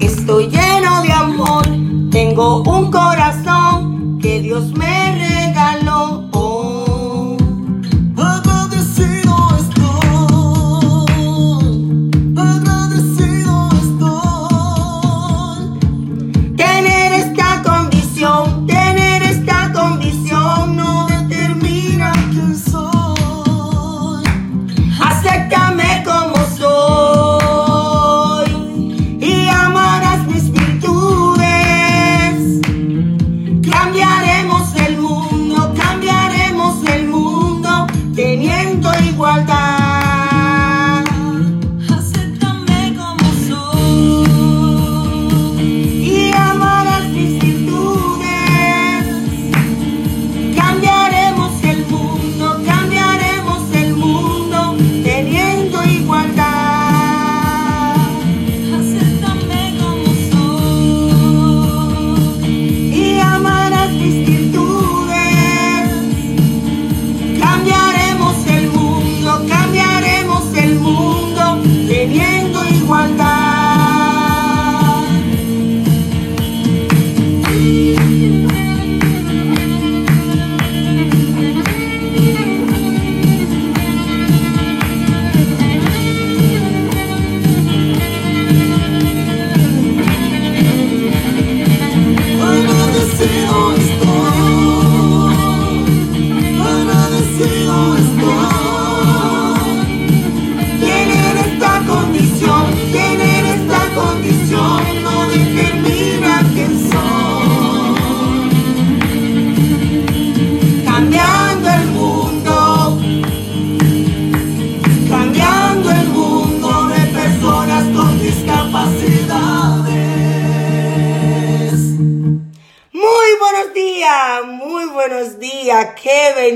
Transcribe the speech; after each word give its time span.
Estoy 0.00 0.48
lleno 0.48 1.02
de 1.02 1.12
amor, 1.12 1.64
tengo 2.10 2.62
un 2.62 2.90
corazón 2.90 4.18
que 4.18 4.40
Dios 4.40 4.72
me 4.72 4.83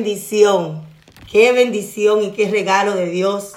bendición, 0.09 0.87
qué 1.31 1.53
bendición 1.53 2.23
y 2.23 2.31
qué 2.31 2.49
regalo 2.49 2.95
de 2.95 3.11
Dios 3.11 3.53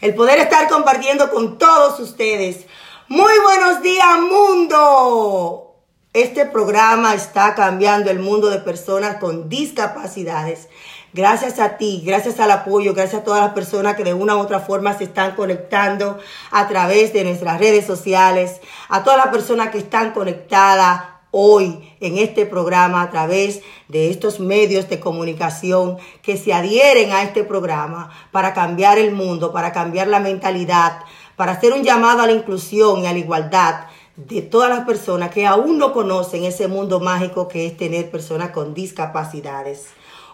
el 0.00 0.14
poder 0.14 0.38
estar 0.38 0.66
compartiendo 0.70 1.30
con 1.30 1.58
todos 1.58 2.00
ustedes. 2.00 2.64
Muy 3.08 3.32
buenos 3.44 3.82
días, 3.82 4.18
mundo. 4.20 5.76
Este 6.14 6.46
programa 6.46 7.14
está 7.14 7.54
cambiando 7.54 8.10
el 8.10 8.20
mundo 8.20 8.48
de 8.48 8.58
personas 8.58 9.16
con 9.18 9.50
discapacidades. 9.50 10.68
Gracias 11.12 11.60
a 11.60 11.76
ti, 11.76 12.02
gracias 12.06 12.40
al 12.40 12.50
apoyo, 12.50 12.94
gracias 12.94 13.20
a 13.20 13.24
todas 13.24 13.42
las 13.42 13.52
personas 13.52 13.94
que 13.94 14.02
de 14.02 14.14
una 14.14 14.34
u 14.36 14.38
otra 14.38 14.60
forma 14.60 14.96
se 14.96 15.04
están 15.04 15.36
conectando 15.36 16.18
a 16.50 16.68
través 16.68 17.12
de 17.12 17.24
nuestras 17.24 17.60
redes 17.60 17.84
sociales, 17.84 18.62
a 18.88 19.04
todas 19.04 19.18
las 19.18 19.28
personas 19.28 19.68
que 19.68 19.78
están 19.78 20.12
conectadas 20.12 21.11
hoy 21.32 21.80
en 21.98 22.18
este 22.18 22.46
programa 22.46 23.02
a 23.02 23.10
través 23.10 23.62
de 23.88 24.10
estos 24.10 24.38
medios 24.38 24.88
de 24.88 25.00
comunicación 25.00 25.96
que 26.22 26.36
se 26.36 26.52
adhieren 26.52 27.10
a 27.10 27.24
este 27.24 27.42
programa 27.42 28.10
para 28.30 28.54
cambiar 28.54 28.98
el 28.98 29.12
mundo, 29.12 29.50
para 29.50 29.72
cambiar 29.72 30.06
la 30.06 30.20
mentalidad, 30.20 31.00
para 31.34 31.52
hacer 31.52 31.72
un 31.72 31.82
llamado 31.82 32.22
a 32.22 32.26
la 32.26 32.32
inclusión 32.32 33.00
y 33.00 33.06
a 33.06 33.12
la 33.12 33.18
igualdad 33.18 33.86
de 34.16 34.42
todas 34.42 34.68
las 34.68 34.84
personas 34.84 35.30
que 35.30 35.46
aún 35.46 35.78
no 35.78 35.92
conocen 35.92 36.44
ese 36.44 36.68
mundo 36.68 37.00
mágico 37.00 37.48
que 37.48 37.66
es 37.66 37.76
tener 37.76 38.10
personas 38.10 38.50
con 38.50 38.74
discapacidades. 38.74 39.88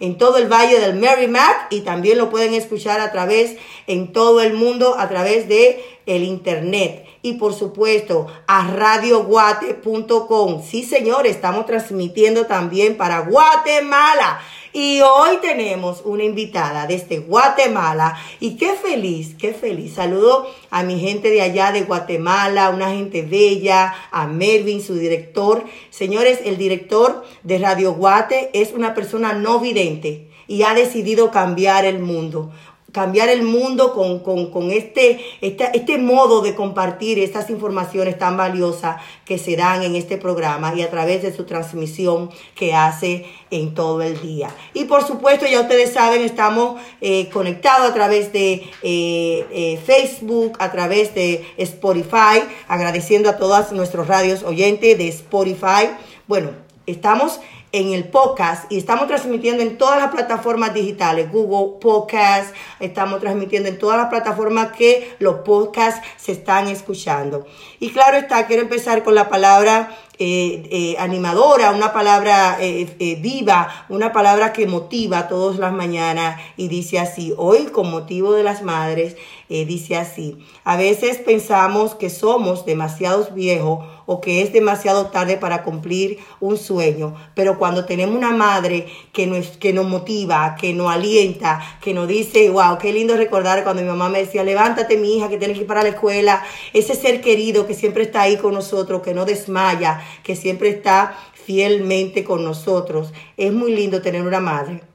en 0.00 0.18
todo 0.18 0.38
el 0.38 0.48
valle 0.48 0.80
del 0.80 0.96
Merrimack 0.96 1.68
y 1.70 1.82
también 1.82 2.18
lo 2.18 2.30
pueden 2.30 2.54
escuchar 2.54 3.00
a 3.00 3.12
través 3.12 3.56
en 3.86 4.12
todo 4.12 4.40
el 4.40 4.54
mundo 4.54 4.96
a 4.98 5.08
través 5.08 5.48
de 5.48 5.84
el 6.06 6.24
internet 6.24 7.06
y 7.22 7.34
por 7.34 7.54
supuesto 7.54 8.26
a 8.46 8.66
radioguate.com. 8.68 10.62
Sí, 10.62 10.82
señores, 10.84 11.36
estamos 11.36 11.66
transmitiendo 11.66 12.46
también 12.46 12.96
para 12.96 13.20
Guatemala. 13.20 14.40
Y 14.72 15.00
hoy 15.00 15.38
tenemos 15.42 16.02
una 16.04 16.22
invitada 16.22 16.86
desde 16.86 17.18
Guatemala 17.18 18.16
y 18.38 18.56
qué 18.56 18.74
feliz, 18.74 19.34
qué 19.36 19.52
feliz. 19.52 19.94
Saludo 19.94 20.46
a 20.70 20.84
mi 20.84 21.00
gente 21.00 21.28
de 21.28 21.42
allá 21.42 21.72
de 21.72 21.82
Guatemala, 21.82 22.70
una 22.70 22.90
gente 22.90 23.22
bella, 23.22 23.92
a 24.12 24.28
Melvin, 24.28 24.80
su 24.80 24.94
director. 24.94 25.64
Señores, 25.90 26.38
el 26.44 26.56
director 26.56 27.24
de 27.42 27.58
Radio 27.58 27.94
Guate 27.94 28.50
es 28.52 28.72
una 28.72 28.94
persona 28.94 29.32
no 29.32 29.58
vidente 29.58 30.28
y 30.46 30.62
ha 30.62 30.72
decidido 30.74 31.32
cambiar 31.32 31.84
el 31.84 31.98
mundo 31.98 32.52
cambiar 32.92 33.28
el 33.28 33.42
mundo 33.42 33.92
con, 33.92 34.20
con, 34.20 34.50
con 34.50 34.70
este, 34.70 35.20
este, 35.40 35.70
este, 35.74 35.98
modo 35.98 36.40
de 36.40 36.54
compartir 36.54 37.18
estas 37.18 37.50
informaciones 37.50 38.18
tan 38.18 38.36
valiosas 38.36 38.96
que 39.24 39.38
se 39.38 39.56
dan 39.56 39.82
en 39.82 39.94
este 39.96 40.16
programa 40.16 40.74
y 40.74 40.82
a 40.82 40.90
través 40.90 41.22
de 41.22 41.34
su 41.34 41.44
transmisión 41.44 42.30
que 42.54 42.74
hace 42.74 43.26
en 43.50 43.74
todo 43.74 44.02
el 44.02 44.20
día. 44.20 44.48
Y 44.74 44.84
por 44.84 45.06
supuesto, 45.06 45.46
ya 45.46 45.60
ustedes 45.60 45.92
saben, 45.92 46.22
estamos 46.22 46.80
eh, 47.00 47.28
conectados 47.30 47.90
a 47.90 47.94
través 47.94 48.32
de 48.32 48.52
eh, 48.82 49.46
eh, 49.52 49.80
Facebook, 49.84 50.56
a 50.58 50.72
través 50.72 51.14
de 51.14 51.44
Spotify, 51.58 52.42
agradeciendo 52.68 53.30
a 53.30 53.36
todos 53.36 53.72
nuestros 53.72 54.06
radios 54.06 54.42
oyentes 54.42 54.98
de 54.98 55.08
Spotify. 55.08 55.90
Bueno, 56.26 56.50
estamos 56.86 57.40
en 57.72 57.92
el 57.92 58.04
podcast 58.04 58.70
y 58.70 58.78
estamos 58.78 59.06
transmitiendo 59.06 59.62
en 59.62 59.78
todas 59.78 59.98
las 59.98 60.10
plataformas 60.10 60.74
digitales, 60.74 61.30
Google 61.30 61.78
Podcast, 61.80 62.54
estamos 62.80 63.20
transmitiendo 63.20 63.68
en 63.68 63.78
todas 63.78 63.96
las 63.96 64.08
plataformas 64.08 64.72
que 64.72 65.14
los 65.18 65.36
podcasts 65.36 66.00
se 66.16 66.32
están 66.32 66.68
escuchando. 66.68 67.46
Y 67.78 67.90
claro 67.90 68.16
está, 68.16 68.46
quiero 68.46 68.62
empezar 68.62 69.04
con 69.04 69.14
la 69.14 69.28
palabra 69.28 69.96
eh, 70.18 70.68
eh, 70.70 70.96
animadora, 70.98 71.70
una 71.70 71.92
palabra 71.92 72.58
eh, 72.60 73.18
viva, 73.20 73.86
una 73.88 74.12
palabra 74.12 74.52
que 74.52 74.66
motiva 74.66 75.28
todas 75.28 75.58
las 75.58 75.72
mañanas 75.72 76.40
y 76.56 76.68
dice 76.68 76.98
así, 76.98 77.32
hoy 77.38 77.66
con 77.66 77.90
motivo 77.90 78.34
de 78.34 78.42
las 78.42 78.62
madres, 78.62 79.16
eh, 79.52 79.64
dice 79.66 79.96
así, 79.96 80.38
a 80.62 80.76
veces 80.76 81.18
pensamos 81.18 81.96
que 81.96 82.08
somos 82.08 82.64
demasiados 82.64 83.34
viejos 83.34 83.84
o 84.06 84.20
que 84.20 84.42
es 84.42 84.52
demasiado 84.52 85.06
tarde 85.06 85.38
para 85.38 85.64
cumplir 85.64 86.18
un 86.38 86.56
sueño, 86.56 87.16
pero 87.34 87.58
cuando 87.58 87.84
tenemos 87.84 88.14
una 88.14 88.30
madre 88.30 88.86
que 89.12 89.26
nos, 89.26 89.48
que 89.48 89.72
nos 89.72 89.88
motiva, 89.88 90.54
que 90.54 90.72
nos 90.72 90.88
alienta, 90.88 91.60
que 91.82 91.92
nos 91.92 92.06
dice, 92.06 92.48
wow, 92.48 92.78
qué 92.78 92.92
lindo 92.92 93.16
recordar 93.16 93.64
cuando 93.64 93.82
mi 93.82 93.88
mamá 93.88 94.08
me 94.08 94.20
decía, 94.20 94.44
levántate 94.44 94.96
mi 94.96 95.16
hija, 95.16 95.28
que 95.28 95.36
tienes 95.36 95.56
que 95.56 95.62
ir 95.62 95.68
para 95.68 95.82
la 95.82 95.88
escuela, 95.88 96.44
ese 96.72 96.94
ser 96.94 97.20
querido 97.20 97.66
que 97.66 97.74
siempre 97.74 98.04
está 98.04 98.22
ahí 98.22 98.36
con 98.36 98.54
nosotros, 98.54 99.02
que 99.02 99.14
no 99.14 99.24
desmaya, 99.24 100.00
que 100.22 100.36
siempre 100.36 100.68
está 100.68 101.18
fielmente 101.32 102.22
con 102.22 102.44
nosotros. 102.44 103.12
Es 103.36 103.52
muy 103.52 103.74
lindo 103.74 104.00
tener 104.00 104.22
una 104.22 104.38
madre 104.38 104.89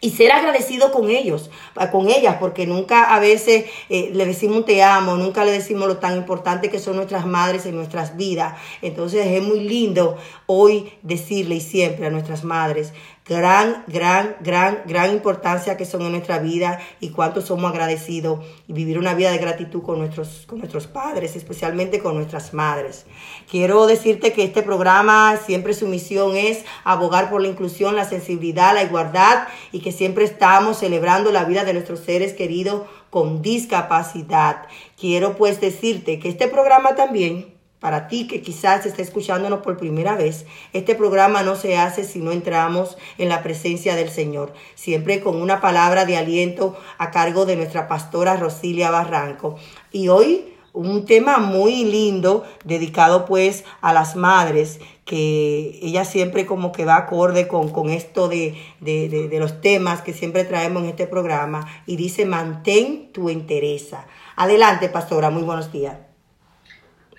y 0.00 0.10
ser 0.10 0.32
agradecido 0.32 0.92
con 0.92 1.10
ellos, 1.10 1.50
con 1.92 2.08
ellas, 2.08 2.36
porque 2.40 2.66
nunca 2.66 3.14
a 3.14 3.20
veces 3.20 3.66
eh, 3.90 4.10
le 4.14 4.24
decimos 4.24 4.64
te 4.64 4.82
amo, 4.82 5.16
nunca 5.16 5.44
le 5.44 5.52
decimos 5.52 5.88
lo 5.88 5.98
tan 5.98 6.16
importante 6.16 6.70
que 6.70 6.78
son 6.78 6.96
nuestras 6.96 7.26
madres 7.26 7.66
en 7.66 7.76
nuestras 7.76 8.16
vidas. 8.16 8.56
Entonces 8.80 9.26
es 9.26 9.42
muy 9.42 9.60
lindo 9.60 10.16
hoy 10.46 10.92
decirle 11.02 11.56
y 11.56 11.60
siempre 11.60 12.06
a 12.06 12.10
nuestras 12.10 12.44
madres 12.44 12.94
gran, 13.30 13.84
gran, 13.86 14.34
gran, 14.40 14.82
gran 14.86 15.12
importancia 15.12 15.76
que 15.76 15.84
son 15.84 16.02
en 16.02 16.10
nuestra 16.10 16.40
vida 16.40 16.80
y 16.98 17.10
cuánto 17.10 17.40
somos 17.40 17.70
agradecidos 17.70 18.44
y 18.66 18.72
vivir 18.72 18.98
una 18.98 19.14
vida 19.14 19.30
de 19.30 19.38
gratitud 19.38 19.82
con 19.82 20.00
nuestros, 20.00 20.46
con 20.48 20.58
nuestros 20.58 20.88
padres, 20.88 21.36
especialmente 21.36 22.00
con 22.00 22.16
nuestras 22.16 22.52
madres. 22.54 23.06
Quiero 23.48 23.86
decirte 23.86 24.32
que 24.32 24.42
este 24.42 24.62
programa 24.62 25.36
siempre 25.46 25.74
su 25.74 25.86
misión 25.86 26.34
es 26.34 26.64
abogar 26.82 27.30
por 27.30 27.40
la 27.40 27.46
inclusión, 27.46 27.94
la 27.94 28.04
sensibilidad, 28.04 28.74
la 28.74 28.82
igualdad 28.82 29.46
y 29.70 29.78
que 29.78 29.92
siempre 29.92 30.24
estamos 30.24 30.78
celebrando 30.78 31.30
la 31.30 31.44
vida 31.44 31.64
de 31.64 31.74
nuestros 31.74 32.00
seres 32.00 32.32
queridos 32.32 32.82
con 33.10 33.42
discapacidad. 33.42 34.66
Quiero 34.98 35.36
pues 35.36 35.60
decirte 35.60 36.18
que 36.18 36.28
este 36.28 36.48
programa 36.48 36.96
también 36.96 37.59
para 37.80 38.08
ti 38.08 38.26
que 38.26 38.42
quizás 38.42 38.86
esté 38.86 39.02
escuchándonos 39.02 39.60
por 39.60 39.78
primera 39.78 40.14
vez, 40.14 40.46
este 40.72 40.94
programa 40.94 41.42
no 41.42 41.56
se 41.56 41.76
hace 41.76 42.04
si 42.04 42.20
no 42.20 42.30
entramos 42.30 42.96
en 43.18 43.28
la 43.28 43.42
presencia 43.42 43.96
del 43.96 44.10
Señor, 44.10 44.52
siempre 44.74 45.20
con 45.20 45.40
una 45.40 45.60
palabra 45.60 46.04
de 46.04 46.16
aliento 46.16 46.76
a 46.98 47.10
cargo 47.10 47.46
de 47.46 47.56
nuestra 47.56 47.88
pastora 47.88 48.36
Rosilia 48.36 48.90
Barranco. 48.90 49.56
Y 49.90 50.08
hoy 50.08 50.54
un 50.72 51.04
tema 51.04 51.38
muy 51.38 51.84
lindo 51.84 52.44
dedicado 52.64 53.24
pues 53.24 53.64
a 53.80 53.92
las 53.92 54.14
madres, 54.14 54.78
que 55.04 55.80
ella 55.82 56.04
siempre 56.04 56.46
como 56.46 56.70
que 56.70 56.84
va 56.84 56.96
acorde 56.96 57.48
con, 57.48 57.70
con 57.70 57.90
esto 57.90 58.28
de, 58.28 58.54
de, 58.78 59.08
de, 59.08 59.28
de 59.28 59.38
los 59.40 59.60
temas 59.60 60.02
que 60.02 60.12
siempre 60.12 60.44
traemos 60.44 60.84
en 60.84 60.90
este 60.90 61.08
programa 61.08 61.66
y 61.86 61.96
dice 61.96 62.26
mantén 62.26 63.10
tu 63.12 63.30
interés. 63.30 63.88
Adelante, 64.36 64.88
pastora, 64.88 65.30
muy 65.30 65.42
buenos 65.42 65.72
días. 65.72 66.09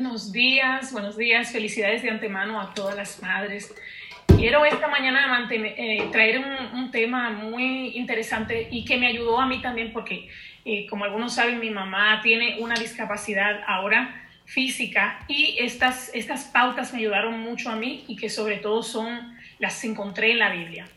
Buenos 0.02 0.32
días, 0.32 0.92
buenos 0.92 1.16
días, 1.16 1.52
felicidades 1.52 2.02
de 2.02 2.10
antemano 2.10 2.60
a 2.60 2.74
todas 2.74 2.96
las 2.96 3.22
madres. 3.22 3.72
Quiero 4.26 4.66
esta 4.66 4.88
mañana 4.88 5.28
mantener, 5.28 5.76
eh, 5.78 6.10
traer 6.12 6.40
un, 6.40 6.80
un, 6.80 6.90
tema 6.90 7.30
muy 7.30 7.90
interesante 7.96 8.68
y 8.72 8.84
que 8.84 8.98
me 8.98 9.06
ayudó 9.06 9.40
a 9.40 9.46
mí 9.46 9.62
también 9.62 9.94
porque, 9.94 10.28
eh, 10.66 10.88
como 10.88 11.06
algunos 11.06 11.36
saben, 11.36 11.60
mi 11.60 11.70
mamá 11.70 12.20
tiene 12.24 12.58
una 12.62 12.74
discapacidad 12.74 13.62
ahora 13.68 14.28
física 14.46 15.24
y 15.28 15.58
estas, 15.60 16.10
estas 16.16 16.46
pautas 16.46 16.94
me 16.94 17.00
ayudaron 17.00 17.40
mucho 17.40 17.70
a 17.70 17.76
mí 17.76 18.04
y 18.08 18.16
que 18.16 18.32
sobre 18.32 18.58
todo 18.58 18.82
son 18.82 19.38
las 19.60 19.84
encontré 19.84 20.32
en 20.32 20.40
la 20.40 20.50
Biblia. 20.50 20.88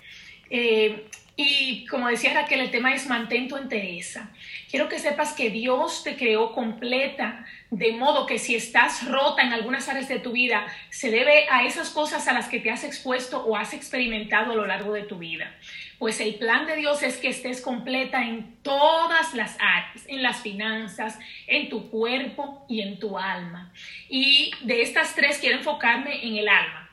Eh, 0.49 1.05
y 1.37 1.85
como 1.89 2.09
decía 2.09 2.33
Raquel, 2.33 2.61
el 2.61 2.71
tema 2.71 2.95
es 2.95 3.07
mantén 3.07 3.49
tu 3.49 3.59
entereza. 3.59 4.31
Quiero 4.75 4.89
que 4.89 4.99
sepas 4.99 5.35
que 5.35 5.51
Dios 5.51 6.03
te 6.03 6.17
creó 6.17 6.51
completa, 6.51 7.47
de 7.71 7.93
modo 7.93 8.27
que 8.27 8.41
si 8.41 8.57
estás 8.57 9.07
rota 9.07 9.41
en 9.41 9.53
algunas 9.53 9.89
áreas 9.89 10.09
de 10.09 10.19
tu 10.19 10.33
vida, 10.33 10.67
se 10.91 11.13
debe 11.13 11.49
a 11.49 11.65
esas 11.65 11.91
cosas 11.91 12.27
a 12.27 12.33
las 12.33 12.49
que 12.49 12.59
te 12.59 12.73
has 12.73 12.83
expuesto 12.83 13.45
o 13.45 13.57
has 13.57 13.73
experimentado 13.73 14.51
a 14.51 14.57
lo 14.57 14.67
largo 14.67 14.93
de 14.93 15.05
tu 15.05 15.19
vida. 15.19 15.55
Pues 16.01 16.19
el 16.19 16.35
plan 16.35 16.67
de 16.67 16.75
Dios 16.75 17.05
es 17.05 17.19
que 17.19 17.29
estés 17.29 17.61
completa 17.61 18.25
en 18.25 18.57
todas 18.63 19.33
las 19.35 19.57
áreas, 19.61 20.07
en 20.09 20.25
las 20.25 20.39
finanzas, 20.39 21.21
en 21.47 21.69
tu 21.69 21.89
cuerpo 21.89 22.67
y 22.69 22.81
en 22.81 22.99
tu 22.99 23.17
alma. 23.17 23.73
Y 24.09 24.51
de 24.63 24.83
estas 24.83 25.15
tres 25.15 25.39
quiero 25.39 25.59
enfocarme 25.59 26.27
en 26.27 26.37
el 26.37 26.49
alma 26.49 26.84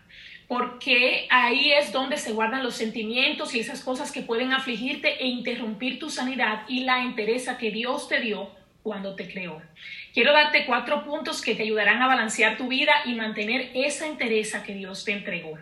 porque 0.52 1.28
ahí 1.30 1.72
es 1.72 1.94
donde 1.94 2.18
se 2.18 2.34
guardan 2.34 2.62
los 2.62 2.76
sentimientos 2.76 3.56
y 3.56 3.62
esas 3.62 3.82
cosas 3.82 4.12
que 4.12 4.22
pueden 4.22 4.52
afligirte 4.52 5.24
e 5.24 5.28
interrumpir 5.28 5.98
tu 5.98 6.10
sanidad 6.10 6.64
y 6.68 6.84
la 6.84 7.04
entereza 7.04 7.58
que 7.58 7.72
Dios 7.72 8.10
te 8.10 8.20
dio 8.20 8.52
cuando 8.84 9.16
te 9.16 9.32
creó. 9.32 9.62
Quiero 10.14 10.34
darte 10.34 10.66
cuatro 10.66 11.06
puntos 11.06 11.42
que 11.42 11.56
te 11.56 11.64
ayudarán 11.64 12.02
a 12.02 12.08
balancear 12.08 12.58
tu 12.58 12.68
vida 12.68 12.92
y 13.06 13.16
mantener 13.16 13.72
esa 13.76 14.08
entereza 14.08 14.62
que 14.62 14.74
Dios 14.74 15.06
te 15.06 15.14
entregó. 15.14 15.58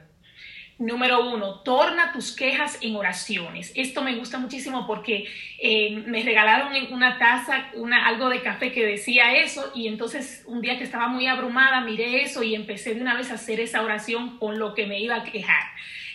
Número 0.80 1.30
uno, 1.30 1.56
torna 1.60 2.14
tus 2.14 2.34
quejas 2.34 2.78
en 2.82 2.96
oraciones. 2.96 3.74
Esto 3.76 4.02
me 4.02 4.16
gusta 4.16 4.38
muchísimo 4.38 4.88
porque 4.88 5.28
eh, 5.60 6.02
me 6.08 6.24
regalaron 6.24 6.72
una 6.94 7.18
taza, 7.18 7.70
algo 8.06 8.30
de 8.30 8.42
café 8.42 8.72
que 8.72 8.86
decía 8.86 9.36
eso 9.36 9.74
y 9.76 9.90
entonces 9.90 10.46
un 10.48 10.62
día 10.62 10.78
que 10.78 10.86
estaba 10.86 11.10
muy 11.10 11.28
abrumada 11.28 11.82
miré 11.82 12.24
eso 12.24 12.44
y 12.44 12.56
empecé 12.56 12.96
de 12.96 13.02
una 13.02 13.14
vez 13.14 13.30
a 13.30 13.34
hacer 13.34 13.60
esa 13.60 13.82
oración 13.82 14.38
con 14.38 14.58
lo 14.58 14.74
que 14.74 14.88
me 14.88 15.02
iba 15.02 15.18
a 15.18 15.24
quejar. 15.26 15.64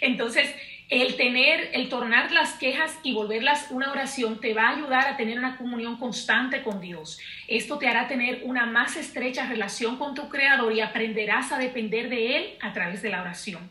Entonces, 0.01 0.55
el 0.89 1.17
tener, 1.17 1.71
el 1.75 1.91
tornar 1.91 2.33
las 2.33 2.55
quejas 2.55 2.99
y 3.03 3.13
volverlas 3.13 3.69
una 3.71 3.91
oración 3.91 4.41
te 4.41 4.55
va 4.55 4.69
a 4.69 4.77
ayudar 4.77 5.09
a 5.09 5.17
tener 5.19 5.39
una 5.39 5.59
comunión 5.59 5.99
constante 5.99 6.63
con 6.63 6.81
Dios. 6.81 7.19
Esto 7.49 7.79
te 7.79 7.89
hará 7.89 8.09
tener 8.09 8.41
una 8.45 8.65
más 8.65 8.97
estrecha 8.97 9.47
relación 9.47 9.97
con 9.97 10.15
tu 10.15 10.31
Creador 10.31 10.73
y 10.73 10.81
aprenderás 10.81 11.53
a 11.53 11.59
depender 11.59 12.09
de 12.09 12.37
Él 12.37 12.55
a 12.63 12.73
través 12.73 13.03
de 13.03 13.11
la 13.11 13.21
oración. 13.21 13.71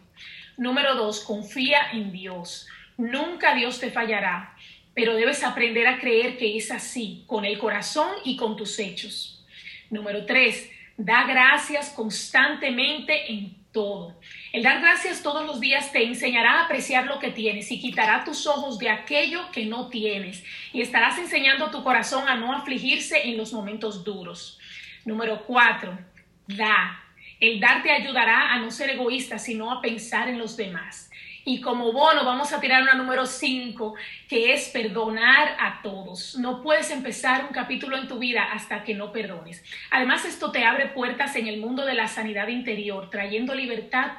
Número 0.58 0.96
dos, 0.96 1.22
confía 1.22 1.92
en 1.92 2.12
Dios. 2.12 2.68
Nunca 2.98 3.56
Dios 3.56 3.80
te 3.80 3.92
fallará, 3.92 4.56
pero 4.94 5.16
debes 5.16 5.44
aprender 5.44 5.88
a 5.88 6.00
creer 6.00 6.38
que 6.38 6.58
es 6.58 6.72
así, 6.72 7.24
con 7.28 7.46
el 7.46 7.58
corazón 7.58 8.10
y 8.24 8.38
con 8.38 8.56
tus 8.56 8.78
hechos. 8.80 9.44
Número 9.90 10.26
tres, 10.26 10.70
da 10.98 11.24
gracias 11.26 11.90
constantemente 11.90 13.32
en 13.32 13.64
todo. 13.72 14.16
El 14.54 14.64
dar 14.64 14.80
gracias 14.80 15.24
todos 15.24 15.46
los 15.46 15.60
días 15.60 15.92
te 15.92 16.04
enseñará 16.04 16.60
a 16.60 16.66
apreciar 16.66 17.08
lo 17.08 17.20
que 17.20 17.32
tienes 17.32 17.72
y 17.72 17.82
quitará 17.82 18.24
tus 18.24 18.46
ojos 18.46 18.78
de 18.78 18.90
aquello 18.90 19.52
que 19.52 19.66
no 19.66 19.90
tienes 19.90 20.44
y 20.72 20.82
estarás 20.82 21.18
enseñando 21.18 21.72
tu 21.72 21.84
corazón 21.84 22.30
a 22.30 22.36
no 22.36 22.54
afligirse 22.54 23.28
en 23.28 23.38
los 23.38 23.52
momentos 23.52 24.04
duros. 24.04 24.60
Número 25.04 25.44
cuatro, 25.46 25.98
da. 26.48 27.03
El 27.44 27.60
dar 27.60 27.84
te 27.84 27.92
ayudará 27.92 28.54
a 28.54 28.60
no 28.60 28.72
ser 28.72 28.92
egoísta, 28.92 29.38
sino 29.38 29.70
a 29.70 29.82
pensar 29.82 30.30
en 30.30 30.38
los 30.40 30.56
demás. 30.56 31.12
Y 31.44 31.60
como 31.60 31.92
bono 31.92 32.24
vamos 32.24 32.54
a 32.54 32.62
tirar 32.62 32.82
una 32.82 32.94
número 32.94 33.26
5, 33.26 33.96
que 34.30 34.54
es 34.54 34.70
perdonar 34.70 35.58
a 35.60 35.82
todos. 35.82 36.38
No 36.38 36.64
puedes 36.64 36.90
empezar 36.90 37.44
un 37.44 37.52
capítulo 37.52 37.98
en 37.98 38.08
tu 38.08 38.18
vida 38.18 38.46
hasta 38.54 38.86
que 38.86 38.94
no 38.94 39.12
perdones. 39.12 39.62
Además, 39.92 40.24
esto 40.24 40.54
te 40.54 40.64
abre 40.64 40.88
puertas 40.88 41.36
en 41.36 41.48
el 41.48 41.60
mundo 41.60 41.86
de 41.86 41.96
la 41.96 42.08
sanidad 42.08 42.48
interior, 42.48 43.10
trayendo 43.10 43.54
libertad, 43.54 44.14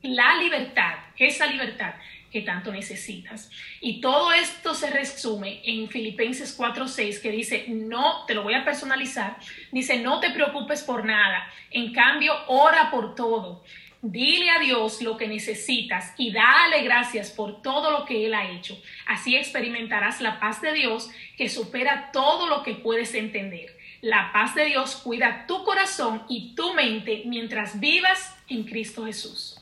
la 0.00 0.36
libertad, 0.36 0.94
esa 1.18 1.44
libertad 1.48 1.92
que 2.30 2.42
tanto 2.42 2.72
necesitas. 2.72 3.50
Y 3.80 4.00
todo 4.00 4.32
esto 4.32 4.74
se 4.74 4.90
resume 4.90 5.60
en 5.64 5.88
Filipenses 5.88 6.56
4:6 6.56 7.20
que 7.20 7.30
dice, 7.30 7.66
no, 7.68 8.24
te 8.26 8.34
lo 8.34 8.42
voy 8.42 8.54
a 8.54 8.64
personalizar, 8.64 9.36
dice, 9.72 9.98
no 9.98 10.20
te 10.20 10.30
preocupes 10.30 10.82
por 10.82 11.04
nada, 11.04 11.50
en 11.70 11.92
cambio, 11.92 12.32
ora 12.46 12.90
por 12.90 13.14
todo. 13.14 13.64
Dile 14.02 14.48
a 14.48 14.58
Dios 14.58 15.02
lo 15.02 15.18
que 15.18 15.28
necesitas 15.28 16.14
y 16.16 16.32
dale 16.32 16.82
gracias 16.82 17.30
por 17.30 17.60
todo 17.60 17.90
lo 17.90 18.06
que 18.06 18.24
Él 18.24 18.32
ha 18.32 18.50
hecho. 18.50 18.80
Así 19.06 19.36
experimentarás 19.36 20.22
la 20.22 20.40
paz 20.40 20.62
de 20.62 20.72
Dios 20.72 21.10
que 21.36 21.50
supera 21.50 22.10
todo 22.10 22.48
lo 22.48 22.62
que 22.62 22.72
puedes 22.72 23.14
entender. 23.14 23.76
La 24.00 24.32
paz 24.32 24.54
de 24.54 24.64
Dios 24.64 24.96
cuida 24.96 25.44
tu 25.46 25.64
corazón 25.64 26.22
y 26.30 26.54
tu 26.54 26.72
mente 26.72 27.24
mientras 27.26 27.78
vivas 27.78 28.34
en 28.48 28.64
Cristo 28.64 29.04
Jesús. 29.04 29.59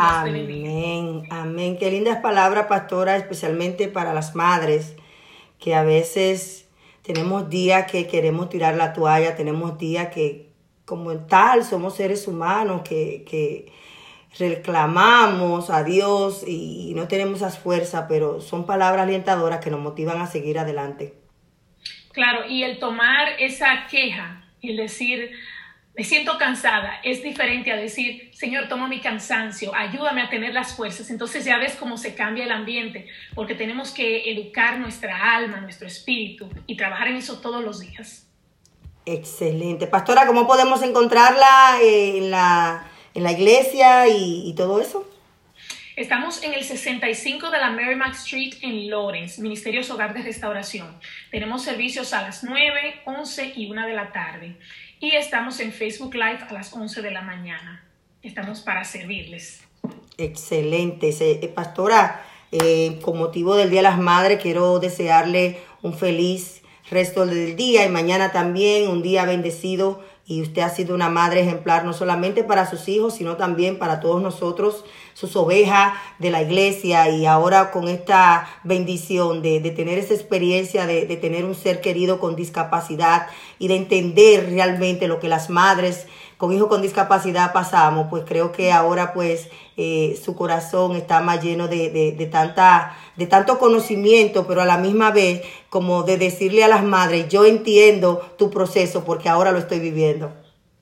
Amén, 0.00 1.24
amén. 1.30 1.76
Qué 1.76 1.90
lindas 1.90 2.18
palabras, 2.18 2.66
pastora, 2.66 3.16
especialmente 3.16 3.88
para 3.88 4.14
las 4.14 4.36
madres, 4.36 4.94
que 5.58 5.74
a 5.74 5.82
veces 5.82 6.68
tenemos 7.02 7.50
días 7.50 7.90
que 7.90 8.06
queremos 8.06 8.48
tirar 8.48 8.76
la 8.76 8.92
toalla, 8.92 9.34
tenemos 9.34 9.76
días 9.76 10.08
que 10.14 10.50
como 10.84 11.16
tal 11.26 11.64
somos 11.64 11.96
seres 11.96 12.28
humanos, 12.28 12.82
que, 12.82 13.24
que 13.28 13.72
reclamamos 14.38 15.68
a 15.68 15.82
Dios 15.82 16.44
y 16.46 16.92
no 16.94 17.08
tenemos 17.08 17.38
esas 17.38 17.58
fuerzas, 17.58 18.06
pero 18.08 18.40
son 18.40 18.66
palabras 18.66 19.02
alentadoras 19.02 19.58
que 19.58 19.70
nos 19.70 19.80
motivan 19.80 20.20
a 20.20 20.28
seguir 20.28 20.60
adelante. 20.60 21.14
Claro, 22.12 22.48
y 22.48 22.62
el 22.62 22.78
tomar 22.78 23.28
esa 23.40 23.86
queja 23.90 24.44
y 24.60 24.70
el 24.70 24.76
decir, 24.76 25.32
me 25.98 26.04
siento 26.04 26.38
cansada, 26.38 27.00
es 27.02 27.24
diferente 27.24 27.72
a 27.72 27.76
decir, 27.76 28.30
Señor, 28.32 28.68
toma 28.68 28.86
mi 28.86 29.00
cansancio, 29.00 29.74
ayúdame 29.74 30.22
a 30.22 30.30
tener 30.30 30.54
las 30.54 30.76
fuerzas. 30.76 31.10
Entonces 31.10 31.44
ya 31.44 31.58
ves 31.58 31.74
cómo 31.74 31.98
se 31.98 32.14
cambia 32.14 32.44
el 32.44 32.52
ambiente, 32.52 33.08
porque 33.34 33.56
tenemos 33.56 33.90
que 33.90 34.30
educar 34.30 34.78
nuestra 34.78 35.34
alma, 35.34 35.56
nuestro 35.60 35.88
espíritu 35.88 36.48
y 36.68 36.76
trabajar 36.76 37.08
en 37.08 37.16
eso 37.16 37.40
todos 37.40 37.64
los 37.64 37.80
días. 37.80 38.28
Excelente. 39.06 39.88
Pastora, 39.88 40.24
¿cómo 40.28 40.46
podemos 40.46 40.82
encontrarla 40.82 41.80
eh, 41.82 42.18
en, 42.18 42.30
la, 42.30 42.88
en 43.14 43.24
la 43.24 43.32
iglesia 43.32 44.06
y, 44.06 44.48
y 44.48 44.54
todo 44.54 44.80
eso? 44.80 45.10
Estamos 45.98 46.44
en 46.44 46.54
el 46.54 46.62
65 46.62 47.50
de 47.50 47.58
la 47.58 47.70
Merrimack 47.70 48.14
Street 48.14 48.54
en 48.62 48.88
Lawrence, 48.88 49.42
Ministerios 49.42 49.90
Hogar 49.90 50.14
de 50.14 50.22
Restauración. 50.22 50.96
Tenemos 51.32 51.64
servicios 51.64 52.14
a 52.14 52.22
las 52.22 52.44
9, 52.44 53.00
11 53.04 53.54
y 53.56 53.68
1 53.68 53.84
de 53.84 53.94
la 53.94 54.12
tarde. 54.12 54.54
Y 55.00 55.14
estamos 55.14 55.60
en 55.60 55.72
Facebook 55.72 56.14
Live 56.14 56.40
a 56.48 56.52
las 56.52 56.72
11 56.72 57.02
de 57.02 57.12
la 57.12 57.22
mañana. 57.22 57.84
Estamos 58.20 58.60
para 58.60 58.82
servirles. 58.82 59.60
Excelente. 60.16 61.14
Eh, 61.20 61.52
Pastora, 61.54 62.20
eh, 62.50 62.98
con 63.02 63.16
motivo 63.16 63.54
del 63.54 63.70
Día 63.70 63.78
de 63.78 63.84
las 63.84 63.98
Madres, 63.98 64.40
quiero 64.42 64.80
desearle 64.80 65.60
un 65.82 65.94
feliz 65.94 66.62
resto 66.90 67.26
del 67.26 67.54
día 67.54 67.84
y 67.84 67.90
mañana 67.90 68.32
también 68.32 68.88
un 68.88 69.02
día 69.02 69.24
bendecido. 69.24 70.02
Y 70.30 70.42
usted 70.42 70.60
ha 70.60 70.68
sido 70.68 70.94
una 70.94 71.08
madre 71.08 71.40
ejemplar, 71.40 71.86
no 71.86 71.94
solamente 71.94 72.44
para 72.44 72.68
sus 72.68 72.86
hijos, 72.86 73.14
sino 73.14 73.38
también 73.38 73.78
para 73.78 73.98
todos 73.98 74.20
nosotros, 74.20 74.84
sus 75.14 75.34
ovejas 75.36 75.94
de 76.18 76.30
la 76.30 76.42
iglesia. 76.42 77.08
Y 77.08 77.24
ahora 77.24 77.70
con 77.70 77.88
esta 77.88 78.46
bendición 78.62 79.40
de, 79.40 79.60
de 79.60 79.70
tener 79.70 79.98
esa 79.98 80.12
experiencia, 80.12 80.86
de, 80.86 81.06
de 81.06 81.16
tener 81.16 81.46
un 81.46 81.54
ser 81.54 81.80
querido 81.80 82.20
con 82.20 82.36
discapacidad 82.36 83.26
y 83.58 83.68
de 83.68 83.76
entender 83.76 84.50
realmente 84.50 85.08
lo 85.08 85.18
que 85.18 85.28
las 85.28 85.48
madres 85.48 86.06
con 86.38 86.52
hijos 86.52 86.68
con 86.68 86.80
discapacidad 86.80 87.52
pasamos, 87.52 88.06
pues 88.08 88.22
creo 88.26 88.52
que 88.52 88.72
ahora 88.72 89.12
pues 89.12 89.48
eh, 89.76 90.18
su 90.24 90.36
corazón 90.36 90.96
está 90.96 91.20
más 91.20 91.42
lleno 91.42 91.66
de, 91.66 91.90
de, 91.90 92.12
de 92.12 92.26
tanta, 92.26 92.96
de 93.16 93.26
tanto 93.26 93.58
conocimiento, 93.58 94.46
pero 94.46 94.62
a 94.62 94.64
la 94.64 94.78
misma 94.78 95.10
vez 95.10 95.42
como 95.68 96.04
de 96.04 96.16
decirle 96.16 96.62
a 96.62 96.68
las 96.68 96.84
madres, 96.84 97.28
yo 97.28 97.44
entiendo 97.44 98.22
tu 98.38 98.50
proceso 98.50 99.04
porque 99.04 99.28
ahora 99.28 99.50
lo 99.50 99.58
estoy 99.58 99.80
viviendo. 99.80 100.32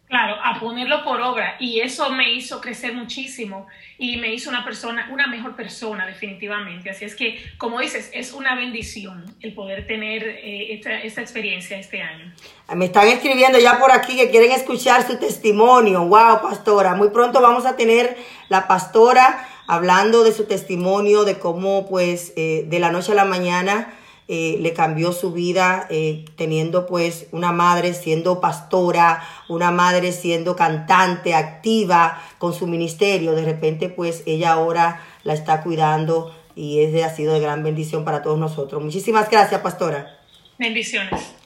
Claro, 0.08 0.36
a 0.40 0.60
ponerlo 0.60 1.02
por 1.02 1.20
obra. 1.20 1.56
Y 1.58 1.80
eso 1.80 2.10
me 2.10 2.32
hizo 2.32 2.60
crecer 2.60 2.94
muchísimo 2.94 3.66
y 3.98 4.18
me 4.18 4.32
hizo 4.32 4.50
una 4.50 4.64
persona, 4.64 5.08
una 5.12 5.26
mejor 5.26 5.56
persona 5.56 6.06
definitivamente. 6.06 6.90
Así 6.90 7.04
es 7.04 7.16
que, 7.16 7.42
como 7.58 7.80
dices, 7.80 8.10
es 8.14 8.32
una 8.32 8.54
bendición 8.54 9.24
el 9.40 9.52
poder 9.52 9.86
tener 9.88 10.22
eh, 10.22 10.74
esta, 10.74 11.00
esta 11.02 11.22
experiencia 11.22 11.76
este 11.76 12.02
año. 12.02 12.32
Me 12.74 12.84
están 12.84 13.08
escribiendo 13.08 13.58
ya 13.58 13.80
por 13.80 13.90
aquí 13.90 14.16
que 14.16 14.30
quieren 14.30 14.52
escuchar 14.52 15.04
su 15.04 15.18
testimonio. 15.18 16.04
Wow, 16.04 16.40
pastora. 16.40 16.94
Muy 16.94 17.08
pronto 17.10 17.40
vamos 17.40 17.66
a 17.66 17.74
tener 17.74 18.16
la 18.48 18.68
pastora 18.68 19.48
hablando 19.66 20.22
de 20.22 20.32
su 20.32 20.44
testimonio, 20.44 21.24
de 21.24 21.40
cómo 21.40 21.88
pues 21.88 22.32
eh, 22.36 22.64
de 22.68 22.78
la 22.78 22.92
noche 22.92 23.10
a 23.10 23.16
la 23.16 23.24
mañana 23.24 23.92
eh, 24.28 24.56
le 24.60 24.72
cambió 24.72 25.12
su 25.12 25.32
vida 25.32 25.86
eh, 25.88 26.24
teniendo 26.36 26.86
pues 26.86 27.26
una 27.30 27.52
madre 27.52 27.94
siendo 27.94 28.40
pastora, 28.40 29.22
una 29.48 29.70
madre 29.70 30.10
siendo 30.10 30.56
cantante, 30.56 31.34
activa 31.34 32.20
con 32.38 32.52
su 32.52 32.66
ministerio. 32.66 33.32
De 33.32 33.44
repente 33.44 33.88
pues 33.88 34.24
ella 34.26 34.52
ahora 34.52 35.00
la 35.22 35.34
está 35.34 35.62
cuidando 35.62 36.34
y 36.56 36.80
ese 36.80 37.04
ha 37.04 37.14
sido 37.14 37.34
de 37.34 37.40
gran 37.40 37.62
bendición 37.62 38.04
para 38.04 38.22
todos 38.22 38.38
nosotros. 38.38 38.82
Muchísimas 38.82 39.30
gracias, 39.30 39.60
pastora. 39.60 40.18
Bendiciones. 40.58 41.36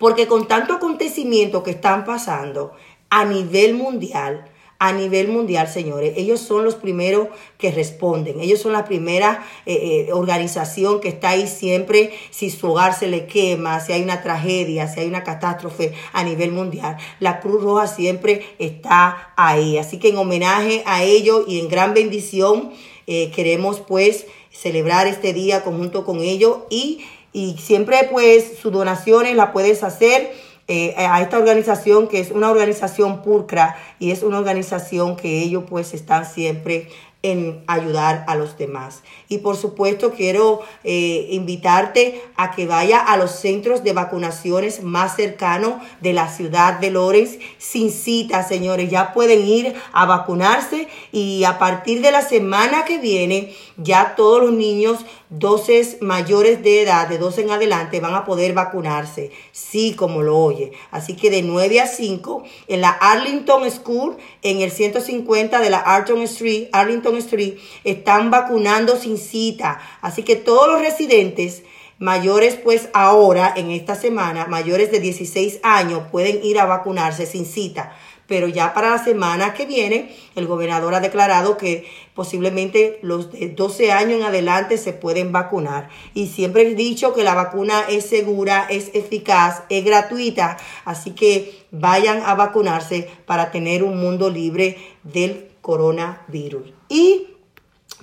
porque 0.00 0.26
con 0.26 0.48
tanto 0.48 0.72
acontecimiento 0.72 1.62
que 1.62 1.72
están 1.72 2.06
pasando 2.06 2.72
a 3.10 3.26
nivel 3.26 3.74
mundial, 3.74 4.46
a 4.78 4.94
nivel 4.94 5.28
mundial, 5.28 5.68
señores. 5.68 6.14
Ellos 6.16 6.40
son 6.40 6.64
los 6.64 6.74
primeros 6.74 7.28
que 7.58 7.70
responden. 7.70 8.40
Ellos 8.40 8.60
son 8.60 8.72
la 8.72 8.86
primera 8.86 9.44
eh, 9.66 10.06
eh, 10.08 10.12
organización 10.14 11.00
que 11.00 11.08
está 11.08 11.30
ahí 11.30 11.46
siempre 11.46 12.12
si 12.30 12.48
su 12.48 12.70
hogar 12.70 12.94
se 12.98 13.08
le 13.08 13.26
quema, 13.26 13.78
si 13.80 13.92
hay 13.92 14.02
una 14.02 14.22
tragedia, 14.22 14.88
si 14.88 15.00
hay 15.00 15.06
una 15.06 15.22
catástrofe 15.22 15.92
a 16.14 16.24
nivel 16.24 16.52
mundial. 16.52 16.96
La 17.18 17.40
Cruz 17.40 17.62
Roja 17.62 17.86
siempre 17.86 18.42
está 18.58 19.34
ahí. 19.36 19.76
Así 19.76 19.98
que 19.98 20.08
en 20.08 20.16
homenaje 20.16 20.82
a 20.86 21.02
ellos 21.02 21.44
y 21.46 21.60
en 21.60 21.68
gran 21.68 21.92
bendición 21.92 22.70
eh, 23.06 23.30
queremos 23.32 23.80
pues 23.80 24.26
celebrar 24.50 25.06
este 25.06 25.32
día 25.34 25.62
conjunto 25.62 26.04
con 26.04 26.20
ellos 26.20 26.60
y, 26.70 27.04
y 27.32 27.56
siempre 27.58 28.08
pues 28.10 28.58
sus 28.60 28.72
donaciones 28.72 29.36
las 29.36 29.50
puedes 29.50 29.82
hacer 29.82 30.32
eh, 30.68 30.94
a 30.96 31.20
esta 31.20 31.38
organización 31.38 32.06
que 32.06 32.20
es 32.20 32.30
una 32.30 32.50
organización 32.50 33.22
pulcra 33.22 33.76
y 33.98 34.12
es 34.12 34.22
una 34.22 34.38
organización 34.38 35.16
que 35.16 35.40
ellos 35.40 35.64
pues 35.68 35.94
están 35.94 36.24
siempre 36.24 36.88
en 37.22 37.62
ayudar 37.66 38.24
a 38.28 38.34
los 38.34 38.56
demás. 38.56 39.02
Y 39.28 39.38
por 39.38 39.56
supuesto 39.56 40.12
quiero 40.12 40.60
eh, 40.84 41.28
invitarte 41.30 42.22
a 42.36 42.50
que 42.52 42.66
vaya 42.66 42.98
a 42.98 43.16
los 43.18 43.32
centros 43.32 43.84
de 43.84 43.92
vacunaciones 43.92 44.82
más 44.82 45.16
cercanos 45.16 45.74
de 46.00 46.14
la 46.14 46.28
ciudad 46.28 46.78
de 46.78 46.90
Lorenz 46.90 47.38
sin 47.58 47.90
cita, 47.90 48.42
señores. 48.42 48.90
Ya 48.90 49.12
pueden 49.12 49.46
ir 49.46 49.74
a 49.92 50.06
vacunarse 50.06 50.88
y 51.12 51.44
a 51.44 51.58
partir 51.58 52.00
de 52.00 52.10
la 52.10 52.22
semana 52.22 52.84
que 52.86 52.98
viene 52.98 53.54
ya 53.76 54.14
todos 54.16 54.40
los 54.40 54.52
niños 54.52 55.04
12 55.30 55.98
mayores 56.00 56.60
de 56.64 56.82
edad, 56.82 57.08
de 57.08 57.16
12 57.16 57.42
en 57.42 57.50
adelante, 57.50 58.00
van 58.00 58.14
a 58.14 58.24
poder 58.24 58.52
vacunarse. 58.52 59.30
Sí, 59.52 59.94
como 59.94 60.22
lo 60.22 60.36
oye. 60.36 60.72
Así 60.90 61.14
que 61.14 61.30
de 61.30 61.42
9 61.42 61.80
a 61.80 61.86
5 61.86 62.42
en 62.66 62.80
la 62.80 62.90
Arlington 62.90 63.70
School, 63.70 64.16
en 64.42 64.60
el 64.60 64.72
150 64.72 65.60
de 65.60 65.70
la 65.70 65.78
Arlington 65.78 66.22
Street, 66.22 66.68
Arlington 66.72 67.16
Street, 67.18 67.58
están 67.84 68.32
vacunando 68.32 68.96
sin 68.96 69.18
cita. 69.18 69.80
Así 70.00 70.24
que 70.24 70.34
todos 70.34 70.66
los 70.66 70.80
residentes 70.80 71.62
mayores, 72.00 72.56
pues 72.56 72.88
ahora, 72.92 73.52
en 73.54 73.70
esta 73.70 73.94
semana, 73.94 74.46
mayores 74.46 74.90
de 74.90 74.98
16 74.98 75.60
años, 75.62 76.02
pueden 76.10 76.42
ir 76.42 76.58
a 76.58 76.66
vacunarse 76.66 77.26
sin 77.26 77.46
cita 77.46 77.94
pero 78.30 78.46
ya 78.46 78.74
para 78.74 78.90
la 78.90 79.02
semana 79.02 79.54
que 79.54 79.66
viene 79.66 80.14
el 80.36 80.46
gobernador 80.46 80.94
ha 80.94 81.00
declarado 81.00 81.56
que 81.56 81.90
posiblemente 82.14 83.00
los 83.02 83.32
de 83.32 83.48
12 83.48 83.90
años 83.90 84.20
en 84.20 84.22
adelante 84.22 84.78
se 84.78 84.92
pueden 84.92 85.32
vacunar. 85.32 85.88
Y 86.14 86.28
siempre 86.28 86.62
he 86.62 86.74
dicho 86.76 87.12
que 87.12 87.24
la 87.24 87.34
vacuna 87.34 87.82
es 87.88 88.06
segura, 88.06 88.68
es 88.70 88.92
eficaz, 88.94 89.64
es 89.68 89.84
gratuita, 89.84 90.58
así 90.84 91.10
que 91.10 91.66
vayan 91.72 92.22
a 92.24 92.36
vacunarse 92.36 93.10
para 93.26 93.50
tener 93.50 93.82
un 93.82 94.00
mundo 94.00 94.30
libre 94.30 94.78
del 95.02 95.48
coronavirus. 95.60 96.72
Y, 96.88 97.26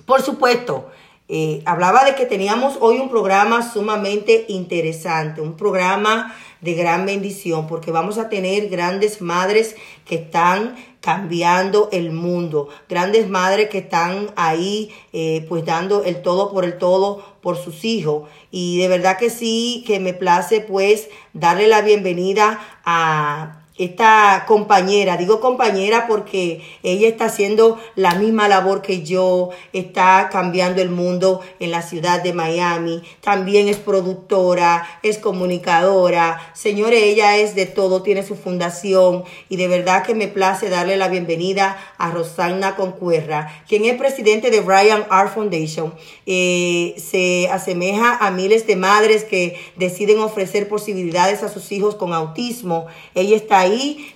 por 0.04 0.20
supuesto, 0.20 0.90
eh, 1.30 1.62
hablaba 1.64 2.04
de 2.04 2.14
que 2.14 2.26
teníamos 2.26 2.76
hoy 2.80 2.98
un 2.98 3.08
programa 3.08 3.62
sumamente 3.62 4.44
interesante, 4.48 5.40
un 5.40 5.56
programa 5.56 6.34
de 6.60 6.74
gran 6.74 7.06
bendición, 7.06 7.66
porque 7.66 7.92
vamos 7.92 8.18
a 8.18 8.28
tener 8.28 8.68
grandes 8.68 9.20
madres 9.20 9.76
que 10.04 10.16
están 10.16 10.76
cambiando 11.00 11.88
el 11.92 12.10
mundo, 12.10 12.68
grandes 12.88 13.28
madres 13.28 13.68
que 13.68 13.78
están 13.78 14.30
ahí 14.36 14.90
eh, 15.12 15.46
pues 15.48 15.64
dando 15.64 16.04
el 16.04 16.22
todo 16.22 16.50
por 16.50 16.64
el 16.64 16.78
todo 16.78 17.24
por 17.40 17.56
sus 17.56 17.84
hijos. 17.84 18.28
Y 18.50 18.78
de 18.78 18.88
verdad 18.88 19.18
que 19.18 19.30
sí, 19.30 19.84
que 19.86 20.00
me 20.00 20.14
place 20.14 20.60
pues 20.60 21.08
darle 21.32 21.68
la 21.68 21.82
bienvenida 21.82 22.60
a 22.84 23.57
esta 23.78 24.44
compañera, 24.46 25.16
digo 25.16 25.40
compañera 25.40 26.06
porque 26.06 26.62
ella 26.82 27.08
está 27.08 27.26
haciendo 27.26 27.78
la 27.94 28.14
misma 28.14 28.48
labor 28.48 28.82
que 28.82 29.02
yo, 29.02 29.50
está 29.72 30.28
cambiando 30.30 30.82
el 30.82 30.90
mundo 30.90 31.40
en 31.60 31.70
la 31.70 31.82
ciudad 31.82 32.22
de 32.22 32.32
Miami, 32.32 33.02
también 33.20 33.68
es 33.68 33.76
productora, 33.76 34.86
es 35.02 35.18
comunicadora, 35.18 36.52
señores, 36.54 37.02
ella 37.02 37.36
es 37.36 37.54
de 37.54 37.66
todo, 37.66 38.02
tiene 38.02 38.22
su 38.22 38.34
fundación 38.34 39.24
y 39.48 39.56
de 39.56 39.68
verdad 39.68 40.02
que 40.02 40.14
me 40.14 40.28
place 40.28 40.68
darle 40.68 40.96
la 40.96 41.08
bienvenida 41.08 41.76
a 41.98 42.10
Rosanna 42.10 42.76
Concuerra, 42.76 43.62
quien 43.68 43.84
es 43.84 43.96
presidente 43.96 44.50
de 44.50 44.60
Brian 44.60 45.06
Art 45.10 45.32
Foundation. 45.34 45.94
Eh, 46.26 46.94
se 46.98 47.48
asemeja 47.50 48.16
a 48.16 48.30
miles 48.30 48.66
de 48.66 48.76
madres 48.76 49.24
que 49.24 49.56
deciden 49.76 50.18
ofrecer 50.20 50.68
posibilidades 50.68 51.42
a 51.42 51.48
sus 51.48 51.70
hijos 51.72 51.94
con 51.94 52.12
autismo. 52.12 52.86
Ella 53.14 53.36
está 53.36 53.60
ahí, 53.60 53.67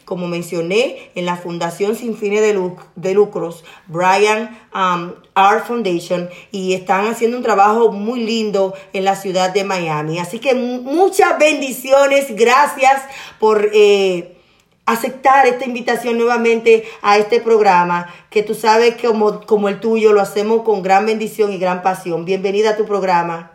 como 0.05 0.27
mencioné, 0.29 1.11
en 1.15 1.27
la 1.27 1.37
Fundación 1.37 1.97
Sin 1.97 2.17
Fines 2.17 2.41
de, 2.41 2.55
Luc- 2.55 2.85
de 2.97 3.15
Lucros, 3.15 3.65
Brian 3.87 4.59
um, 4.75 5.13
Art 5.35 5.67
Foundation, 5.67 6.29
y 6.51 6.75
están 6.75 7.07
haciendo 7.07 7.37
un 7.37 7.43
trabajo 7.43 7.93
muy 7.93 8.21
lindo 8.25 8.75
en 8.93 9.05
la 9.05 9.17
ciudad 9.17 9.53
de 9.53 9.65
Miami. 9.65 10.19
Así 10.19 10.39
que 10.39 10.55
mu- 10.55 10.83
muchas 10.83 11.39
bendiciones, 11.39 12.35
gracias 12.37 13.03
por... 13.39 13.71
eh, 13.73 14.37
aceptar 14.85 15.47
esta 15.47 15.65
invitación 15.65 16.19
nuevamente 16.19 16.85
a 17.03 17.17
este 17.17 17.41
programa, 17.41 18.13
que 18.31 18.43
tú 18.43 18.53
sabes 18.53 18.97
como, 19.01 19.47
como 19.47 19.69
el 19.69 19.79
tuyo 19.79 20.13
lo 20.13 20.21
hacemos 20.21 20.63
con 20.63 20.83
gran 20.83 21.07
bendición 21.07 21.53
y 21.53 21.59
gran 21.59 21.83
pasión. 21.83 22.25
Bienvenida 22.25 22.71
a 22.71 22.77
tu 22.77 22.85
programa. 22.85 23.53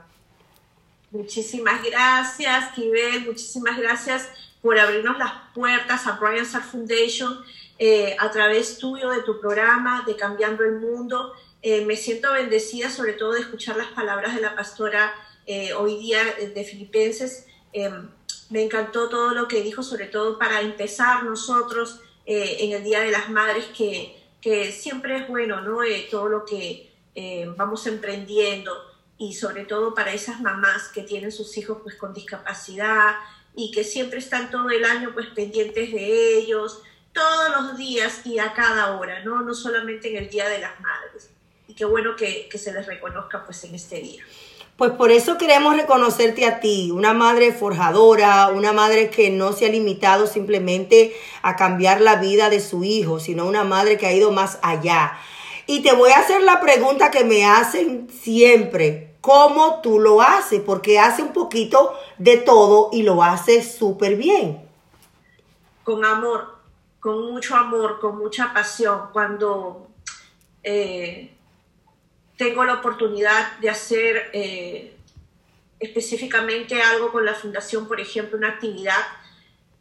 Muchísimas 1.12 1.84
gracias, 1.84 2.72
Kibel. 2.74 3.26
Muchísimas 3.26 3.78
gracias 3.78 4.30
por 4.62 4.80
abrirnos 4.80 5.18
las 5.18 5.32
puertas 5.54 6.08
a 6.08 6.14
Brian 6.14 6.44
Star 6.46 6.64
Foundation 6.64 7.44
eh, 7.80 8.16
a 8.20 8.32
través 8.32 8.80
tuyo, 8.80 9.10
de 9.12 9.22
tu 9.22 9.40
programa, 9.40 10.04
de 10.06 10.16
Cambiando 10.16 10.64
el 10.64 10.80
Mundo. 10.80 11.34
Eh, 11.62 11.86
me 11.86 11.96
siento 11.96 12.34
bendecida 12.34 12.90
sobre 12.90 13.14
todo 13.14 13.34
de 13.34 13.42
escuchar 13.42 13.78
las 13.78 13.88
palabras 13.88 14.36
de 14.36 14.42
la 14.42 14.56
pastora 14.56 15.14
eh, 15.46 15.74
hoy 15.74 15.98
día 15.98 16.22
eh, 16.40 16.50
de 16.50 16.64
Filipenses. 16.64 17.48
Eh, 17.74 17.92
me 18.50 18.64
encantó 18.64 19.10
todo 19.10 19.34
lo 19.34 19.48
que 19.48 19.62
dijo, 19.62 19.84
sobre 19.84 20.06
todo 20.06 20.38
para 20.38 20.62
empezar 20.62 21.24
nosotros 21.24 22.02
eh, 22.26 22.58
en 22.62 22.74
el 22.74 22.84
Día 22.84 23.02
de 23.02 23.12
las 23.12 23.30
Madres, 23.30 23.66
que, 23.78 24.22
que 24.42 24.72
siempre 24.72 25.18
es 25.18 25.28
bueno, 25.28 25.62
¿no? 25.62 25.80
Todo 26.12 26.30
lo 26.30 26.46
que 26.46 26.86
vamos 27.58 27.88
emprendiendo 27.88 28.72
y 29.18 29.34
sobre 29.34 29.66
todo 29.66 29.96
para 29.96 30.14
esas 30.14 30.40
mamás 30.40 30.90
que 30.90 31.02
tienen 31.02 31.32
sus 31.32 31.58
hijos 31.58 31.80
pues 31.82 31.96
con 31.96 32.14
discapacidad 32.14 33.16
y 33.58 33.72
que 33.72 33.84
siempre 33.84 34.20
están 34.20 34.52
todo 34.52 34.70
el 34.70 34.86
año 34.86 35.12
pues 35.16 35.28
pendientes 35.28 35.92
de 35.92 36.38
ellos, 36.38 36.84
todos 37.12 37.50
los 37.50 37.78
días 37.78 38.22
y 38.24 38.38
a 38.38 38.54
cada 38.54 38.96
hora, 38.96 39.24
¿no? 39.24 39.42
No 39.42 39.56
solamente 39.56 40.12
en 40.12 40.18
el 40.18 40.30
Día 40.30 40.48
de 40.48 40.60
las 40.60 40.80
Madres. 40.80 41.32
Y 41.68 41.74
qué 41.74 41.84
bueno 41.84 42.16
que, 42.16 42.48
que 42.50 42.60
se 42.60 42.72
les 42.72 42.86
reconozca 42.86 43.44
pues 43.44 43.64
en 43.64 43.74
este 43.74 44.00
día. 44.00 44.24
Pues 44.78 44.92
por 44.92 45.12
eso 45.12 45.40
queremos 45.40 45.76
reconocerte 45.76 46.46
a 46.46 46.60
ti, 46.60 46.92
una 46.92 47.14
madre 47.14 47.52
forjadora, 47.52 48.50
una 48.50 48.74
madre 48.74 49.10
que 49.10 49.32
no 49.32 49.52
se 49.54 49.66
ha 49.66 49.70
limitado 49.70 50.28
simplemente 50.28 51.16
a 51.42 51.56
cambiar 51.56 52.00
la 52.00 52.18
vida 52.18 52.52
de 52.52 52.60
su 52.60 52.84
hijo, 52.84 53.20
sino 53.20 53.48
una 53.48 53.64
madre 53.64 53.98
que 53.98 54.06
ha 54.06 54.14
ido 54.14 54.32
más 54.32 54.60
allá. 54.62 55.18
Y 55.66 55.82
te 55.82 55.94
voy 55.94 56.12
a 56.12 56.20
hacer 56.20 56.44
la 56.44 56.62
pregunta 56.62 57.10
que 57.10 57.24
me 57.24 57.44
hacen 57.44 58.08
siempre, 58.22 59.07
¿cómo 59.28 59.82
tú 59.82 60.00
lo 60.00 60.22
haces? 60.22 60.62
Porque 60.66 61.00
hace 61.00 61.22
un 61.22 61.34
poquito 61.34 61.94
de 62.18 62.38
todo 62.38 62.90
y 62.94 63.04
lo 63.04 63.22
hace 63.22 63.62
súper 63.62 64.16
bien. 64.16 64.46
con 65.84 66.04
amor, 66.06 66.58
con 67.00 67.32
mucho 67.32 67.56
amor, 67.56 68.00
con 68.00 68.18
mucha 68.18 68.54
pasión, 68.54 69.10
cuando 69.14 69.88
eh, 70.64 71.34
tengo 72.38 72.64
la 72.66 72.76
oportunidad 72.76 73.58
de 73.60 73.70
hacer 73.70 74.30
eh, 74.34 74.98
específicamente 75.80 76.82
algo 76.82 77.12
con 77.12 77.26
la 77.26 77.34
fundación, 77.34 77.88
por 77.88 78.00
ejemplo, 78.02 78.38
una 78.38 78.50
actividad, 78.50 79.02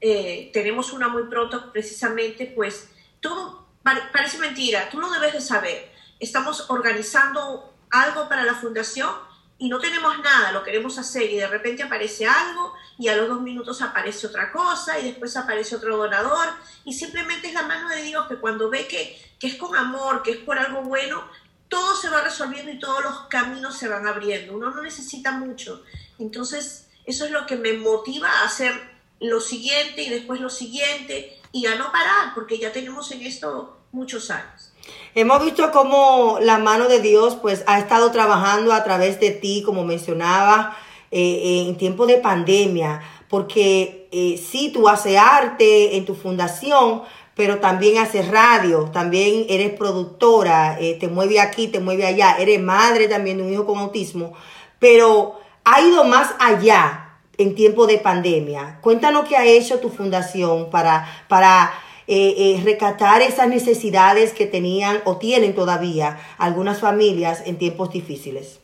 eh, 0.01 0.51
tenemos 0.53 0.93
una 0.93 1.09
muy 1.09 1.25
pronto 1.25 1.73
precisamente, 1.73 2.47
pues 2.55 2.89
todo 3.21 3.65
pare- 3.83 4.03
parece 4.13 4.39
mentira, 4.39 4.89
tú 4.91 5.01
lo 5.01 5.11
debes 5.11 5.33
de 5.33 5.41
saber. 5.41 5.91
Estamos 6.21 6.71
organizando 6.71 7.73
algo 7.91 8.29
para 8.29 8.45
la 8.45 8.55
fundación 8.55 9.11
y 9.59 9.69
no 9.69 9.79
tenemos 9.79 10.19
nada, 10.19 10.53
lo 10.53 10.63
queremos 10.63 10.99
hacer 10.99 11.31
y 11.31 11.37
de 11.37 11.47
repente 11.47 11.83
aparece 11.83 12.27
algo 12.27 12.75
y 12.99 13.09
a 13.09 13.17
los 13.17 13.29
dos 13.29 13.41
minutos 13.41 13.81
aparece 13.81 14.27
otra 14.27 14.53
cosa 14.53 14.99
y 14.99 15.05
después 15.05 15.37
aparece 15.37 15.77
otro 15.77 15.97
donador 15.97 16.49
y 16.85 16.93
simplemente 16.93 17.49
es 17.49 17.55
la 17.55 17.63
mano 17.63 17.89
de 17.89 18.03
Dios 18.03 18.27
que 18.29 18.37
cuando 18.37 18.69
ve 18.69 18.87
que, 18.87 19.19
que 19.39 19.47
es 19.47 19.55
con 19.55 19.75
amor, 19.75 20.23
que 20.23 20.33
es 20.33 20.37
por 20.39 20.59
algo 20.59 20.83
bueno, 20.83 21.25
todo 21.69 21.97
se 21.97 22.11
va 22.11 22.21
resolviendo 22.21 22.71
y 22.71 22.79
todos 22.79 23.03
los 23.03 23.21
caminos 23.29 23.77
se 23.77 23.89
van 23.89 24.07
abriendo. 24.07 24.55
Uno 24.55 24.71
no 24.71 24.83
necesita 24.83 25.33
mucho. 25.33 25.83
Entonces, 26.19 26.89
eso 27.05 27.25
es 27.25 27.31
lo 27.31 27.47
que 27.47 27.57
me 27.57 27.73
motiva 27.73 28.29
a 28.29 28.45
hacer 28.45 28.73
lo 29.21 29.41
siguiente 29.41 30.03
y 30.03 30.11
después 30.11 30.41
lo 30.41 30.51
siguiente 30.51 31.41
y 31.53 31.67
a 31.67 31.77
no 31.77 31.91
parar, 31.91 32.35
porque 32.35 32.59
ya 32.59 32.73
tenemos 32.73 33.11
en 33.13 33.23
esto 33.23 33.79
muchos 33.93 34.31
años. 34.31 34.66
Hemos 35.15 35.43
visto 35.43 35.71
cómo 35.73 36.39
la 36.43 36.59
mano 36.59 36.89
de 36.89 37.01
Dios 37.01 37.37
pues 37.41 37.65
ha 37.67 37.79
estado 37.79 38.11
trabajando 38.11 38.73
a 38.73 38.85
través 38.85 39.19
de 39.19 39.31
ti, 39.31 39.63
como 39.65 39.85
mencionaba, 39.85 40.77
eh, 41.11 41.65
en 41.69 41.77
tiempo 41.77 42.07
de 42.07 42.19
pandemia, 42.19 43.01
porque 43.29 44.09
eh, 44.13 44.37
sí, 44.37 44.71
tú 44.75 44.89
haces 44.89 45.17
arte 45.17 45.97
en 45.97 46.05
tu 46.05 46.15
fundación, 46.15 47.03
pero 47.35 47.61
también 47.61 47.99
haces 47.99 48.29
radio, 48.29 48.91
también 48.93 49.47
eres 49.49 49.71
productora, 49.73 50.79
eh, 50.81 50.97
te 50.99 51.09
mueve 51.09 51.41
aquí, 51.41 51.69
te 51.69 51.81
mueve 51.81 52.07
allá, 52.07 52.37
eres 52.39 52.61
madre 52.63 53.09
también 53.09 53.39
de 53.39 53.45
un 53.45 53.53
hijo 53.53 53.67
con 53.67 53.79
autismo, 53.79 54.33
pero 54.79 55.39
ha 55.65 55.81
ido 55.81 56.05
más 56.05 56.35
allá 56.39 57.19
en 57.39 57.55
tiempo 57.55 57.87
de 57.87 57.99
pandemia. 57.99 58.79
Cuéntanos 58.81 59.29
qué 59.29 59.37
ha 59.37 59.45
hecho 59.45 59.81
tu 59.81 59.91
fundación 59.91 60.71
para, 60.71 61.07
para 61.29 61.73
eh, 62.09 62.35
eh, 62.39 62.63
recatar 62.65 63.21
esas 63.21 63.49
necesidades 63.49 64.33
que 64.33 64.47
tenían 64.47 65.03
o 65.05 65.17
tienen 65.17 65.57
todavía 65.57 66.21
algunas 66.39 66.79
familias 66.79 67.43
en 67.47 67.59
tiempos 67.59 67.91
difíciles. 67.91 68.61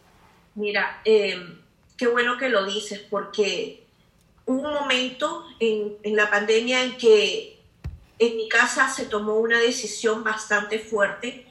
Mira, 0.54 1.00
eh, 1.04 1.36
qué 1.96 2.06
bueno 2.06 2.38
que 2.38 2.48
lo 2.48 2.64
dices, 2.64 3.00
porque 3.10 3.82
hubo 4.46 4.68
un 4.68 4.74
momento 4.74 5.44
en, 5.58 5.96
en 6.04 6.14
la 6.14 6.30
pandemia 6.30 6.84
en 6.84 6.96
que 6.96 7.58
en 8.20 8.36
mi 8.36 8.48
casa 8.48 8.88
se 8.88 9.06
tomó 9.06 9.34
una 9.34 9.58
decisión 9.58 10.22
bastante 10.22 10.78
fuerte, 10.78 11.46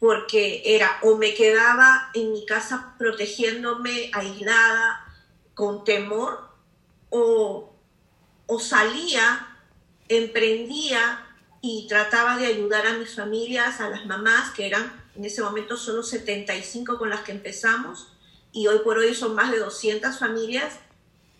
porque 0.00 0.62
era 0.64 0.98
o 1.02 1.16
me 1.16 1.34
quedaba 1.34 2.10
en 2.14 2.32
mi 2.32 2.46
casa 2.46 2.94
protegiéndome, 2.98 4.10
aislada, 4.14 5.04
con 5.52 5.84
temor, 5.84 6.48
o, 7.10 7.70
o 8.46 8.58
salía, 8.58 9.46
emprendía 10.08 11.23
y 11.66 11.86
trataba 11.88 12.36
de 12.36 12.46
ayudar 12.46 12.86
a 12.86 12.98
mis 12.98 13.14
familias, 13.14 13.80
a 13.80 13.88
las 13.88 14.04
mamás, 14.04 14.52
que 14.52 14.66
eran 14.66 14.92
en 15.16 15.24
ese 15.24 15.40
momento 15.40 15.78
solo 15.78 16.02
75 16.02 16.98
con 16.98 17.08
las 17.08 17.22
que 17.22 17.32
empezamos, 17.32 18.08
y 18.52 18.66
hoy 18.66 18.80
por 18.84 18.98
hoy 18.98 19.14
son 19.14 19.34
más 19.34 19.50
de 19.50 19.60
200 19.60 20.18
familias. 20.18 20.74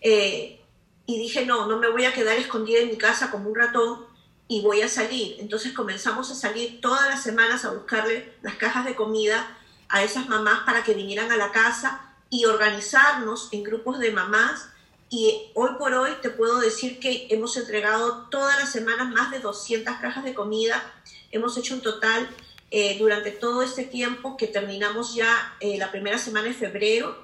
eh, 0.01 0.59
y 1.05 1.19
dije, 1.19 1.45
no, 1.45 1.67
no 1.67 1.77
me 1.77 1.89
voy 1.89 2.05
a 2.05 2.13
quedar 2.13 2.37
escondida 2.37 2.79
en 2.79 2.89
mi 2.89 2.97
casa 2.97 3.29
como 3.29 3.49
un 3.49 3.55
ratón 3.55 4.07
y 4.47 4.61
voy 4.61 4.81
a 4.81 4.89
salir. 4.89 5.35
Entonces 5.39 5.73
comenzamos 5.73 6.31
a 6.31 6.35
salir 6.35 6.81
todas 6.81 7.07
las 7.07 7.21
semanas 7.21 7.63
a 7.63 7.71
buscarle 7.71 8.33
las 8.41 8.55
cajas 8.55 8.85
de 8.85 8.95
comida 8.95 9.55
a 9.89 10.03
esas 10.03 10.27
mamás 10.27 10.61
para 10.65 10.83
que 10.83 10.95
vinieran 10.95 11.31
a 11.31 11.37
la 11.37 11.51
casa 11.51 12.15
y 12.31 12.45
organizarnos 12.45 13.49
en 13.51 13.61
grupos 13.61 13.99
de 13.99 14.11
mamás. 14.11 14.69
Y 15.15 15.49
hoy 15.53 15.69
por 15.79 15.93
hoy 15.93 16.11
te 16.21 16.29
puedo 16.29 16.59
decir 16.59 16.99
que 16.99 17.27
hemos 17.29 17.55
entregado 17.55 18.27
todas 18.29 18.59
las 18.59 18.69
semanas 18.69 19.07
más 19.07 19.31
de 19.31 19.39
200 19.39 19.95
cajas 19.95 20.25
de 20.25 20.33
comida. 20.33 20.83
Hemos 21.31 21.57
hecho 21.57 21.73
un 21.73 21.79
total 21.79 22.27
eh, 22.69 22.97
durante 22.99 23.31
todo 23.31 23.61
este 23.61 23.85
tiempo 23.85 24.35
que 24.35 24.47
terminamos 24.47 25.15
ya 25.15 25.55
eh, 25.61 25.77
la 25.77 25.89
primera 25.89 26.17
semana 26.17 26.49
de 26.49 26.53
febrero. 26.53 27.17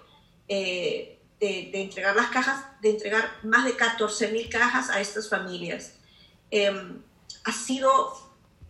eh, 0.47 1.19
de, 1.41 1.69
de 1.73 1.81
entregar 1.81 2.15
las 2.15 2.27
cajas, 2.27 2.63
de 2.81 2.91
entregar 2.91 3.29
más 3.43 3.65
de 3.65 3.75
14 3.75 4.31
mil 4.31 4.47
cajas 4.47 4.89
a 4.89 5.01
estas 5.01 5.27
familias. 5.27 5.95
Eh, 6.49 6.71
ha 7.43 7.51
sido 7.51 8.13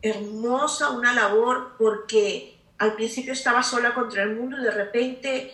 hermosa 0.01 0.89
una 0.89 1.13
labor 1.13 1.75
porque 1.77 2.57
al 2.79 2.95
principio 2.95 3.33
estaba 3.33 3.61
sola 3.61 3.93
contra 3.93 4.23
el 4.23 4.35
mundo 4.35 4.57
y 4.57 4.63
de 4.63 4.71
repente 4.71 5.53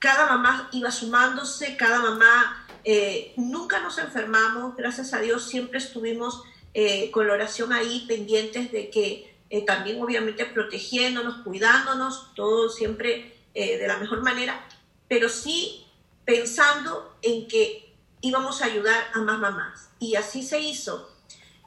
cada 0.00 0.26
mamá 0.26 0.68
iba 0.72 0.90
sumándose, 0.90 1.76
cada 1.76 2.00
mamá, 2.00 2.59
eh, 2.84 3.32
nunca 3.36 3.80
nos 3.80 3.98
enfermamos, 3.98 4.76
gracias 4.76 5.12
a 5.12 5.20
Dios 5.20 5.48
siempre 5.48 5.78
estuvimos 5.78 6.42
eh, 6.72 7.10
con 7.10 7.26
la 7.26 7.32
oración 7.32 7.72
ahí 7.72 8.04
pendientes 8.06 8.70
de 8.70 8.90
que 8.90 9.36
eh, 9.50 9.64
también 9.64 10.00
obviamente 10.00 10.44
protegiéndonos, 10.46 11.42
cuidándonos, 11.42 12.32
todo 12.34 12.68
siempre 12.68 13.34
eh, 13.54 13.76
de 13.76 13.88
la 13.88 13.96
mejor 13.96 14.22
manera, 14.22 14.64
pero 15.08 15.28
sí 15.28 15.84
pensando 16.24 17.16
en 17.22 17.48
que 17.48 17.92
íbamos 18.20 18.62
a 18.62 18.66
ayudar 18.66 19.02
a 19.14 19.18
más 19.18 19.40
mamás. 19.40 19.90
Y 19.98 20.14
así 20.14 20.44
se 20.44 20.60
hizo. 20.60 21.10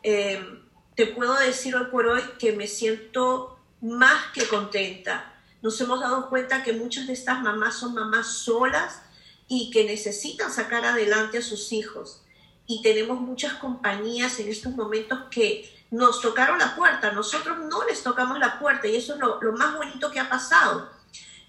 Te 0.02 1.08
puedo 1.08 1.36
decir 1.36 1.76
hoy 1.76 1.88
por 1.92 2.08
hoy 2.08 2.22
que 2.40 2.54
me 2.54 2.68
siento 2.68 3.60
más 3.82 4.32
que 4.34 4.48
contenta. 4.48 5.34
Nos 5.62 5.80
hemos 5.82 6.00
dado 6.00 6.30
cuenta 6.30 6.64
que 6.64 6.74
muchas 6.74 7.08
de 7.08 7.14
estas 7.14 7.42
mamás 7.42 7.76
son 7.76 7.94
mamás 7.94 8.28
solas 8.28 9.02
y 9.56 9.70
que 9.72 9.84
necesitan 9.84 10.52
sacar 10.52 10.84
adelante 10.86 11.38
a 11.38 11.42
sus 11.42 11.72
hijos. 11.72 12.22
Y 12.66 12.82
tenemos 12.82 13.20
muchas 13.22 13.54
compañías 13.54 14.40
en 14.40 14.50
estos 14.50 14.74
momentos 14.76 15.20
que 15.30 15.70
nos 15.92 16.22
tocaron 16.22 16.58
la 16.58 16.76
puerta. 16.76 17.12
Nosotros 17.12 17.60
no 17.70 17.86
les 17.86 18.02
tocamos 18.02 18.40
la 18.40 18.58
puerta 18.60 18.88
y 18.88 18.96
eso 18.96 19.14
es 19.14 19.20
lo, 19.20 19.40
lo 19.42 19.52
más 19.54 19.76
bonito 19.76 20.10
que 20.12 20.20
ha 20.20 20.28
pasado. 20.30 20.90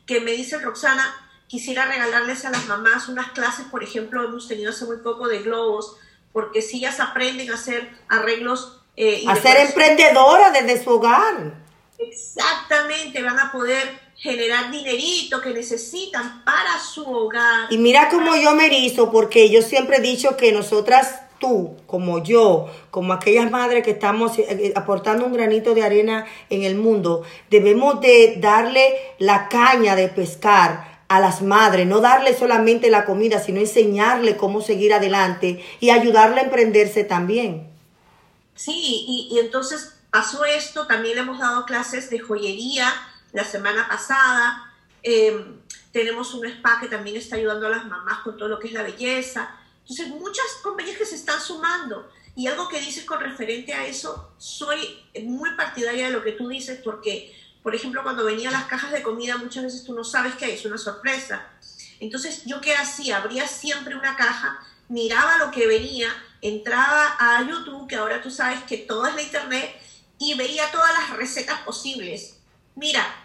Que 0.06 0.20
me 0.20 0.32
dice 0.32 0.58
Roxana, 0.58 1.04
quisiera 1.46 1.86
regalarles 1.86 2.44
a 2.44 2.50
las 2.50 2.66
mamás 2.66 3.08
unas 3.08 3.30
clases, 3.30 3.64
por 3.70 3.82
ejemplo, 3.82 4.22
hemos 4.22 4.48
tenido 4.48 4.70
hace 4.70 4.84
muy 4.84 4.98
poco 4.98 5.28
de 5.28 5.38
globos, 5.42 5.96
porque 6.32 6.60
si 6.60 6.76
ellas 6.78 7.00
aprenden 7.00 7.50
a 7.50 7.54
hacer 7.54 7.90
arreglos 8.08 8.80
eh, 8.96 9.24
A 9.26 9.34
ser 9.36 9.56
decoración- 9.56 9.66
emprendedora 9.68 10.50
desde 10.50 10.84
su 10.84 10.90
hogar. 10.90 11.54
Exactamente, 11.98 13.22
van 13.22 13.38
a 13.38 13.50
poder 13.52 13.98
generar 14.16 14.70
dinerito 14.70 15.40
que 15.40 15.50
necesitan 15.50 16.44
para 16.44 16.78
su 16.78 17.04
hogar. 17.04 17.72
Y 17.72 17.78
mira 17.78 18.08
cómo 18.08 18.36
yo 18.36 18.54
me 18.54 18.66
erizo, 18.66 19.10
porque 19.10 19.50
yo 19.50 19.62
siempre 19.62 19.98
he 19.98 20.00
dicho 20.00 20.36
que 20.36 20.52
nosotras, 20.52 21.20
tú, 21.38 21.76
como 21.86 22.22
yo, 22.22 22.70
como 22.90 23.12
aquellas 23.12 23.50
madres 23.50 23.84
que 23.84 23.90
estamos 23.92 24.38
eh, 24.38 24.46
eh, 24.48 24.72
aportando 24.76 25.26
un 25.26 25.32
granito 25.32 25.74
de 25.74 25.82
arena 25.82 26.26
en 26.48 26.62
el 26.62 26.76
mundo, 26.76 27.24
debemos 27.50 28.00
de 28.00 28.36
darle 28.38 28.94
la 29.18 29.48
caña 29.48 29.96
de 29.96 30.08
pescar 30.08 30.94
a 31.08 31.20
las 31.20 31.42
madres, 31.42 31.86
no 31.86 32.00
darle 32.00 32.36
solamente 32.36 32.90
la 32.90 33.04
comida, 33.04 33.38
sino 33.38 33.60
enseñarle 33.60 34.36
cómo 34.36 34.62
seguir 34.62 34.94
adelante 34.94 35.62
y 35.80 35.90
ayudarle 35.90 36.40
a 36.40 36.44
emprenderse 36.44 37.04
también. 37.04 37.68
Sí, 38.54 38.72
y, 39.06 39.28
y 39.32 39.40
entonces 39.40 39.96
pasó 40.10 40.44
esto, 40.44 40.86
también 40.86 41.16
le 41.16 41.22
hemos 41.22 41.40
dado 41.40 41.66
clases 41.66 42.08
de 42.08 42.20
joyería 42.20 42.86
la 43.34 43.44
semana 43.44 43.86
pasada, 43.88 44.72
eh, 45.02 45.58
tenemos 45.92 46.32
un 46.34 46.46
spa 46.46 46.78
que 46.80 46.88
también 46.88 47.16
está 47.16 47.36
ayudando 47.36 47.66
a 47.66 47.70
las 47.70 47.84
mamás 47.84 48.20
con 48.20 48.36
todo 48.36 48.48
lo 48.48 48.58
que 48.58 48.68
es 48.68 48.72
la 48.72 48.82
belleza. 48.82 49.50
Entonces, 49.82 50.08
muchas 50.08 50.46
compañías 50.62 50.96
que 50.96 51.04
se 51.04 51.16
están 51.16 51.40
sumando. 51.40 52.08
Y 52.36 52.46
algo 52.46 52.68
que 52.68 52.80
dices 52.80 53.04
con 53.04 53.20
referente 53.20 53.74
a 53.74 53.86
eso, 53.86 54.32
soy 54.38 55.04
muy 55.24 55.50
partidaria 55.56 56.06
de 56.06 56.12
lo 56.12 56.22
que 56.22 56.32
tú 56.32 56.48
dices 56.48 56.80
porque, 56.82 57.36
por 57.62 57.74
ejemplo, 57.74 58.02
cuando 58.02 58.24
venían 58.24 58.52
las 58.52 58.64
cajas 58.64 58.92
de 58.92 59.02
comida, 59.02 59.36
muchas 59.36 59.64
veces 59.64 59.84
tú 59.84 59.94
no 59.94 60.04
sabes 60.04 60.34
qué 60.36 60.46
hay, 60.46 60.52
es 60.52 60.64
una 60.64 60.78
sorpresa. 60.78 61.48
Entonces, 62.00 62.44
¿yo 62.44 62.60
qué 62.60 62.74
hacía? 62.74 63.18
Abría 63.18 63.46
siempre 63.48 63.96
una 63.96 64.16
caja, 64.16 64.60
miraba 64.88 65.38
lo 65.38 65.50
que 65.50 65.66
venía, 65.66 66.08
entraba 66.40 67.16
a 67.18 67.42
YouTube, 67.42 67.88
que 67.88 67.96
ahora 67.96 68.22
tú 68.22 68.30
sabes 68.30 68.62
que 68.62 68.78
todo 68.78 69.06
es 69.06 69.14
la 69.14 69.22
internet, 69.22 69.74
y 70.18 70.34
veía 70.34 70.70
todas 70.70 70.92
las 70.92 71.16
recetas 71.16 71.60
posibles. 71.60 72.38
Mira, 72.74 73.23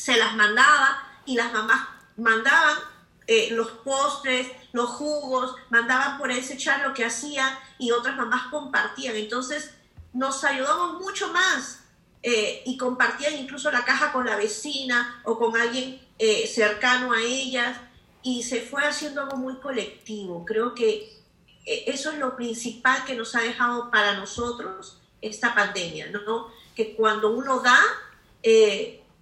se 0.00 0.16
las 0.16 0.34
mandaba 0.34 1.06
y 1.26 1.34
las 1.34 1.52
mamás 1.52 1.86
mandaban 2.16 2.78
eh, 3.26 3.50
los 3.52 3.70
postres, 3.70 4.48
los 4.72 4.88
jugos, 4.90 5.54
mandaban 5.68 6.16
por 6.16 6.30
ese 6.30 6.56
chat 6.56 6.82
lo 6.82 6.94
que 6.94 7.04
hacían 7.04 7.54
y 7.78 7.90
otras 7.90 8.16
mamás 8.16 8.46
compartían. 8.50 9.14
Entonces 9.16 9.72
nos 10.14 10.42
ayudamos 10.42 11.00
mucho 11.00 11.30
más 11.32 11.80
eh, 12.22 12.62
y 12.64 12.78
compartían 12.78 13.36
incluso 13.36 13.70
la 13.70 13.84
caja 13.84 14.10
con 14.10 14.24
la 14.24 14.36
vecina 14.36 15.20
o 15.24 15.38
con 15.38 15.54
alguien 15.54 16.00
eh, 16.18 16.46
cercano 16.46 17.12
a 17.12 17.20
ellas 17.20 17.78
y 18.22 18.42
se 18.42 18.62
fue 18.62 18.82
haciendo 18.84 19.20
algo 19.20 19.36
muy 19.36 19.56
colectivo. 19.56 20.46
Creo 20.46 20.74
que 20.74 21.20
eso 21.66 22.10
es 22.10 22.18
lo 22.18 22.36
principal 22.36 23.04
que 23.04 23.14
nos 23.14 23.34
ha 23.34 23.40
dejado 23.42 23.90
para 23.90 24.14
nosotros 24.14 24.98
esta 25.20 25.54
pandemia, 25.54 26.10
¿no? 26.10 26.48
Que 26.74 26.96
cuando 26.96 27.30
uno 27.30 27.60
da, 27.60 27.78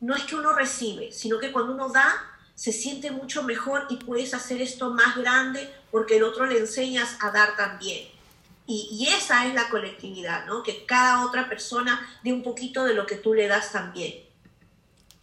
no 0.01 0.15
es 0.15 0.25
que 0.25 0.37
uno 0.37 0.53
recibe, 0.53 1.13
sino 1.13 1.39
que 1.39 1.53
cuando 1.53 1.73
uno 1.73 1.89
da, 1.89 2.15
se 2.55 2.73
siente 2.73 3.11
mucho 3.11 3.43
mejor 3.43 3.87
y 3.89 3.97
puedes 3.97 4.35
hacer 4.35 4.61
esto 4.61 4.91
más 4.93 5.17
grande 5.17 5.69
porque 5.91 6.17
el 6.17 6.25
otro 6.25 6.47
le 6.47 6.59
enseñas 6.59 7.17
a 7.21 7.31
dar 7.31 7.57
también. 7.57 8.09
Y, 8.67 8.89
y 8.93 9.07
esa 9.09 9.47
es 9.47 9.55
la 9.55 9.69
colectividad, 9.71 10.45
¿no? 10.47 10.63
Que 10.63 10.85
cada 10.85 11.25
otra 11.25 11.49
persona 11.49 12.07
dé 12.23 12.33
un 12.33 12.43
poquito 12.43 12.85
de 12.85 12.95
lo 12.95 13.07
que 13.07 13.17
tú 13.17 13.33
le 13.33 13.47
das 13.47 13.73
también. 13.73 14.15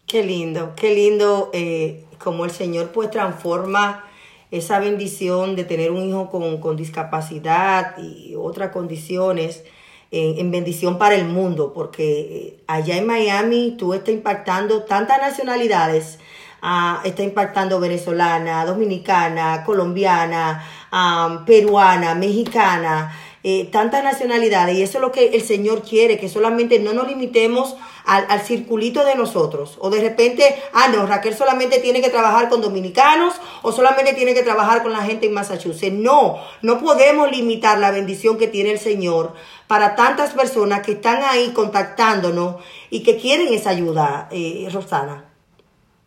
Qué 0.07 0.23
lindo, 0.23 0.73
qué 0.75 0.95
lindo 0.95 1.49
eh, 1.53 2.05
como 2.19 2.45
el 2.45 2.51
Señor 2.51 2.91
pues 2.91 3.11
transforma 3.11 4.05
esa 4.51 4.79
bendición 4.79 5.55
de 5.55 5.63
tener 5.63 5.91
un 5.91 6.07
hijo 6.07 6.29
con, 6.29 6.61
con 6.61 6.77
discapacidad 6.77 7.97
y 7.97 8.35
otras 8.35 8.71
condiciones 8.71 9.63
en, 10.11 10.39
en 10.39 10.51
bendición 10.51 10.97
para 10.97 11.15
el 11.15 11.25
mundo, 11.25 11.73
porque 11.73 12.19
eh, 12.19 12.63
allá 12.67 12.97
en 12.97 13.05
Miami 13.07 13.75
tú 13.77 13.93
estás 13.93 14.13
impactando 14.13 14.83
tantas 14.83 15.19
nacionalidades. 15.19 16.19
ah, 16.61 17.01
está 17.03 17.21
impactando 17.23 17.79
venezolana, 17.79 18.65
dominicana, 18.65 19.63
colombiana, 19.65 20.63
ah, 20.91 21.43
peruana, 21.45 22.15
mexicana, 22.15 23.11
eh, 23.47 23.69
tantas 23.71 24.03
nacionalidades. 24.03 24.75
Y 24.75 24.81
eso 24.81 24.97
es 24.97 25.01
lo 25.03 25.11
que 25.11 25.27
el 25.27 25.43
Señor 25.43 25.83
quiere, 25.83 26.17
que 26.17 26.29
solamente 26.29 26.79
no 26.79 26.93
nos 26.93 27.07
limitemos 27.07 27.75
al, 28.03 28.25
al 28.27 28.41
circulito 28.41 29.05
de 29.05 29.13
nosotros. 29.13 29.77
O 29.81 29.91
de 29.91 30.01
repente, 30.01 30.59
ah, 30.73 30.87
no, 30.87 31.05
Raquel 31.05 31.35
solamente 31.35 31.77
tiene 31.77 32.01
que 32.01 32.09
trabajar 32.09 32.49
con 32.49 32.59
dominicanos 32.59 33.35
o 33.61 33.71
solamente 33.71 34.13
tiene 34.13 34.33
que 34.33 34.41
trabajar 34.41 34.81
con 34.81 34.93
la 34.93 35.03
gente 35.03 35.27
en 35.27 35.33
Massachusetts. 35.33 35.93
No, 35.93 36.39
no 36.63 36.79
podemos 36.79 37.29
limitar 37.29 37.77
la 37.77 37.91
bendición 37.91 38.39
que 38.39 38.47
tiene 38.47 38.71
el 38.71 38.79
Señor 38.79 39.35
para 39.67 39.95
tantas 39.95 40.31
personas 40.33 40.81
que 40.83 40.93
están 40.93 41.21
ahí 41.21 41.51
contactándonos 41.53 42.63
y 42.89 43.03
que 43.03 43.17
quieren 43.17 43.53
esa 43.53 43.69
ayuda, 43.69 44.27
eh, 44.31 44.67
Rosana. 44.73 45.23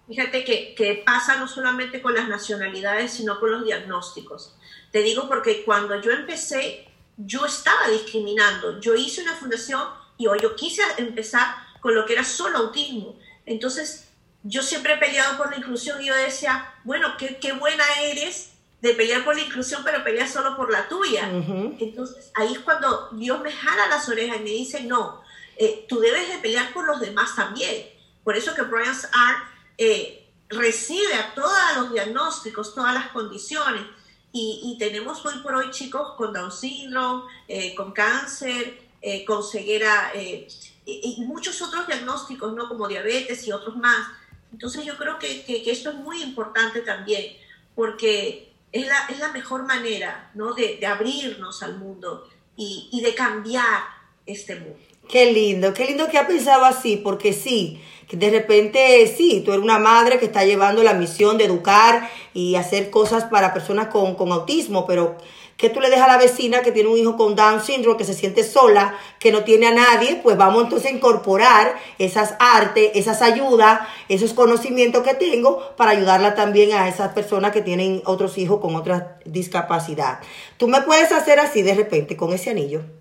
Fíjate 0.08 0.42
que, 0.42 0.74
que 0.74 1.04
pasa 1.06 1.36
no 1.36 1.46
solamente 1.46 2.02
con 2.02 2.14
las 2.14 2.28
nacionalidades, 2.28 3.12
sino 3.12 3.38
con 3.38 3.52
los 3.52 3.64
diagnósticos. 3.64 4.56
Te 4.90 5.02
digo 5.02 5.28
porque 5.28 5.62
cuando 5.64 6.00
yo 6.00 6.10
empecé, 6.10 6.87
yo 7.18 7.44
estaba 7.44 7.88
discriminando. 7.88 8.80
Yo 8.80 8.94
hice 8.94 9.22
una 9.22 9.34
fundación 9.34 9.82
y 10.16 10.26
hoy 10.26 10.38
yo 10.40 10.56
quise 10.56 10.82
empezar 10.96 11.54
con 11.80 11.94
lo 11.94 12.06
que 12.06 12.14
era 12.14 12.24
solo 12.24 12.58
autismo. 12.58 13.18
Entonces, 13.44 14.08
yo 14.42 14.62
siempre 14.62 14.94
he 14.94 14.98
peleado 14.98 15.36
por 15.36 15.50
la 15.50 15.56
inclusión 15.56 16.00
y 16.00 16.06
yo 16.06 16.14
decía, 16.14 16.74
bueno, 16.84 17.16
qué, 17.18 17.38
qué 17.40 17.52
buena 17.52 17.84
eres 18.02 18.52
de 18.80 18.94
pelear 18.94 19.24
por 19.24 19.34
la 19.34 19.42
inclusión, 19.42 19.82
pero 19.84 20.04
peleas 20.04 20.32
solo 20.32 20.56
por 20.56 20.70
la 20.70 20.88
tuya. 20.88 21.28
Entonces, 21.28 22.30
ahí 22.34 22.52
es 22.52 22.60
cuando 22.60 23.10
Dios 23.12 23.40
me 23.40 23.50
jala 23.52 23.88
las 23.88 24.08
orejas 24.08 24.36
y 24.38 24.44
me 24.44 24.50
dice, 24.50 24.84
no, 24.84 25.22
eh, 25.56 25.86
tú 25.88 25.98
debes 25.98 26.28
de 26.28 26.38
pelear 26.38 26.72
por 26.72 26.86
los 26.86 27.00
demás 27.00 27.34
también. 27.34 27.88
Por 28.22 28.36
eso 28.36 28.54
que 28.54 28.62
Brian's 28.62 29.08
Art 29.12 29.44
eh, 29.76 30.28
recibe 30.48 31.14
a 31.14 31.34
todos 31.34 31.58
los 31.76 31.92
diagnósticos, 31.92 32.74
todas 32.74 32.94
las 32.94 33.08
condiciones. 33.08 33.82
Y, 34.32 34.60
y 34.64 34.78
tenemos 34.78 35.24
hoy 35.24 35.38
por 35.42 35.54
hoy 35.54 35.70
chicos 35.70 36.14
con 36.16 36.32
Down 36.32 36.52
syndrome, 36.52 37.24
eh, 37.48 37.74
con 37.74 37.92
cáncer, 37.92 38.78
eh, 39.00 39.24
con 39.24 39.42
ceguera 39.42 40.12
eh, 40.14 40.46
y, 40.84 41.16
y 41.18 41.24
muchos 41.24 41.60
otros 41.62 41.86
diagnósticos, 41.86 42.52
¿no? 42.54 42.68
Como 42.68 42.88
diabetes 42.88 43.46
y 43.46 43.52
otros 43.52 43.76
más. 43.76 44.08
Entonces 44.52 44.84
yo 44.84 44.96
creo 44.96 45.18
que, 45.18 45.44
que, 45.44 45.62
que 45.62 45.70
esto 45.70 45.90
es 45.90 45.96
muy 45.96 46.22
importante 46.22 46.80
también, 46.82 47.36
porque 47.74 48.52
es 48.72 48.86
la, 48.86 49.06
es 49.08 49.18
la 49.18 49.32
mejor 49.32 49.64
manera, 49.64 50.30
¿no? 50.34 50.52
De, 50.52 50.76
de 50.78 50.86
abrirnos 50.86 51.62
al 51.62 51.78
mundo 51.78 52.28
y, 52.56 52.88
y 52.92 53.00
de 53.00 53.14
cambiar 53.14 53.82
este 54.26 54.56
mundo. 54.56 54.78
Qué 55.08 55.32
lindo, 55.32 55.72
qué 55.72 55.86
lindo 55.86 56.08
que 56.08 56.18
ha 56.18 56.26
pensado 56.26 56.66
así, 56.66 56.96
porque 56.96 57.32
sí, 57.32 57.80
que 58.08 58.18
de 58.18 58.28
repente 58.28 59.06
sí, 59.06 59.40
tú 59.42 59.52
eres 59.52 59.64
una 59.64 59.78
madre 59.78 60.18
que 60.18 60.26
está 60.26 60.44
llevando 60.44 60.82
la 60.82 60.92
misión 60.92 61.38
de 61.38 61.44
educar 61.44 62.10
y 62.34 62.56
hacer 62.56 62.90
cosas 62.90 63.24
para 63.24 63.54
personas 63.54 63.86
con, 63.86 64.16
con 64.16 64.30
autismo, 64.32 64.86
pero 64.86 65.16
que 65.56 65.70
tú 65.70 65.80
le 65.80 65.88
dejas 65.88 66.10
a 66.10 66.12
la 66.12 66.18
vecina 66.18 66.60
que 66.60 66.72
tiene 66.72 66.90
un 66.90 66.98
hijo 66.98 67.16
con 67.16 67.34
Down 67.36 67.62
syndrome, 67.62 67.96
que 67.96 68.04
se 68.04 68.12
siente 68.12 68.44
sola, 68.44 68.98
que 69.18 69.32
no 69.32 69.44
tiene 69.44 69.68
a 69.68 69.72
nadie, 69.72 70.20
pues 70.22 70.36
vamos 70.36 70.64
entonces 70.64 70.92
a 70.92 70.94
incorporar 70.94 71.76
esas 71.98 72.34
artes, 72.38 72.90
esas 72.94 73.22
ayudas, 73.22 73.80
esos 74.10 74.34
conocimientos 74.34 75.02
que 75.04 75.14
tengo 75.14 75.74
para 75.76 75.92
ayudarla 75.92 76.34
también 76.34 76.74
a 76.74 76.86
esas 76.86 77.14
personas 77.14 77.52
que 77.52 77.62
tienen 77.62 78.02
otros 78.04 78.36
hijos 78.36 78.60
con 78.60 78.76
otra 78.76 79.18
discapacidad. 79.24 80.20
Tú 80.58 80.68
me 80.68 80.82
puedes 80.82 81.12
hacer 81.12 81.40
así 81.40 81.62
de 81.62 81.74
repente 81.74 82.14
con 82.14 82.34
ese 82.34 82.50
anillo. 82.50 82.97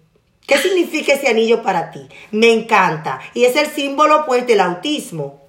¿Qué 0.48 0.58
significa 0.58 1.14
ese 1.14 1.28
anillo 1.28 1.62
para 1.62 1.92
ti? 1.92 2.08
Me 2.32 2.52
encanta. 2.52 3.20
Y 3.34 3.44
es 3.44 3.56
el 3.58 3.68
símbolo, 3.68 4.26
pues, 4.26 4.48
del 4.48 4.62
autismo. 4.62 5.48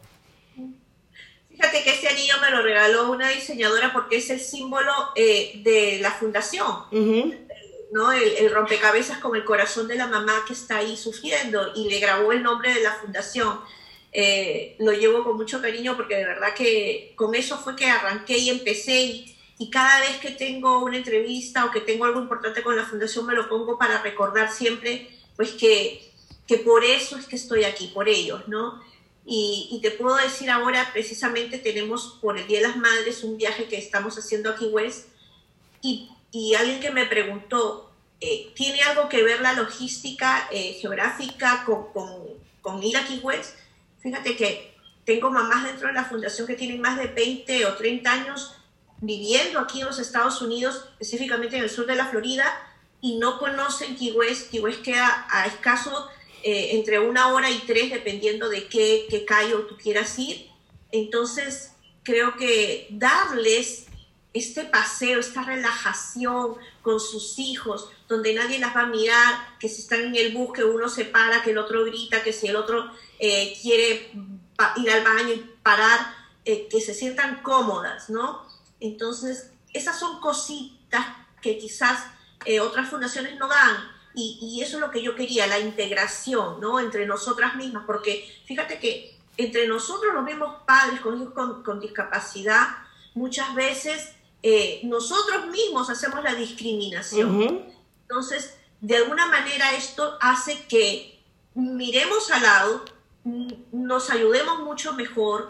Fíjate 1.50 1.82
que 1.84 1.90
este 1.90 2.08
anillo 2.08 2.34
me 2.40 2.50
lo 2.50 2.62
regaló 2.62 3.10
una 3.10 3.28
diseñadora 3.30 3.92
porque 3.92 4.16
es 4.16 4.28
el 4.30 4.40
símbolo 4.40 4.92
eh, 5.14 5.60
de 5.62 5.98
la 6.00 6.10
fundación. 6.10 6.66
¿no? 7.92 8.12
El, 8.12 8.28
el 8.38 8.52
rompecabezas 8.52 9.18
con 9.18 9.34
el 9.36 9.44
corazón 9.44 9.88
de 9.88 9.94
la 9.94 10.08
mamá 10.08 10.44
que 10.46 10.52
está 10.52 10.78
ahí 10.78 10.96
sufriendo 10.96 11.72
y 11.74 11.88
le 11.88 12.00
grabó 12.00 12.32
el 12.32 12.42
nombre 12.42 12.74
de 12.74 12.82
la 12.82 12.92
fundación. 12.94 13.60
Eh, 14.12 14.74
lo 14.78 14.92
llevo 14.92 15.22
con 15.22 15.36
mucho 15.36 15.60
cariño 15.60 15.96
porque 15.96 16.16
de 16.16 16.24
verdad 16.24 16.54
que 16.54 17.12
con 17.14 17.34
eso 17.34 17.58
fue 17.58 17.76
que 17.76 17.86
arranqué 17.86 18.38
y 18.38 18.50
empecé 18.50 19.00
y, 19.00 19.37
y 19.58 19.70
cada 19.70 20.00
vez 20.00 20.18
que 20.18 20.30
tengo 20.30 20.84
una 20.84 20.96
entrevista 20.96 21.64
o 21.64 21.70
que 21.70 21.80
tengo 21.80 22.04
algo 22.04 22.20
importante 22.20 22.62
con 22.62 22.76
la 22.76 22.86
fundación 22.86 23.26
me 23.26 23.34
lo 23.34 23.48
pongo 23.48 23.76
para 23.76 24.00
recordar 24.00 24.52
siempre 24.52 25.10
pues 25.36 25.50
que, 25.50 26.12
que 26.46 26.58
por 26.58 26.84
eso 26.84 27.18
es 27.18 27.26
que 27.26 27.36
estoy 27.36 27.64
aquí, 27.64 27.88
por 27.88 28.08
ellos, 28.08 28.46
¿no? 28.48 28.82
Y, 29.24 29.68
y 29.70 29.80
te 29.80 29.90
puedo 29.90 30.16
decir 30.16 30.50
ahora, 30.50 30.90
precisamente 30.92 31.58
tenemos 31.58 32.18
por 32.20 32.38
el 32.38 32.46
Día 32.46 32.60
de 32.60 32.68
las 32.68 32.76
Madres 32.76 33.22
un 33.22 33.36
viaje 33.36 33.66
que 33.66 33.78
estamos 33.78 34.18
haciendo 34.18 34.50
aquí 34.50 34.66
West 34.66 35.08
y, 35.82 36.08
y 36.32 36.54
alguien 36.54 36.80
que 36.80 36.90
me 36.90 37.06
preguntó, 37.06 37.92
eh, 38.20 38.52
¿tiene 38.54 38.82
algo 38.82 39.08
que 39.08 39.22
ver 39.22 39.40
la 39.40 39.52
logística 39.52 40.48
eh, 40.50 40.78
geográfica 40.80 41.64
con, 41.64 41.92
con, 41.92 42.10
con 42.62 42.82
ir 42.82 42.96
aquí 42.96 43.20
West? 43.22 43.56
Fíjate 44.00 44.36
que 44.36 44.74
tengo 45.04 45.30
mamás 45.30 45.64
dentro 45.64 45.88
de 45.88 45.94
la 45.94 46.04
fundación 46.04 46.46
que 46.46 46.54
tienen 46.54 46.80
más 46.80 46.98
de 46.98 47.06
20 47.06 47.66
o 47.66 47.74
30 47.74 48.10
años 48.10 48.54
viviendo 49.00 49.60
aquí 49.60 49.80
en 49.80 49.86
los 49.86 49.98
Estados 49.98 50.42
Unidos, 50.42 50.84
específicamente 50.92 51.56
en 51.56 51.64
el 51.64 51.70
sur 51.70 51.86
de 51.86 51.96
la 51.96 52.06
Florida, 52.06 52.44
y 53.00 53.16
no 53.18 53.38
conocen 53.38 53.96
Key 53.96 54.12
West. 54.12 54.50
Key 54.50 54.60
West 54.60 54.82
queda 54.82 55.26
a 55.30 55.46
escaso 55.46 56.08
eh, 56.42 56.70
entre 56.72 56.98
una 56.98 57.32
hora 57.32 57.50
y 57.50 57.58
tres, 57.60 57.90
dependiendo 57.90 58.48
de 58.48 58.68
qué, 58.68 59.06
qué 59.08 59.24
callo 59.24 59.66
tú 59.66 59.76
quieras 59.76 60.18
ir. 60.18 60.48
Entonces, 60.90 61.72
creo 62.02 62.36
que 62.36 62.88
darles 62.90 63.86
este 64.34 64.64
paseo, 64.64 65.20
esta 65.20 65.42
relajación 65.42 66.56
con 66.82 67.00
sus 67.00 67.38
hijos, 67.38 67.88
donde 68.08 68.34
nadie 68.34 68.58
las 68.58 68.74
va 68.74 68.82
a 68.82 68.86
mirar, 68.86 69.58
que 69.58 69.68
si 69.68 69.82
están 69.82 70.00
en 70.00 70.16
el 70.16 70.32
bus, 70.32 70.52
que 70.52 70.64
uno 70.64 70.88
se 70.88 71.04
para, 71.04 71.42
que 71.42 71.50
el 71.50 71.58
otro 71.58 71.84
grita, 71.84 72.22
que 72.22 72.32
si 72.32 72.46
el 72.46 72.56
otro 72.56 72.90
eh, 73.18 73.56
quiere 73.60 74.10
ir 74.76 74.90
al 74.90 75.04
baño 75.04 75.34
y 75.34 75.44
parar, 75.62 76.14
eh, 76.44 76.68
que 76.70 76.80
se 76.80 76.94
sientan 76.94 77.42
cómodas, 77.42 78.10
¿no? 78.10 78.47
Entonces, 78.80 79.52
esas 79.72 79.98
son 79.98 80.20
cositas 80.20 81.04
que 81.42 81.58
quizás 81.58 82.04
eh, 82.44 82.60
otras 82.60 82.88
fundaciones 82.88 83.38
no 83.38 83.48
dan. 83.48 83.76
Y, 84.14 84.38
y 84.40 84.62
eso 84.62 84.76
es 84.76 84.80
lo 84.80 84.90
que 84.90 85.02
yo 85.02 85.14
quería, 85.14 85.46
la 85.46 85.58
integración, 85.58 86.60
¿no? 86.60 86.80
Entre 86.80 87.06
nosotras 87.06 87.56
mismas, 87.56 87.84
porque 87.86 88.28
fíjate 88.46 88.78
que 88.78 89.18
entre 89.38 89.68
nosotros 89.68 90.12
los 90.12 90.24
mismos 90.24 90.62
padres 90.66 91.00
con 91.00 91.20
hijos 91.20 91.32
con, 91.32 91.62
con 91.62 91.80
discapacidad, 91.80 92.66
muchas 93.14 93.54
veces 93.54 94.10
eh, 94.42 94.80
nosotros 94.84 95.46
mismos 95.46 95.88
hacemos 95.90 96.22
la 96.22 96.34
discriminación. 96.34 97.72
Entonces, 98.02 98.58
de 98.80 98.96
alguna 98.96 99.26
manera 99.26 99.72
esto 99.72 100.16
hace 100.20 100.66
que 100.66 101.20
miremos 101.54 102.30
al 102.30 102.42
lado, 102.42 102.84
mm, 103.24 103.52
nos 103.72 104.10
ayudemos 104.10 104.60
mucho 104.60 104.92
mejor. 104.94 105.48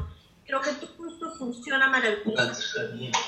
Creo 0.48 0.62
que 0.62 0.70
todo 0.72 1.08
esto 1.08 1.30
funciona 1.38 1.88
maravillosamente. 1.90 3.18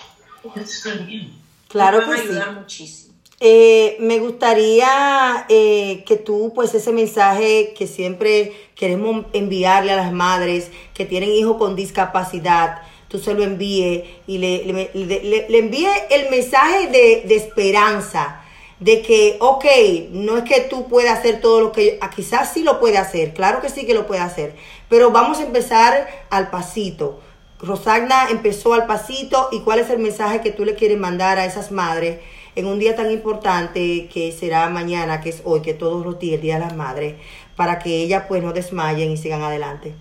Claro 1.68 1.98
que 2.02 2.10
a 2.12 2.16
sí. 2.16 2.22
ayudar 2.22 2.52
muchísimo. 2.52 3.14
Eh, 3.40 3.98
me 4.00 4.18
gustaría 4.18 5.44
eh, 5.50 6.02
que 6.06 6.16
tú, 6.16 6.52
pues 6.54 6.74
ese 6.74 6.92
mensaje 6.92 7.74
que 7.76 7.86
siempre 7.86 8.70
queremos 8.74 9.26
enviarle 9.34 9.92
a 9.92 9.96
las 9.96 10.12
madres 10.12 10.70
que 10.94 11.04
tienen 11.04 11.30
hijos 11.30 11.58
con 11.58 11.76
discapacidad, 11.76 12.82
tú 13.08 13.18
se 13.18 13.34
lo 13.34 13.42
envíe 13.42 14.04
y 14.26 14.38
le, 14.38 14.64
le, 14.64 14.90
le- 14.94 15.46
le 15.48 15.58
envíe 15.58 15.88
el 16.10 16.30
mensaje 16.30 16.86
de, 16.88 17.24
de 17.28 17.36
esperanza, 17.36 18.39
de 18.80 19.02
que, 19.02 19.36
ok, 19.40 19.64
no 20.10 20.38
es 20.38 20.44
que 20.44 20.62
tú 20.62 20.88
puedas 20.88 21.18
hacer 21.18 21.40
todo 21.40 21.60
lo 21.60 21.72
que, 21.72 21.98
ah, 22.00 22.10
quizás 22.10 22.52
sí 22.52 22.62
lo 22.62 22.80
puede 22.80 22.98
hacer, 22.98 23.34
claro 23.34 23.60
que 23.60 23.68
sí 23.68 23.86
que 23.86 23.94
lo 23.94 24.06
puede 24.06 24.22
hacer, 24.22 24.54
pero 24.88 25.10
vamos 25.10 25.38
a 25.38 25.44
empezar 25.44 26.08
al 26.30 26.50
pasito. 26.50 27.20
Rosagna 27.60 28.30
empezó 28.30 28.72
al 28.72 28.86
pasito 28.86 29.50
y 29.52 29.60
cuál 29.60 29.80
es 29.80 29.90
el 29.90 29.98
mensaje 29.98 30.40
que 30.40 30.50
tú 30.50 30.64
le 30.64 30.74
quieres 30.74 30.98
mandar 30.98 31.38
a 31.38 31.44
esas 31.44 31.70
madres 31.70 32.20
en 32.56 32.66
un 32.66 32.78
día 32.78 32.96
tan 32.96 33.10
importante 33.10 34.08
que 34.12 34.32
será 34.32 34.68
mañana, 34.70 35.20
que 35.20 35.28
es 35.28 35.42
hoy, 35.44 35.60
que 35.60 35.74
todos 35.74 36.04
los 36.04 36.18
días, 36.18 36.36
el 36.36 36.40
Día 36.40 36.54
de 36.54 36.60
las 36.60 36.74
Madres, 36.74 37.16
para 37.56 37.78
que 37.78 38.02
ellas 38.02 38.24
pues 38.28 38.42
no 38.42 38.52
desmayen 38.52 39.10
y 39.10 39.16
sigan 39.16 39.42
adelante. 39.42 39.94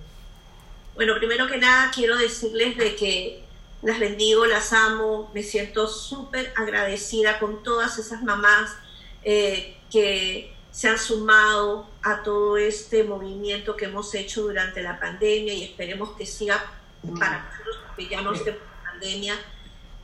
Bueno, 0.95 1.15
primero 1.17 1.47
que 1.47 1.57
nada 1.57 1.91
quiero 1.93 2.17
decirles 2.17 2.77
de 2.77 2.95
que 2.95 3.43
las 3.81 3.99
bendigo, 3.99 4.45
las 4.45 4.73
amo, 4.73 5.31
me 5.33 5.43
siento 5.43 5.87
súper 5.87 6.51
agradecida 6.57 7.39
con 7.39 7.63
todas 7.63 7.97
esas 7.97 8.21
mamás 8.23 8.71
eh, 9.23 9.77
que 9.89 10.53
se 10.71 10.89
han 10.89 10.99
sumado 10.99 11.89
a 12.03 12.21
todo 12.21 12.57
este 12.57 13.03
movimiento 13.03 13.75
que 13.75 13.85
hemos 13.85 14.13
hecho 14.15 14.43
durante 14.43 14.83
la 14.83 14.99
pandemia 14.99 15.53
y 15.53 15.63
esperemos 15.63 16.11
que 16.17 16.25
siga 16.25 16.63
para 17.17 17.43
nosotros, 17.43 17.79
porque 17.87 18.07
ya 18.07 18.21
no 18.21 18.33
esté 18.33 18.59
pandemia. 18.83 19.35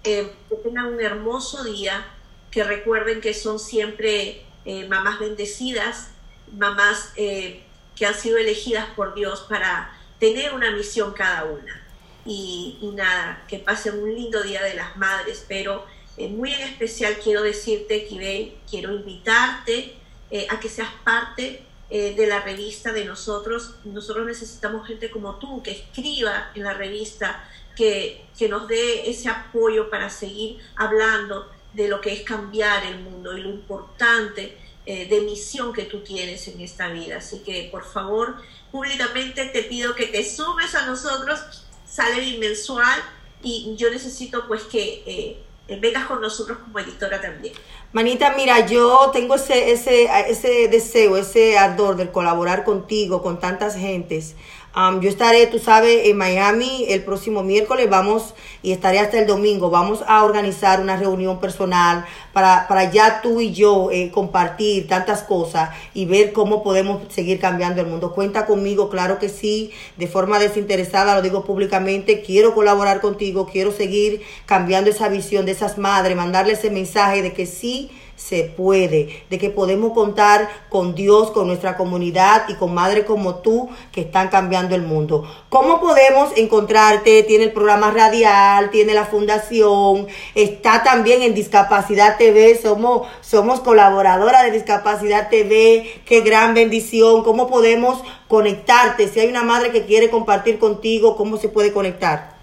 Eh, 0.04 0.34
tengan 0.64 0.86
un 0.86 1.02
hermoso 1.02 1.64
día, 1.64 2.06
que 2.52 2.64
recuerden 2.64 3.20
que 3.20 3.34
son 3.34 3.60
siempre 3.60 4.46
eh, 4.64 4.88
mamás 4.88 5.20
bendecidas, 5.20 6.12
mamás 6.58 7.12
que 7.16 8.06
han 8.06 8.14
sido 8.14 8.38
elegidas 8.38 8.88
por 8.96 9.14
Dios 9.14 9.46
para 9.50 9.92
tener 10.20 10.54
una 10.54 10.72
misión 10.72 11.12
cada 11.14 11.44
una. 11.44 11.85
Y, 12.26 12.80
y 12.82 12.88
nada, 12.88 13.46
que 13.48 13.60
pasen 13.60 14.02
un 14.02 14.14
lindo 14.14 14.42
Día 14.42 14.64
de 14.64 14.74
las 14.74 14.98
Madres, 14.98 15.46
pero 15.48 15.86
eh, 16.18 16.28
muy 16.28 16.52
en 16.52 16.62
especial 16.62 17.18
quiero 17.24 17.44
decirte, 17.44 18.06
Kibé, 18.06 18.56
quiero 18.70 18.94
invitarte 18.94 19.96
eh, 20.32 20.48
a 20.50 20.60
que 20.60 20.70
seas 20.70 20.90
parte 21.04 21.62
eh, 21.90 22.16
de 22.16 22.28
la 22.28 22.42
revista 22.42 22.92
de 22.92 23.06
nosotros. 23.06 23.76
Nosotros 23.84 24.26
necesitamos 24.26 24.88
gente 24.88 25.12
como 25.12 25.36
tú 25.36 25.62
que 25.62 25.72
escriba 25.72 26.52
en 26.56 26.64
la 26.64 26.74
revista, 26.74 27.48
que, 27.76 28.26
que 28.38 28.50
nos 28.50 28.68
dé 28.68 29.10
ese 29.10 29.30
apoyo 29.30 29.90
para 29.90 30.10
seguir 30.10 30.58
hablando 30.76 31.52
de 31.74 31.88
lo 31.88 32.02
que 32.02 32.14
es 32.14 32.22
cambiar 32.22 32.86
el 32.86 33.00
mundo 33.00 33.38
y 33.38 33.42
lo 33.42 33.50
importante 33.50 34.58
eh, 34.88 35.08
de 35.08 35.22
misión 35.22 35.74
que 35.74 35.84
tú 35.84 36.02
tienes 36.02 36.48
en 36.48 36.62
esta 36.62 36.90
vida. 36.90 37.18
Así 37.18 37.40
que 37.40 37.70
por 37.72 37.84
favor, 37.84 38.36
públicamente 38.72 39.46
te 39.46 39.64
pido 39.64 39.96
que 39.96 40.08
te 40.08 40.24
sumes 40.24 40.76
a 40.76 40.86
nosotros, 40.86 41.65
sale 41.86 42.20
bimensual 42.20 43.00
y 43.42 43.76
yo 43.78 43.90
necesito 43.92 44.48
pues 44.48 44.64
que 44.64 45.04
eh, 45.06 45.78
vengas 45.80 46.06
con 46.06 46.22
nosotros 46.22 46.58
como 46.60 46.80
editora 46.80 47.22
también. 47.22 47.54
Manita, 47.94 48.34
mira, 48.36 48.66
yo 48.66 49.12
tengo 49.14 49.36
ese, 49.36 49.72
ese, 49.72 50.10
ese 50.30 50.68
deseo, 50.68 51.16
ese 51.16 51.58
ardor 51.58 51.96
de 51.96 52.12
colaborar 52.12 52.66
contigo, 52.66 53.22
con 53.22 53.40
tantas 53.40 53.76
gentes. 53.76 54.36
Yo 54.76 55.08
estaré, 55.08 55.48
tú 55.48 55.58
sabes, 55.58 56.08
en 56.08 56.18
Miami 56.18 56.86
el 56.90 57.02
próximo 57.02 57.44
miércoles, 57.44 57.90
vamos, 57.90 58.34
y 58.62 58.74
estaré 58.74 59.00
hasta 59.00 59.18
el 59.18 59.26
domingo, 59.26 59.70
vamos 59.70 60.04
a 60.06 60.26
organizar 60.26 60.82
una 60.82 60.98
reunión 60.98 61.40
personal 61.40 62.06
para, 62.34 62.68
para 62.68 62.92
ya 62.92 63.22
tú 63.22 63.40
y 63.40 63.54
yo 63.54 63.90
eh, 63.90 64.12
compartir 64.12 64.86
tantas 64.90 65.24
cosas 65.24 65.70
y 65.94 66.04
ver 66.04 66.34
cómo 66.34 66.62
podemos 66.62 67.02
seguir 67.08 67.40
cambiando 67.40 67.80
el 67.80 67.88
mundo. 67.88 68.12
Cuenta 68.14 68.46
conmigo, 68.46 68.90
claro 68.90 69.18
que 69.18 69.30
sí, 69.30 69.72
de 69.96 70.08
forma 70.08 70.40
desinteresada, 70.40 71.16
lo 71.16 71.22
digo 71.22 71.46
públicamente, 71.46 72.22
quiero 72.22 72.54
colaborar 72.54 73.00
contigo, 73.00 73.48
quiero 73.50 73.72
seguir 73.72 74.24
cambiando 74.46 74.90
esa 74.90 75.08
visión 75.08 75.46
de 75.46 75.54
esas 75.54 75.78
madres, 75.78 76.18
mandarle 76.18 76.52
ese 76.52 76.70
mensaje 76.70 77.22
de 77.22 77.32
que 77.32 77.46
sí 77.46 77.92
se 78.16 78.44
puede, 78.44 79.26
de 79.30 79.38
que 79.38 79.50
podemos 79.50 79.94
contar 79.94 80.50
con 80.70 80.96
Dios, 80.96 81.32
con 81.32 81.48
nuestra 81.48 81.76
comunidad 81.76 82.46
y 82.48 82.56
con 82.56 82.74
madres 82.74 83.06
como 83.06 83.36
tú 83.36 83.70
que 83.92 84.02
están 84.02 84.30
cambiando 84.30 84.74
el 84.76 84.84
mundo. 84.84 85.30
¿Cómo 85.50 85.82
podemos 85.82 86.32
encontrarte? 86.38 87.24
Tiene 87.24 87.46
el 87.46 87.52
programa 87.52 87.92
radial, 87.92 88.70
tiene 88.72 88.94
la 88.94 89.06
fundación, 89.06 90.08
está 90.34 90.84
también 90.84 91.22
en 91.22 91.34
Discapacidad 91.34 92.18
TV, 92.18 92.58
somos, 92.62 93.08
somos 93.22 93.60
colaboradora 93.60 94.44
de 94.44 94.52
Discapacidad 94.52 95.30
TV, 95.30 96.02
qué 96.06 96.22
gran 96.22 96.54
bendición, 96.54 97.24
¿cómo 97.24 97.48
podemos 97.48 98.02
conectarte? 98.28 99.08
Si 99.08 99.20
hay 99.20 99.28
una 99.28 99.44
madre 99.44 99.72
que 99.72 99.86
quiere 99.86 100.10
compartir 100.10 100.58
contigo, 100.58 101.16
¿cómo 101.16 101.38
se 101.38 101.50
puede 101.50 101.74
conectar? 101.74 102.36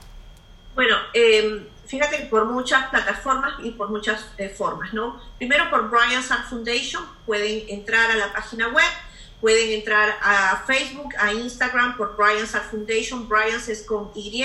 Bueno, 0.75 0.97
eh, 1.15 1.67
fíjate 1.93 2.21
por 2.31 2.47
muchas 2.47 2.89
plataformas 2.89 3.53
y 3.63 3.73
por 3.73 3.91
muchas 3.91 4.25
eh, 4.39 4.49
formas, 4.49 4.95
¿no? 4.95 5.21
Primero 5.37 5.69
por 5.69 5.91
Brian 5.91 6.23
Art 6.31 6.49
Foundation, 6.49 7.07
pueden 7.27 7.69
entrar 7.69 8.11
a 8.11 8.17
la 8.17 8.33
página 8.33 8.69
web, 8.69 8.93
pueden 9.43 9.73
entrar 9.73 10.17
a 10.23 10.65
Facebook, 10.67 11.13
a 11.19 11.35
Instagram 11.35 11.99
por 11.99 12.17
Brian 12.17 12.49
Art 12.51 12.71
Foundation, 12.71 13.29
Brian 13.29 13.61
es 13.69 13.83
con 13.83 14.11
Y, 14.15 14.43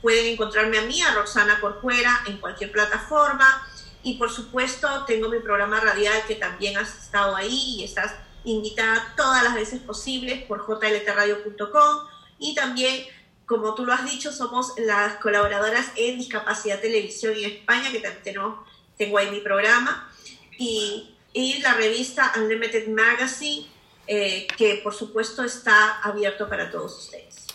pueden 0.00 0.32
encontrarme 0.32 0.78
a 0.78 0.82
mí, 0.82 1.02
a 1.02 1.12
Roxana 1.12 1.60
Corcuera, 1.60 2.22
en 2.26 2.38
cualquier 2.38 2.72
plataforma, 2.72 3.68
y 4.02 4.16
por 4.16 4.30
supuesto 4.30 5.04
tengo 5.04 5.28
mi 5.28 5.40
programa 5.40 5.80
radial 5.80 6.22
que 6.26 6.36
también 6.36 6.78
has 6.78 6.96
estado 6.96 7.36
ahí 7.36 7.74
y 7.76 7.84
estás 7.84 8.14
invitada 8.44 9.12
todas 9.18 9.44
las 9.44 9.54
veces 9.54 9.80
posibles 9.80 10.44
por 10.44 10.64
jltradio.com 10.64 12.08
y 12.38 12.54
también 12.54 13.04
como 13.50 13.74
tú 13.74 13.84
lo 13.84 13.92
has 13.92 14.08
dicho, 14.08 14.30
somos 14.30 14.74
las 14.78 15.16
colaboradoras 15.16 15.86
en 15.96 16.18
Discapacidad 16.18 16.78
Televisión 16.78 17.34
en 17.36 17.50
España, 17.50 17.90
que 17.90 17.98
también 17.98 18.22
tenemos, 18.22 18.60
tengo 18.96 19.18
ahí 19.18 19.28
mi 19.32 19.40
programa, 19.40 20.08
y, 20.56 21.16
y 21.32 21.60
la 21.60 21.74
revista 21.74 22.32
Unlimited 22.36 22.86
Magazine, 22.86 23.66
eh, 24.06 24.46
que 24.56 24.80
por 24.84 24.94
supuesto 24.94 25.42
está 25.42 25.98
abierto 26.00 26.48
para 26.48 26.70
todos 26.70 26.96
ustedes. 26.96 27.48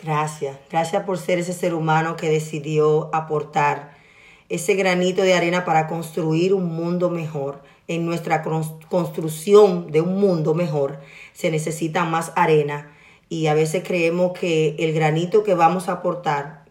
Gracias, 0.00 0.56
gracias 0.70 1.02
por 1.02 1.18
ser 1.18 1.40
ese 1.40 1.52
ser 1.52 1.74
humano 1.74 2.14
que 2.14 2.28
decidió 2.28 3.12
aportar 3.12 3.98
ese 4.48 4.74
granito 4.74 5.22
de 5.22 5.34
arena 5.34 5.64
para 5.64 5.88
construir 5.88 6.54
un 6.54 6.66
mundo 6.66 7.10
mejor. 7.10 7.60
En 7.88 8.06
nuestra 8.06 8.44
construcción 8.88 9.90
de 9.90 10.00
un 10.00 10.20
mundo 10.20 10.54
mejor 10.54 11.00
se 11.32 11.50
necesita 11.50 12.04
más 12.04 12.30
arena 12.36 12.96
y 13.30 13.46
a 13.46 13.54
veces 13.54 13.82
creemos 13.86 14.38
que 14.38 14.74
el 14.78 14.92
granito 14.92 15.42
que 15.44 15.54
vamos 15.54 15.88
a 15.88 15.92
aportar 15.92 16.64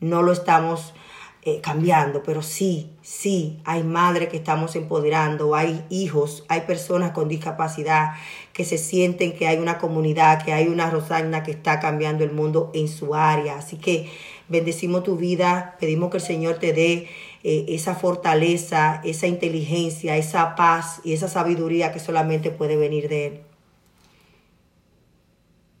no 0.00 0.22
lo 0.22 0.32
estamos 0.32 0.94
eh, 1.42 1.60
cambiando, 1.60 2.24
pero 2.24 2.42
sí, 2.42 2.90
sí, 3.02 3.60
hay 3.64 3.84
madres 3.84 4.30
que 4.30 4.38
estamos 4.38 4.74
empoderando, 4.74 5.54
hay 5.54 5.84
hijos, 5.90 6.44
hay 6.48 6.62
personas 6.62 7.12
con 7.12 7.28
discapacidad 7.28 8.14
que 8.52 8.64
se 8.64 8.78
sienten 8.78 9.32
que 9.36 9.46
hay 9.46 9.58
una 9.58 9.78
comunidad, 9.78 10.42
que 10.42 10.52
hay 10.52 10.66
una 10.66 10.90
Rosagna 10.90 11.44
que 11.44 11.52
está 11.52 11.78
cambiando 11.78 12.24
el 12.24 12.32
mundo 12.32 12.72
en 12.74 12.88
su 12.88 13.14
área. 13.14 13.58
Así 13.58 13.76
que 13.76 14.10
bendecimos 14.48 15.04
tu 15.04 15.16
vida, 15.16 15.76
pedimos 15.78 16.10
que 16.10 16.16
el 16.16 16.22
Señor 16.22 16.58
te 16.58 16.72
dé 16.72 17.08
eh, 17.44 17.66
esa 17.68 17.94
fortaleza, 17.94 19.00
esa 19.04 19.26
inteligencia, 19.26 20.16
esa 20.16 20.56
paz 20.56 21.00
y 21.04 21.12
esa 21.12 21.28
sabiduría 21.28 21.92
que 21.92 22.00
solamente 22.00 22.50
puede 22.50 22.76
venir 22.76 23.08
de 23.08 23.26
Él. 23.26 23.45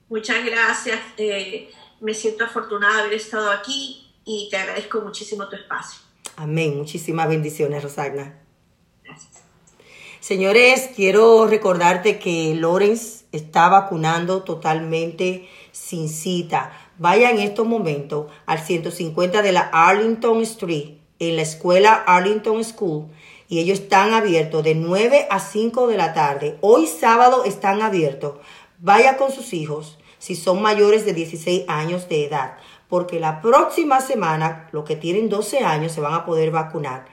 Muchas 0.08 0.44
gracias. 0.44 1.00
Eh, 1.16 1.70
me 2.00 2.14
siento 2.14 2.44
afortunada 2.44 2.96
de 2.96 3.00
haber 3.02 3.14
estado 3.14 3.50
aquí 3.50 4.06
y 4.24 4.48
te 4.50 4.56
agradezco 4.56 5.00
muchísimo 5.00 5.48
tu 5.48 5.56
espacio. 5.56 6.00
Amén. 6.36 6.76
Muchísimas 6.76 7.28
bendiciones, 7.28 7.82
Rosagna. 7.82 8.38
Gracias. 9.02 9.42
Señores, 10.20 10.90
quiero 10.94 11.46
recordarte 11.46 12.18
que 12.18 12.54
Lawrence 12.54 13.24
está 13.32 13.68
vacunando 13.68 14.42
totalmente 14.42 15.48
sin 15.72 16.08
cita. 16.08 16.72
Vaya 16.98 17.30
en 17.30 17.38
estos 17.38 17.66
momentos 17.66 18.26
al 18.46 18.58
150 18.58 19.42
de 19.42 19.52
la 19.52 19.70
Arlington 19.72 20.42
Street, 20.42 20.94
en 21.18 21.36
la 21.36 21.42
escuela 21.42 21.94
Arlington 22.06 22.64
School, 22.64 23.06
y 23.48 23.60
ellos 23.60 23.80
están 23.80 24.14
abiertos 24.14 24.64
de 24.64 24.74
9 24.74 25.28
a 25.30 25.38
5 25.38 25.86
de 25.86 25.96
la 25.96 26.12
tarde. 26.12 26.58
Hoy 26.60 26.86
sábado 26.86 27.44
están 27.44 27.80
abiertos. 27.82 28.34
Vaya 28.78 29.16
con 29.16 29.32
sus 29.32 29.54
hijos 29.54 29.96
si 30.18 30.34
son 30.34 30.60
mayores 30.60 31.06
de 31.06 31.14
16 31.14 31.64
años 31.66 32.10
de 32.10 32.26
edad, 32.26 32.56
porque 32.88 33.20
la 33.20 33.40
próxima 33.40 34.02
semana, 34.02 34.68
los 34.72 34.84
que 34.84 34.96
tienen 34.96 35.30
12 35.30 35.60
años 35.60 35.92
se 35.92 36.02
van 36.02 36.12
a 36.12 36.26
poder 36.26 36.50
vacunar. 36.50 37.06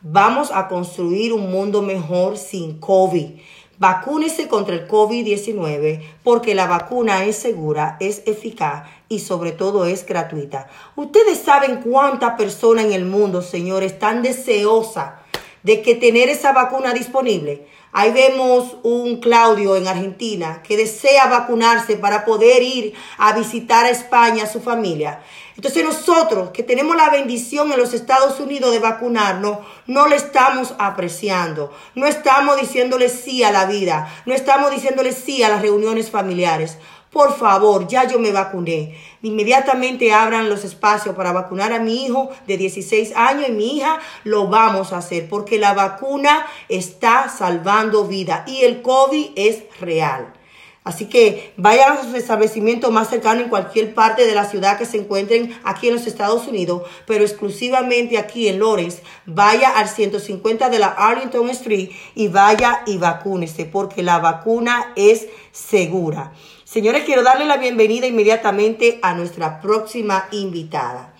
Vamos 0.00 0.50
a 0.50 0.66
construir 0.66 1.34
un 1.34 1.50
mundo 1.50 1.82
mejor 1.82 2.38
sin 2.38 2.80
COVID. 2.80 3.38
Vacúnese 3.78 4.48
contra 4.48 4.74
el 4.74 4.88
COVID-19 4.88 6.02
porque 6.22 6.54
la 6.54 6.66
vacuna 6.66 7.24
es 7.24 7.36
segura, 7.36 7.98
es 8.00 8.22
eficaz 8.24 8.88
y 9.10 9.18
sobre 9.18 9.52
todo 9.52 9.84
es 9.84 10.06
gratuita. 10.06 10.68
Ustedes 10.96 11.38
saben 11.38 11.82
cuántas 11.82 12.34
personas 12.34 12.86
en 12.86 12.92
el 12.92 13.04
mundo, 13.04 13.42
señores, 13.42 13.92
están 13.92 14.22
deseosas 14.22 15.19
de 15.62 15.82
que 15.82 15.94
tener 15.94 16.28
esa 16.28 16.52
vacuna 16.52 16.92
disponible. 16.92 17.66
Ahí 17.92 18.12
vemos 18.12 18.76
un 18.84 19.18
Claudio 19.18 19.74
en 19.74 19.88
Argentina 19.88 20.62
que 20.62 20.76
desea 20.76 21.26
vacunarse 21.26 21.96
para 21.96 22.24
poder 22.24 22.62
ir 22.62 22.94
a 23.18 23.32
visitar 23.32 23.84
a 23.84 23.90
España 23.90 24.44
a 24.44 24.46
su 24.46 24.60
familia. 24.60 25.20
Entonces 25.56 25.84
nosotros 25.84 26.50
que 26.50 26.62
tenemos 26.62 26.96
la 26.96 27.10
bendición 27.10 27.70
en 27.72 27.78
los 27.78 27.92
Estados 27.92 28.38
Unidos 28.38 28.72
de 28.72 28.78
vacunarnos, 28.78 29.58
no 29.86 30.06
le 30.06 30.16
estamos 30.16 30.74
apreciando, 30.78 31.72
no 31.96 32.06
estamos 32.06 32.60
diciéndole 32.60 33.08
sí 33.08 33.42
a 33.42 33.50
la 33.50 33.66
vida, 33.66 34.08
no 34.24 34.34
estamos 34.34 34.70
diciéndole 34.70 35.12
sí 35.12 35.42
a 35.42 35.48
las 35.48 35.60
reuniones 35.60 36.10
familiares. 36.10 36.78
Por 37.10 37.36
favor, 37.36 37.88
ya 37.88 38.06
yo 38.06 38.20
me 38.20 38.30
vacuné. 38.30 38.96
Inmediatamente 39.22 40.12
abran 40.12 40.48
los 40.48 40.64
espacios 40.64 41.16
para 41.16 41.32
vacunar 41.32 41.72
a 41.72 41.80
mi 41.80 42.04
hijo 42.04 42.30
de 42.46 42.56
16 42.56 43.12
años 43.16 43.48
y 43.48 43.52
mi 43.52 43.76
hija 43.78 43.98
lo 44.22 44.46
vamos 44.46 44.92
a 44.92 44.98
hacer 44.98 45.28
porque 45.28 45.58
la 45.58 45.74
vacuna 45.74 46.46
está 46.68 47.28
salvando 47.28 48.06
vida 48.06 48.44
y 48.46 48.62
el 48.62 48.80
COVID 48.80 49.30
es 49.34 49.64
real. 49.80 50.34
Así 50.82 51.06
que 51.06 51.52
vayan 51.56 51.98
a 51.98 52.02
su 52.02 52.16
establecimiento 52.16 52.90
más 52.90 53.10
cercano 53.10 53.42
en 53.42 53.50
cualquier 53.50 53.92
parte 53.92 54.24
de 54.24 54.34
la 54.34 54.46
ciudad 54.48 54.78
que 54.78 54.86
se 54.86 54.96
encuentren 54.96 55.54
aquí 55.62 55.88
en 55.88 55.94
los 55.94 56.06
Estados 56.06 56.46
Unidos, 56.46 56.82
pero 57.06 57.22
exclusivamente 57.22 58.16
aquí 58.16 58.48
en 58.48 58.60
Lawrence. 58.60 59.02
Vaya 59.26 59.76
al 59.78 59.88
150 59.88 60.70
de 60.70 60.78
la 60.78 60.86
Arlington 60.86 61.50
Street 61.50 61.90
y 62.14 62.28
vaya 62.28 62.82
y 62.86 62.96
vacúnese 62.96 63.66
porque 63.66 64.02
la 64.02 64.20
vacuna 64.20 64.92
es 64.96 65.26
segura. 65.52 66.32
Señores, 66.70 67.02
quiero 67.04 67.24
darle 67.24 67.46
la 67.46 67.56
bienvenida 67.56 68.06
inmediatamente 68.06 69.00
a 69.02 69.12
nuestra 69.14 69.60
próxima 69.60 70.28
invitada. 70.30 71.12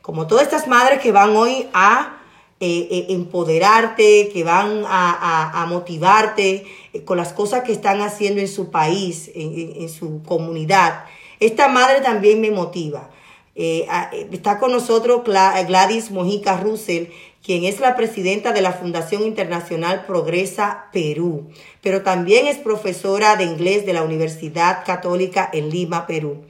Como 0.00 0.28
todas 0.28 0.44
estas 0.44 0.68
madres 0.68 1.00
que 1.00 1.10
van 1.10 1.34
hoy 1.34 1.66
a 1.72 2.20
eh, 2.60 2.86
eh, 2.88 3.06
empoderarte, 3.08 4.30
que 4.32 4.44
van 4.44 4.84
a, 4.86 5.66
motivarte 5.68 6.64
eh, 6.92 7.02
con 7.02 7.16
las 7.16 7.32
cosas 7.32 7.64
que 7.64 7.72
están 7.72 8.00
haciendo 8.00 8.40
en 8.40 8.46
su 8.46 8.70
país, 8.70 9.28
en, 9.34 9.74
en- 9.82 9.88
su 9.88 10.22
comunidad. 10.22 11.04
Esta 11.40 11.66
madre 11.66 12.00
también 12.00 12.40
me 12.40 12.52
motiva. 12.52 13.10
Está 13.56 14.60
con 14.60 14.70
nosotros 14.70 15.22
Gla- 15.24 15.66
Gladys 15.66 16.12
Mojica 16.12 16.58
Russell, 16.60 17.06
quien 17.42 17.64
es 17.64 17.80
la 17.80 17.96
presidenta 17.96 18.52
de 18.52 18.62
la 18.62 18.72
Fundación 18.72 19.22
Internacional 19.22 20.06
Progresa 20.06 20.86
Perú, 20.92 21.50
pero 21.82 22.02
también 22.02 22.46
es 22.46 22.58
profesora 22.58 23.36
de 23.36 23.44
inglés 23.44 23.84
de 23.84 23.92
la 23.92 24.04
Universidad 24.04 24.84
Católica 24.84 25.50
en 25.52 25.70
Lima, 25.70 26.06
Perú. 26.06 26.44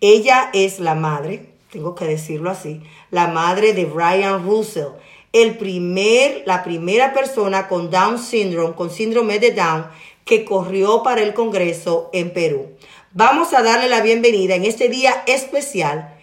Ella 0.00 0.50
es 0.52 0.78
la 0.78 0.94
madre, 0.94 1.46
tengo 1.72 1.94
que 1.96 2.04
decirlo 2.04 2.50
así, 2.50 2.80
la 3.10 3.26
madre 3.26 3.72
de 3.72 3.84
Brian 3.84 4.44
Russell, 4.44 4.92
el 5.32 5.58
primer, 5.58 6.44
la 6.46 6.62
primera 6.62 7.12
persona 7.12 7.66
con 7.66 7.90
Down 7.90 8.18
syndrome, 8.18 8.74
con 8.74 8.90
síndrome 8.90 9.40
de 9.40 9.50
Down, 9.50 9.86
que 10.24 10.44
corrió 10.44 11.02
para 11.02 11.22
el 11.22 11.34
Congreso 11.34 12.10
en 12.12 12.32
Perú. 12.32 12.76
Vamos 13.12 13.54
a 13.54 13.62
darle 13.62 13.88
la 13.88 14.02
bienvenida 14.02 14.54
en 14.54 14.64
este 14.64 14.88
día 14.88 15.24
especial, 15.26 16.17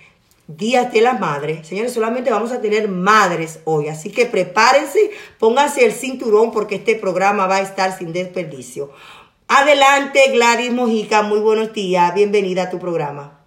Día 0.48 0.86
de 0.86 1.02
la 1.02 1.14
Madre. 1.14 1.64
Señores, 1.64 1.94
solamente 1.94 2.30
vamos 2.30 2.52
a 2.52 2.62
tener 2.62 2.88
madres 2.88 3.60
hoy, 3.66 3.88
así 3.88 4.12
que 4.12 4.28
prepárense, 4.28 5.12
pónganse 5.40 5.86
el 5.86 5.92
cinturón 5.92 6.52
porque 6.52 6.76
este 6.76 6.96
programa 6.96 7.48
va 7.48 7.58
a 7.58 7.62
estar 7.62 7.98
sin 7.98 8.14
desperdicio. 8.14 8.92
Adelante, 9.48 10.32
Gladys 10.32 10.72
Mojica, 10.72 11.24
muy 11.24 11.40
buenos 11.40 11.74
días, 11.74 12.14
bienvenida 12.14 12.64
a 12.64 12.70
tu 12.70 12.80
programa. 12.80 13.40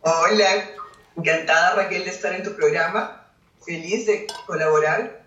Hola, 0.00 0.70
encantada 1.16 1.74
Raquel 1.74 2.04
de 2.04 2.10
estar 2.10 2.32
en 2.32 2.42
tu 2.44 2.54
programa. 2.54 3.26
Feliz 3.64 4.06
de 4.06 4.26
colaborar 4.46 5.26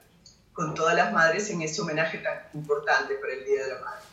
con 0.53 0.73
todas 0.73 0.95
las 0.95 1.11
madres 1.11 1.49
en 1.49 1.61
este 1.61 1.81
homenaje 1.81 2.17
tan 2.19 2.39
importante 2.53 3.15
para 3.15 3.33
el 3.33 3.45
Día 3.45 3.63
de 3.63 3.73
la 3.73 3.79
Madre. 3.81 4.10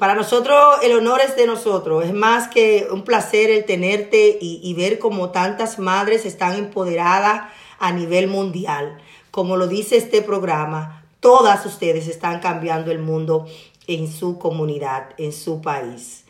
Para 0.00 0.14
nosotros 0.14 0.78
el 0.82 0.96
honor 0.96 1.20
es 1.20 1.36
de 1.36 1.46
nosotros. 1.46 2.06
Es 2.06 2.14
más 2.14 2.48
que 2.48 2.88
un 2.90 3.02
placer 3.02 3.50
el 3.50 3.66
tenerte 3.66 4.38
y, 4.40 4.72
ver 4.72 4.98
cómo 4.98 5.28
tantas 5.28 5.78
madres 5.78 6.24
están 6.24 6.54
empoderadas 6.54 7.50
a 7.78 7.92
nivel 7.92 8.26
mundial. 8.26 8.96
Como 9.30 9.58
lo 9.58 9.66
dice 9.68 9.98
este 9.98 10.22
programa, 10.22 11.04
todas 11.20 11.66
ustedes 11.66 12.08
están 12.08 12.40
cambiando 12.40 12.90
el 12.90 12.98
mundo 12.98 13.46
en 13.88 14.10
su 14.10 14.38
comunidad, 14.38 15.10
en 15.18 15.34
su 15.34 15.60
país. 15.60 16.24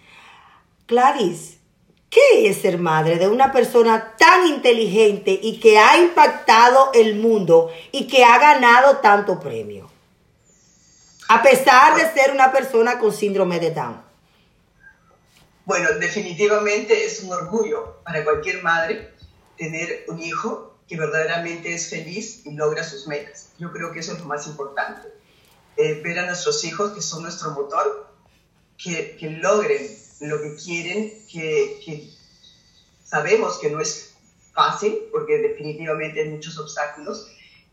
Gladys, 0.89 1.59
¿qué 2.11 2.49
es 2.49 2.57
ser 2.63 2.77
madre 2.77 3.19
de 3.19 3.29
una 3.29 3.53
persona 3.53 4.17
tan 4.19 4.49
inteligente 4.49 5.39
y 5.41 5.61
que 5.61 5.79
ha 5.79 5.97
impactado 5.97 6.91
el 6.93 7.15
mundo 7.15 7.71
y 7.93 8.09
que 8.09 8.25
ha 8.25 8.37
ganado 8.37 8.97
tanto 8.97 9.39
premio? 9.39 9.90
A 11.33 11.45
pesar 11.45 11.95
de 11.95 12.13
ser 12.13 12.33
una 12.33 12.51
persona 12.51 12.99
con 12.99 13.13
síndrome 13.13 13.61
de 13.61 13.71
Down. 13.71 14.03
Bueno, 15.65 15.91
definitivamente 16.01 17.05
es 17.05 17.23
un 17.23 17.33
orgullo 17.33 18.03
para 18.03 18.25
cualquier 18.25 18.65
madre 18.65 19.15
tener 19.57 20.07
un 20.09 20.21
hijo 20.21 20.77
que 20.89 20.97
verdaderamente 20.97 21.73
es 21.73 21.89
feliz 21.89 22.45
y 22.45 22.51
logra 22.51 22.83
sus 22.83 23.07
metas. 23.07 23.51
Yo 23.59 23.71
creo 23.71 23.93
que 23.93 24.01
eso 24.01 24.15
es 24.15 24.19
lo 24.19 24.25
más 24.25 24.49
importante. 24.49 25.07
Eh, 25.77 26.01
ver 26.03 26.19
a 26.19 26.27
nuestros 26.27 26.65
hijos, 26.65 26.91
que 26.95 27.01
son 27.01 27.23
nuestro 27.23 27.53
motor, 27.53 28.13
que, 28.77 29.17
que 29.17 29.31
logren 29.31 29.87
lo 30.19 30.43
que 30.43 30.57
quieren, 30.57 31.27
que, 31.31 31.81
que 31.85 32.11
sabemos 33.05 33.61
que 33.61 33.71
no 33.71 33.81
es 33.81 34.15
fácil, 34.53 34.99
porque 35.13 35.39
definitivamente 35.39 36.23
hay 36.23 36.29
muchos 36.31 36.59
obstáculos, 36.59 37.31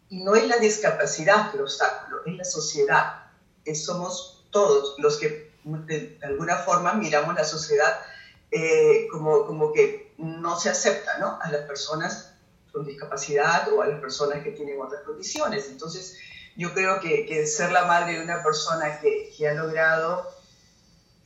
y 0.09 0.23
no 0.23 0.35
es 0.35 0.47
la 0.47 0.57
discapacidad 0.57 1.55
el 1.55 1.61
obstáculo, 1.61 2.19
es 2.23 2.35
la 2.35 2.45
sociedad. 2.45 3.26
Somos 3.75 4.45
todos 4.51 4.95
los 4.99 5.17
que 5.17 5.51
de 5.63 6.17
alguna 6.23 6.57
forma 6.57 6.93
miramos 6.93 7.35
la 7.35 7.43
sociedad 7.43 7.99
eh, 8.51 9.07
como, 9.11 9.45
como 9.45 9.73
que 9.73 10.13
no 10.17 10.57
se 10.59 10.69
acepta 10.69 11.17
¿no? 11.17 11.37
a 11.41 11.51
las 11.51 11.61
personas 11.63 12.33
con 12.71 12.85
discapacidad 12.85 13.71
o 13.73 13.81
a 13.81 13.87
las 13.87 13.99
personas 13.99 14.43
que 14.43 14.51
tienen 14.51 14.79
otras 14.81 15.01
condiciones. 15.03 15.67
Entonces, 15.69 16.17
yo 16.55 16.73
creo 16.73 16.99
que, 16.99 17.25
que 17.25 17.45
ser 17.45 17.71
la 17.71 17.85
madre 17.85 18.17
de 18.17 18.23
una 18.23 18.41
persona 18.43 18.99
que, 18.99 19.31
que 19.35 19.47
ha 19.47 19.53
logrado 19.53 20.27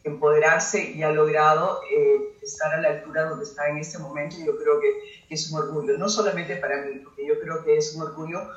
empoderarse 0.03 0.91
y 0.91 1.03
ha 1.03 1.11
logrado 1.11 1.81
eh, 1.91 2.37
estar 2.41 2.73
a 2.73 2.81
la 2.81 2.89
altura 2.89 3.25
donde 3.25 3.45
está 3.45 3.69
en 3.69 3.77
este 3.77 3.99
momento, 3.99 4.37
yo 4.43 4.57
creo 4.57 4.79
que, 4.79 5.27
que 5.27 5.35
es 5.35 5.51
un 5.51 5.59
orgullo, 5.59 5.97
no 5.97 6.09
solamente 6.09 6.55
para 6.55 6.81
mí, 6.81 6.99
porque 7.03 7.27
yo 7.27 7.39
creo 7.39 7.63
que 7.63 7.77
es 7.77 7.93
un 7.93 8.01
orgullo 8.01 8.49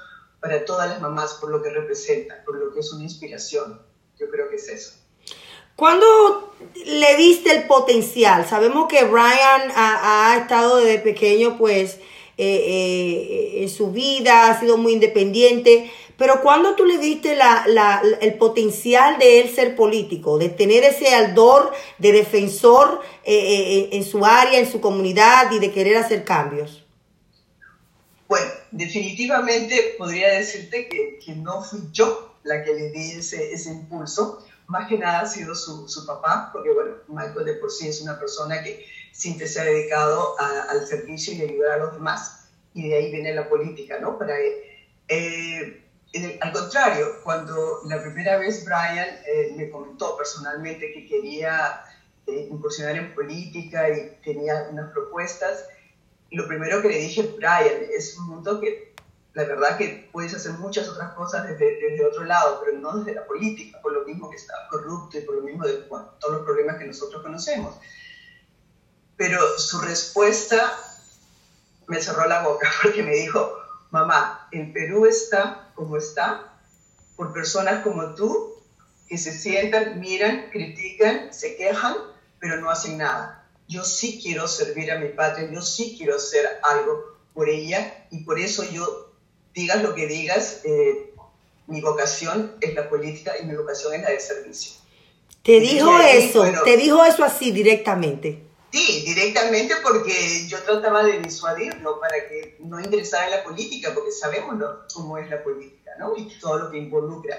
para 0.45 0.62
todas 0.66 0.90
las 0.90 1.01
mamás 1.01 1.38
por 1.40 1.51
lo 1.51 1.62
que 1.62 1.70
representa, 1.70 2.42
por 2.45 2.59
lo 2.59 2.70
que 2.70 2.80
es 2.80 2.92
una 2.92 3.05
inspiración. 3.05 3.80
Yo 4.20 4.28
creo 4.28 4.51
que 4.51 4.57
es 4.57 4.68
eso. 4.68 4.92
¿Cuándo 5.74 6.53
le 6.84 7.16
viste 7.16 7.51
el 7.51 7.66
potencial? 7.66 8.47
Sabemos 8.47 8.86
que 8.86 9.05
Brian 9.05 9.72
ha, 9.74 10.36
estado 10.38 10.76
desde 10.76 10.99
pequeño, 10.99 11.57
pues, 11.57 11.95
eh, 12.36 12.45
eh, 12.47 13.62
en 13.62 13.70
su 13.70 13.90
vida, 13.90 14.51
ha 14.51 14.61
sido 14.61 14.76
muy 14.76 14.92
independiente, 14.92 15.90
pero 16.18 16.42
¿cuándo 16.42 16.74
tú 16.74 16.84
le 16.84 16.99
viste 16.99 17.36
la, 17.36 18.03
el 18.20 18.34
potencial 18.34 19.18
de 19.18 19.40
él 19.40 19.49
ser 19.49 19.74
político, 19.74 20.36
de 20.36 20.51
tener 20.51 20.84
ese 20.84 21.14
ardor 21.14 21.72
de 21.97 22.12
defensor 22.12 23.01
eh, 23.24 23.88
en 23.92 24.05
su 24.05 24.26
área, 24.26 24.59
en 24.59 24.70
su 24.70 24.82
comunidad 24.82 25.51
y 25.53 25.59
de 25.59 25.72
querer 25.72 25.97
hacer 25.97 26.22
cambios? 26.22 26.84
Bueno, 28.29 28.51
definitivamente 28.70 29.95
podría 29.99 30.33
decirte 30.33 30.89
que, 30.89 31.35
no 31.37 31.62
fui 31.62 31.81
yo 31.93 32.37
la 32.43 32.62
que 32.62 32.75
le 32.75 32.91
di 32.91 33.12
ese, 33.12 33.70
impulso, 33.70 34.45
más 34.66 34.89
que 34.89 34.99
nada 34.99 35.20
ha 35.20 35.27
sido 35.27 35.55
su, 35.55 36.07
papá, 36.07 36.51
porque 36.53 36.72
bueno, 36.72 36.97
Michael 37.09 37.45
de 37.45 37.55
por 37.55 37.70
sí 37.70 37.89
es 37.89 38.01
una 38.01 38.18
persona 38.18 38.62
que 38.62 38.85
siempre 39.12 39.47
se 39.47 39.61
ha 39.61 39.64
dedicado 39.64 40.35
al 40.39 40.87
servicio 40.87 41.35
y 41.35 41.43
ayudar 41.43 41.72
a 41.72 41.85
los 41.85 41.95
demás, 41.95 42.49
y 42.72 42.89
de 42.89 42.97
ahí 42.97 43.12
viene 43.12 43.35
la 43.35 43.49
política, 43.49 43.99
¿no? 44.01 44.18
Para 44.18 44.39
él. 44.39 44.55
Eh, 45.09 45.85
al 46.41 46.53
contrario, 46.53 47.20
cuando 47.25 47.81
la 47.89 48.01
primera 48.01 48.39
vez 48.39 48.64
Brian 48.64 49.09
eh, 49.27 49.53
me 49.57 49.68
comentó 49.68 50.16
personalmente 50.16 50.93
que 50.93 51.07
quería 51.07 51.81
eh, 52.27 52.49
incursionar 52.51 52.97
en 52.97 53.14
política 53.14 53.89
y 53.91 54.16
tenía 54.25 54.68
unas 54.70 54.93
propuestas, 54.93 55.66
lo 56.35 56.47
primero 56.47 56.82
que 56.82 56.89
le 56.89 56.99
dije, 56.99 57.35
Brian, 57.37 57.89
es 57.91 58.16
un 58.18 58.26
mundo 58.26 58.61
que 58.61 58.95
la 59.35 59.45
verdad 59.45 59.76
que 59.76 60.09
puedes 60.12 60.32
hacer 60.35 60.53
muchas 60.53 60.89
otras 60.89 61.12
cosas 61.14 61.47
desde, 61.47 62.05
otro 62.05 62.24
lado, 62.24 62.61
pero 62.64 62.78
no 62.78 62.99
desde 62.99 63.14
la 63.14 63.26
política, 63.26 63.80
por 63.82 63.93
lo 63.93 64.05
mismo 64.05 64.30
que 64.30 64.37
está 64.37 64.55
corrupto 64.70 65.18
y 65.18 65.22
por 65.22 65.37
lo 65.37 65.43
mismo 65.43 65.66
de 65.66 65.74
todos 65.74 66.32
los 66.32 66.43
problemas 66.43 66.76
que 66.76 66.87
nosotros 66.87 67.22
conocemos. 67.22 67.76
Pero 69.16 69.59
su 69.59 69.80
respuesta 69.80 70.72
me 71.87 72.01
cerró 72.01 72.26
la 72.26 72.43
boca 72.43 72.70
porque 72.82 73.03
me 73.03 73.14
dijo, 73.14 73.59
mamá, 73.91 74.49
el 74.53 74.72
Perú 74.72 75.07
está 75.07 75.72
como 75.74 75.97
está 75.97 76.53
por 77.16 77.32
personas 77.32 77.82
como 77.82 78.14
tú 78.14 78.55
que 79.09 79.18
se 79.18 79.32
sientan, 79.32 80.01
miran, 80.01 80.51
critican, 80.51 81.32
se 81.32 81.57
quejan, 81.57 81.95
pero 82.39 82.61
no 82.61 82.70
hacen 82.70 82.99
nada. 82.99 83.43
Yo 83.68 83.84
sí 83.84 84.20
quiero 84.22 84.46
servir 84.46 84.90
a 84.92 84.98
mi 84.98 85.08
patria, 85.08 85.50
yo 85.50 85.62
sí 85.62 85.94
quiero 85.96 86.16
hacer 86.16 86.46
algo 86.62 87.16
por 87.32 87.48
ella 87.48 88.06
y 88.10 88.22
por 88.24 88.38
eso 88.38 88.62
yo, 88.64 89.12
digas 89.54 89.82
lo 89.82 89.94
que 89.94 90.06
digas, 90.06 90.60
eh, 90.64 91.12
mi 91.66 91.80
vocación 91.80 92.56
es 92.60 92.74
la 92.74 92.88
política 92.88 93.32
y 93.40 93.46
mi 93.46 93.54
vocación 93.56 93.94
es 93.94 94.02
la 94.02 94.10
de 94.10 94.20
servicio. 94.20 94.72
Te 95.42 95.52
Y 95.56 95.60
dijo 95.60 95.90
ahí, 95.90 96.28
eso, 96.28 96.40
bueno, 96.40 96.62
te 96.62 96.76
dijo 96.76 97.04
eso 97.04 97.24
así 97.24 97.50
directamente. 97.52 98.42
Sí, 98.72 99.04
directamente 99.06 99.74
porque 99.82 100.46
yo 100.48 100.58
trataba 100.62 101.04
de 101.04 101.20
disuadirlo 101.20 102.00
para 102.00 102.28
que 102.28 102.56
no 102.60 102.80
ingresara 102.80 103.26
en 103.26 103.30
la 103.30 103.44
política, 103.44 103.92
porque 103.94 104.10
sabemos 104.10 104.56
lo- 104.58 104.80
cómo 104.92 105.16
es 105.16 105.30
la 105.30 105.42
política, 105.44 105.92
¿no? 105.98 106.16
Y 106.16 106.28
todo 106.40 106.58
lo 106.58 106.70
que 106.70 106.78
involucra. 106.78 107.38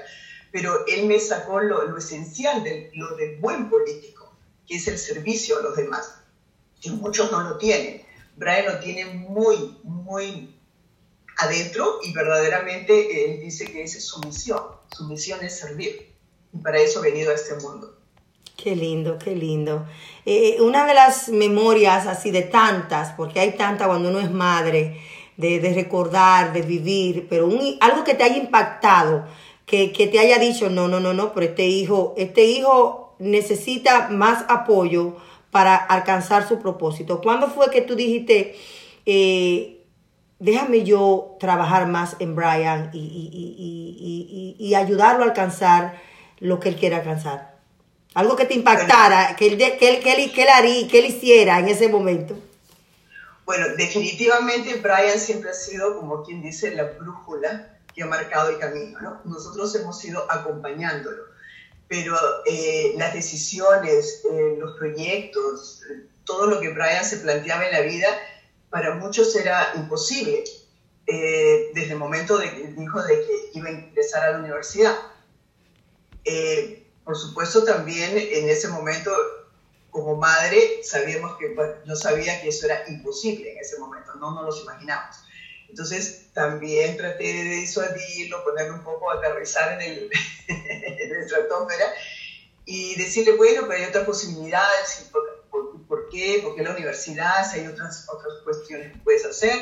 Pero 0.51 0.85
él 0.87 1.05
me 1.07 1.19
sacó 1.19 1.59
lo, 1.59 1.83
lo 1.87 1.97
esencial 1.97 2.63
de 2.63 2.89
lo 2.93 3.15
del 3.17 3.37
buen 3.39 3.69
político, 3.69 4.33
que 4.65 4.77
es 4.77 4.87
el 4.87 4.97
servicio 4.97 5.59
a 5.59 5.61
los 5.61 5.75
demás, 5.75 6.14
que 6.85 6.91
muchos 6.91 7.31
no 7.31 7.41
lo 7.41 7.57
tienen. 7.57 8.01
Brian 8.35 8.65
lo 8.65 8.79
tiene 8.79 9.05
muy, 9.05 9.77
muy 9.83 10.55
adentro 11.37 11.99
y 12.03 12.13
verdaderamente 12.13 13.25
él 13.25 13.39
dice 13.39 13.65
que 13.65 13.83
esa 13.83 13.97
es 13.97 14.05
su 14.05 14.19
misión. 14.19 14.61
Su 14.95 15.05
misión 15.05 15.43
es 15.43 15.57
servir. 15.57 16.13
Y 16.53 16.57
para 16.59 16.79
eso 16.79 16.99
ha 16.99 17.01
venido 17.01 17.31
a 17.31 17.35
este 17.35 17.55
mundo. 17.55 17.97
Qué 18.55 18.75
lindo, 18.75 19.17
qué 19.17 19.35
lindo. 19.35 19.85
Eh, 20.25 20.57
una 20.61 20.85
de 20.85 20.93
las 20.93 21.29
memorias 21.29 22.07
así 22.07 22.31
de 22.31 22.43
tantas, 22.43 23.11
porque 23.13 23.39
hay 23.39 23.51
tantas 23.53 23.87
cuando 23.87 24.09
uno 24.09 24.19
es 24.19 24.31
madre, 24.31 25.01
de, 25.37 25.73
recordar, 25.75 26.53
de 26.53 26.61
vivir, 26.61 27.27
pero 27.29 27.49
algo 27.81 28.03
que 28.05 28.13
te 28.13 28.23
haya 28.23 28.37
impactado, 28.37 29.25
que, 29.65 29.91
que 29.91 30.07
te 30.07 30.19
haya 30.19 30.39
dicho, 30.39 30.69
no, 30.69 30.87
no, 30.87 31.01
no, 31.01 31.13
no, 31.13 31.33
pero 31.33 31.47
este 31.47 31.67
hijo, 31.67 32.13
este 32.15 32.45
hijo 32.45 33.15
necesita 33.19 34.09
más 34.09 34.45
apoyo 34.47 35.17
para 35.55 35.77
alcanzar 35.77 36.45
su 36.45 36.59
propósito. 36.59 37.21
¿Cuándo 37.21 37.47
fue 37.49 37.69
que 37.71 37.79
tú 37.79 37.95
dijiste, 37.95 38.57
eh, 39.05 39.85
déjame 40.37 40.83
yo 40.83 41.37
trabajar 41.39 41.87
más 41.87 42.17
en 42.19 42.35
Brian 42.35 42.89
y, 42.91 42.99
y- 42.99 44.55
y- 44.59 44.67
y- 44.67 44.75
ayudarlo 44.75 45.23
a 45.23 45.27
alcanzar 45.27 46.01
lo 46.41 46.59
que 46.59 46.67
él 46.67 46.75
quiere 46.75 46.97
alcanzar? 46.97 47.55
Algo 48.15 48.35
que 48.35 48.43
te 48.43 48.53
impactara, 48.53 49.37
que 49.37 49.47
él, 49.47 49.57
de- 49.57 49.77
que 49.77 49.87
él, 49.95 50.03
que 50.03 50.11
él, 50.11 50.33
que 50.33 50.41
él 50.43 50.49
haría, 50.49 50.87
que 50.89 50.99
él 50.99 51.05
hiciera 51.05 51.57
en 51.59 51.69
ese 51.69 51.87
momento. 51.87 52.37
Bueno, 53.45 53.67
definitivamente 53.77 54.75
Brian 54.81 55.17
siempre 55.17 55.51
ha 55.51 55.53
sido, 55.53 55.97
como 55.97 56.21
quien 56.23 56.41
dice, 56.41 56.75
la 56.75 56.83
brújula 56.83 57.77
que 57.93 58.03
ha 58.03 58.07
marcado 58.07 58.49
el 58.49 58.59
camino, 58.59 58.99
¿no? 58.99 59.21
Nosotros 59.23 59.73
hemos 59.75 60.03
ido 60.03 60.29
acompañándolo, 60.29 61.23
pero 61.87 62.17
eh, 62.45 62.93
las 62.97 63.13
decisiones, 63.13 64.23
eh, 64.31 64.55
los 64.59 64.77
proyectos, 64.77 65.81
todo 66.25 66.47
lo 66.47 66.59
que 66.59 66.69
Brian 66.69 67.05
se 67.05 67.17
planteaba 67.17 67.65
en 67.65 67.71
la 67.71 67.81
vida, 67.81 68.07
para 68.69 68.95
muchos 68.95 69.35
era 69.35 69.73
imposible, 69.75 70.43
eh, 71.07 71.71
desde 71.73 71.93
el 71.93 71.99
momento 71.99 72.37
de 72.37 72.51
que 72.51 72.67
dijo 72.69 73.01
de 73.03 73.21
que 73.21 73.49
iba 73.53 73.69
a 73.69 73.71
ingresar 73.71 74.23
a 74.23 74.31
la 74.31 74.39
universidad. 74.39 74.95
Eh, 76.23 76.87
por 77.03 77.15
supuesto, 77.15 77.63
también 77.63 78.17
en 78.17 78.49
ese 78.49 78.67
momento 78.69 79.11
como 79.91 80.15
madre 80.15 80.81
sabíamos 80.83 81.37
que, 81.37 81.53
bueno, 81.53 81.73
yo 81.85 81.95
sabía 81.95 82.41
que 82.41 82.49
eso 82.49 82.65
era 82.65 82.83
imposible 82.89 83.53
en 83.53 83.59
ese 83.59 83.79
momento, 83.79 84.15
no 84.15 84.33
nos 84.33 84.45
los 84.45 84.63
imaginamos. 84.63 85.17
Entonces 85.69 86.27
también 86.33 86.97
traté 86.97 87.23
de 87.23 87.43
disuadirlo, 87.43 88.43
ponerlo 88.43 88.75
un 88.75 88.83
poco, 88.83 89.11
aterrizar 89.11 89.73
en, 89.73 89.81
el, 89.81 90.09
en 90.47 91.15
estratosfera 91.21 91.93
y 92.65 92.95
decirle, 92.95 93.33
bueno, 93.35 93.63
pero 93.67 93.81
hay 93.83 93.89
otras 93.89 94.05
posibilidades, 94.05 95.03
y 95.05 95.11
por, 95.11 95.43
por- 95.51 95.81
por 95.87 96.09
qué? 96.09 96.39
¿Por 96.43 96.55
qué 96.55 96.63
la 96.63 96.71
universidad? 96.71 97.49
Si 97.51 97.59
hay 97.59 97.67
otras, 97.67 98.07
otras 98.09 98.33
cuestiones 98.43 98.91
que 98.91 98.97
puedes 98.99 99.23
hacer. 99.25 99.53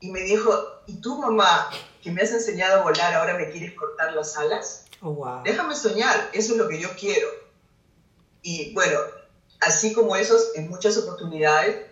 Y 0.00 0.10
me 0.10 0.20
dijo, 0.20 0.52
¿y 0.86 1.00
tú 1.00 1.18
mamá, 1.18 1.70
que 2.02 2.10
me 2.10 2.22
has 2.22 2.30
enseñado 2.32 2.80
a 2.80 2.82
volar, 2.82 3.14
ahora 3.14 3.34
me 3.34 3.50
quieres 3.50 3.74
cortar 3.74 4.12
las 4.14 4.36
alas? 4.36 4.84
Oh, 5.00 5.10
wow. 5.12 5.42
Déjame 5.44 5.74
soñar, 5.76 6.30
eso 6.32 6.52
es 6.52 6.58
lo 6.58 6.68
que 6.68 6.78
yo 6.80 6.88
quiero. 6.98 7.28
Y 8.42 8.72
bueno, 8.74 8.98
así 9.60 9.92
como 9.92 10.16
esos, 10.16 10.52
en 10.54 10.68
muchas 10.68 10.96
oportunidades, 10.96 11.86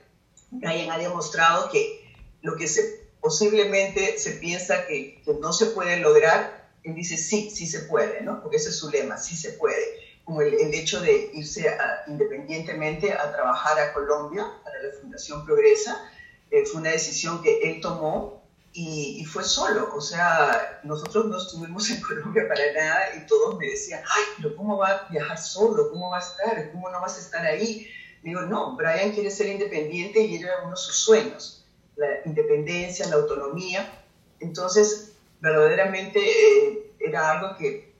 Brian 0.51 0.91
ha 0.91 0.99
demostrado 0.99 1.71
que 1.71 2.15
lo 2.43 2.57
que 2.57 2.69
se, 2.69 3.02
posiblemente 3.23 4.19
se 4.19 4.33
piensa 4.33 4.85
que, 4.87 5.23
no 5.41 5.53
se 5.53 5.67
puede 5.67 5.99
lograr, 5.99 6.69
él 6.83 6.95
dice 6.95 7.17
sí, 7.17 7.51
sí 7.51 7.67
se 7.67 7.81
puede, 7.81 8.21
¿no? 8.21 8.43
Porque 8.43 8.57
ese 8.57 8.71
es 8.71 8.77
su 8.77 8.91
lema, 8.91 9.17
sí 9.17 9.37
se 9.37 9.53
puede. 9.53 10.03
Como 10.25 10.43
el, 10.43 10.55
hecho 10.75 11.01
de 11.01 11.31
irse 11.33 11.75
independientemente 12.09 13.13
a 13.13 13.33
trabajar 13.33 13.79
a 13.79 13.93
Colombia 13.93 14.47
para 14.65 14.83
la 14.83 14.93
Fundación 15.01 15.47
Progresa, 15.47 16.11
eh, 16.51 16.67
fue 16.67 16.81
una 16.81 16.91
decisión 16.91 17.43
que 17.43 17.61
él 17.63 17.81
tomó 17.81 18.43
y, 18.73 19.19
y 19.21 19.25
fue 19.25 19.45
solo. 19.45 19.95
O 19.95 20.01
sea, 20.01 20.81
nosotros 20.83 21.27
no 21.27 21.39
estuvimos 21.39 21.89
en 21.91 22.01
Colombia 22.09 22.49
para 22.49 22.73
nada 22.73 23.17
y 23.17 23.27
todos 23.27 23.57
me 23.57 23.69
decían, 23.69 24.03
ay, 24.05 24.23
pero 24.37 24.57
¿cómo 24.57 24.79
va 24.79 24.89
a 24.89 25.09
viajar 25.09 25.39
solo? 25.39 25.91
¿Cómo 25.91 26.11
va 26.11 26.19
a 26.19 26.21
estar? 26.21 26.73
¿Cómo 26.73 26.91
no 26.91 27.01
vas 27.01 27.17
a 27.19 27.21
estar 27.21 27.47
ahí? 27.47 27.89
Digo, 28.25 28.43
no, 28.43 28.77
Brian 28.77 29.13
quiere 29.13 29.31
ser 29.31 29.49
independiente 29.49 30.21
y 30.21 30.37
era 30.37 30.63
uno 30.63 30.71
de 30.71 30.77
sus 30.77 30.97
sueños, 30.97 31.62
la 31.97 32.09
independencia, 32.25 33.09
la 33.09 33.17
autonomía. 33.17 34.05
Entonces, 34.41 35.13
verdaderamente 35.41 36.21
eh, 36.21 36.93
era 36.99 37.33
algo 37.33 37.57
que 37.57 37.93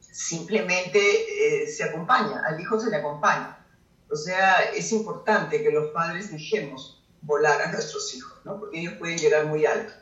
simplemente 0.00 0.98
eh, 0.98 1.66
se 1.66 1.84
acompaña, 1.84 2.42
al 2.46 2.60
hijo 2.60 2.78
se 2.80 2.90
le 2.90 2.96
acompaña. 2.96 3.64
O 4.10 4.16
sea, 4.16 4.62
es 4.74 4.90
importante 4.92 5.62
que 5.62 5.70
los 5.70 5.90
padres 5.90 6.32
dejemos 6.32 7.02
volar 7.22 7.62
a 7.62 7.70
nuestros 7.70 8.14
hijos, 8.14 8.38
¿no? 8.44 8.58
Porque 8.58 8.80
ellos 8.80 8.94
pueden 8.94 9.18
llegar 9.18 9.46
muy 9.46 9.66
alto. 9.66 9.92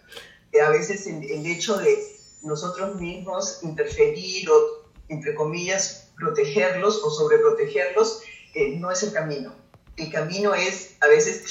Eh, 0.52 0.60
a 0.60 0.70
veces 0.70 1.06
el, 1.06 1.22
el 1.30 1.46
hecho 1.46 1.76
de 1.76 1.98
nosotros 2.42 2.96
mismos 2.96 3.62
interferir 3.62 4.48
o, 4.50 4.88
entre 5.08 5.34
comillas, 5.34 6.08
protegerlos 6.16 7.02
o 7.02 7.10
sobreprotegerlos, 7.10 8.22
eh, 8.54 8.76
no 8.76 8.90
es 8.90 9.02
el 9.02 9.12
camino. 9.12 9.54
El 9.96 10.10
camino 10.10 10.54
es 10.54 10.96
a 11.00 11.08
veces 11.08 11.44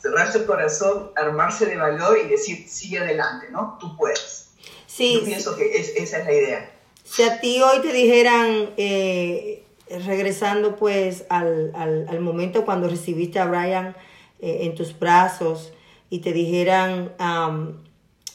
cerrarse 0.00 0.38
el 0.38 0.46
corazón, 0.46 1.10
armarse 1.16 1.66
de 1.66 1.76
valor 1.76 2.18
y 2.24 2.28
decir, 2.28 2.68
sigue 2.68 2.98
adelante, 2.98 3.46
¿no? 3.50 3.76
Tú 3.80 3.96
puedes. 3.96 4.50
Sí, 4.86 5.14
Yo 5.20 5.24
pienso 5.24 5.56
que 5.56 5.76
es- 5.76 5.92
esa 5.96 6.18
es 6.18 6.24
la 6.24 6.32
idea. 6.32 6.70
Si 7.04 7.22
a 7.22 7.40
ti 7.40 7.60
hoy 7.62 7.80
te 7.80 7.92
dijeran, 7.92 8.70
eh, 8.76 9.64
regresando 10.06 10.76
pues 10.76 11.24
al, 11.30 11.72
al, 11.74 12.06
al 12.08 12.20
momento 12.20 12.64
cuando 12.64 12.88
recibiste 12.88 13.38
a 13.38 13.46
Brian 13.46 13.96
eh, 14.40 14.58
en 14.62 14.74
tus 14.74 14.98
brazos 14.98 15.72
y 16.10 16.18
te 16.20 16.32
dijeran, 16.32 17.12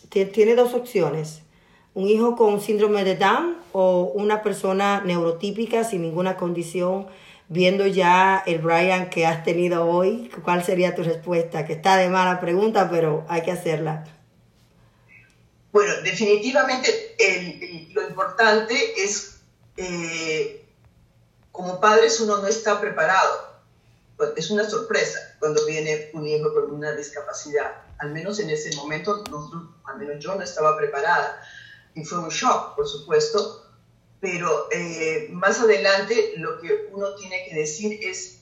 te- 0.10 0.26
tiene 0.26 0.56
dos 0.56 0.74
opciones, 0.74 1.42
un 1.94 2.08
hijo 2.08 2.36
con 2.36 2.60
síndrome 2.62 3.04
de 3.04 3.16
Down 3.16 3.58
o 3.72 4.12
una 4.16 4.42
persona 4.42 5.02
neurotípica 5.06 5.84
sin 5.84 6.02
ninguna 6.02 6.38
condición, 6.38 7.08
viendo 7.50 7.86
ya 7.88 8.44
el 8.46 8.60
Brian 8.60 9.10
que 9.10 9.26
has 9.26 9.44
tenido 9.44 9.86
hoy, 9.86 10.32
¿cuál 10.44 10.64
sería 10.64 10.96
tu 10.96 11.04
respuesta? 11.04 11.66
Que 11.66 11.74
está 11.74 11.98
de 11.98 12.10
mala 12.10 12.40
pregunta, 12.40 12.90
pero 12.90 13.26
hay 13.30 13.42
que 13.42 13.52
hacerla. 13.52 14.06
Bueno, 15.72 15.94
definitivamente 16.04 17.16
el- 17.18 17.92
lo 17.94 18.08
importante 18.08 19.04
es, 19.04 19.38
eh, 19.78 20.66
como 21.52 21.80
padres 21.80 22.20
uno 22.20 22.38
no 22.38 22.48
está 22.48 22.80
preparado. 22.80 23.54
Es 24.38 24.52
una 24.52 24.70
sorpresa 24.70 25.36
cuando 25.40 25.66
viene 25.66 26.10
un 26.14 26.26
hijo 26.28 26.54
con 26.54 26.72
una 26.72 26.92
discapacidad. 26.94 27.72
Al 27.98 28.12
menos 28.12 28.40
en 28.40 28.50
ese 28.50 28.76
momento, 28.76 29.24
nosotros, 29.30 29.64
al 29.86 29.98
menos 29.98 30.24
yo 30.24 30.36
no 30.36 30.44
estaba 30.44 30.78
preparada. 30.78 31.42
Y 31.96 32.06
fue 32.06 32.20
un 32.20 32.30
shock, 32.30 32.76
por 32.76 32.88
supuesto. 32.88 33.63
Pero 34.24 34.70
eh, 34.72 35.28
más 35.32 35.60
adelante 35.60 36.36
lo 36.38 36.58
que 36.62 36.88
uno 36.94 37.14
tiene 37.16 37.44
que 37.46 37.56
decir 37.56 38.00
es, 38.02 38.40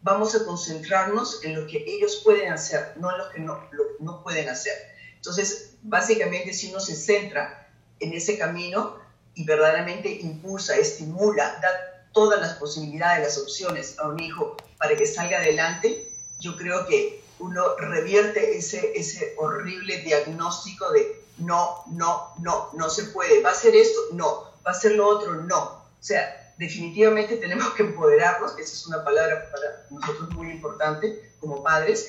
vamos 0.00 0.34
a 0.34 0.46
concentrarnos 0.46 1.44
en 1.44 1.60
lo 1.60 1.66
que 1.66 1.84
ellos 1.86 2.22
pueden 2.24 2.50
hacer, 2.50 2.94
no 2.96 3.12
en 3.12 3.18
lo 3.18 3.28
que 3.28 3.38
no, 3.40 3.68
lo 3.70 3.84
no 3.98 4.22
pueden 4.22 4.48
hacer. 4.48 4.72
Entonces, 5.16 5.74
básicamente, 5.82 6.54
si 6.54 6.70
uno 6.70 6.80
se 6.80 6.96
centra 6.96 7.70
en 7.98 8.14
ese 8.14 8.38
camino 8.38 8.96
y 9.34 9.44
verdaderamente 9.44 10.10
impulsa, 10.10 10.74
estimula, 10.78 11.58
da 11.60 11.68
todas 12.14 12.40
las 12.40 12.54
posibilidades, 12.54 13.22
las 13.22 13.36
opciones 13.36 13.98
a 13.98 14.08
un 14.08 14.18
hijo 14.20 14.56
para 14.78 14.96
que 14.96 15.04
salga 15.04 15.36
adelante, 15.36 16.10
yo 16.38 16.56
creo 16.56 16.86
que 16.86 17.22
uno 17.40 17.76
revierte 17.76 18.56
ese, 18.56 18.92
ese 18.98 19.34
horrible 19.36 19.98
diagnóstico 19.98 20.90
de 20.92 21.20
no, 21.36 21.84
no, 21.90 22.32
no, 22.38 22.70
no 22.72 22.88
se 22.88 23.04
puede, 23.04 23.42
va 23.42 23.50
a 23.50 23.54
ser 23.54 23.76
esto, 23.76 24.00
no, 24.14 24.49
va 24.66 24.72
a 24.72 24.74
ser 24.74 24.92
lo 24.92 25.06
otro, 25.06 25.34
no. 25.34 25.58
O 25.58 26.02
sea, 26.02 26.54
definitivamente 26.58 27.36
tenemos 27.36 27.70
que 27.74 27.82
empoderarnos, 27.82 28.52
esa 28.58 28.72
es 28.72 28.86
una 28.86 29.02
palabra 29.04 29.50
para 29.50 29.86
nosotros 29.90 30.30
muy 30.34 30.50
importante 30.50 31.32
como 31.40 31.62
padres, 31.62 32.08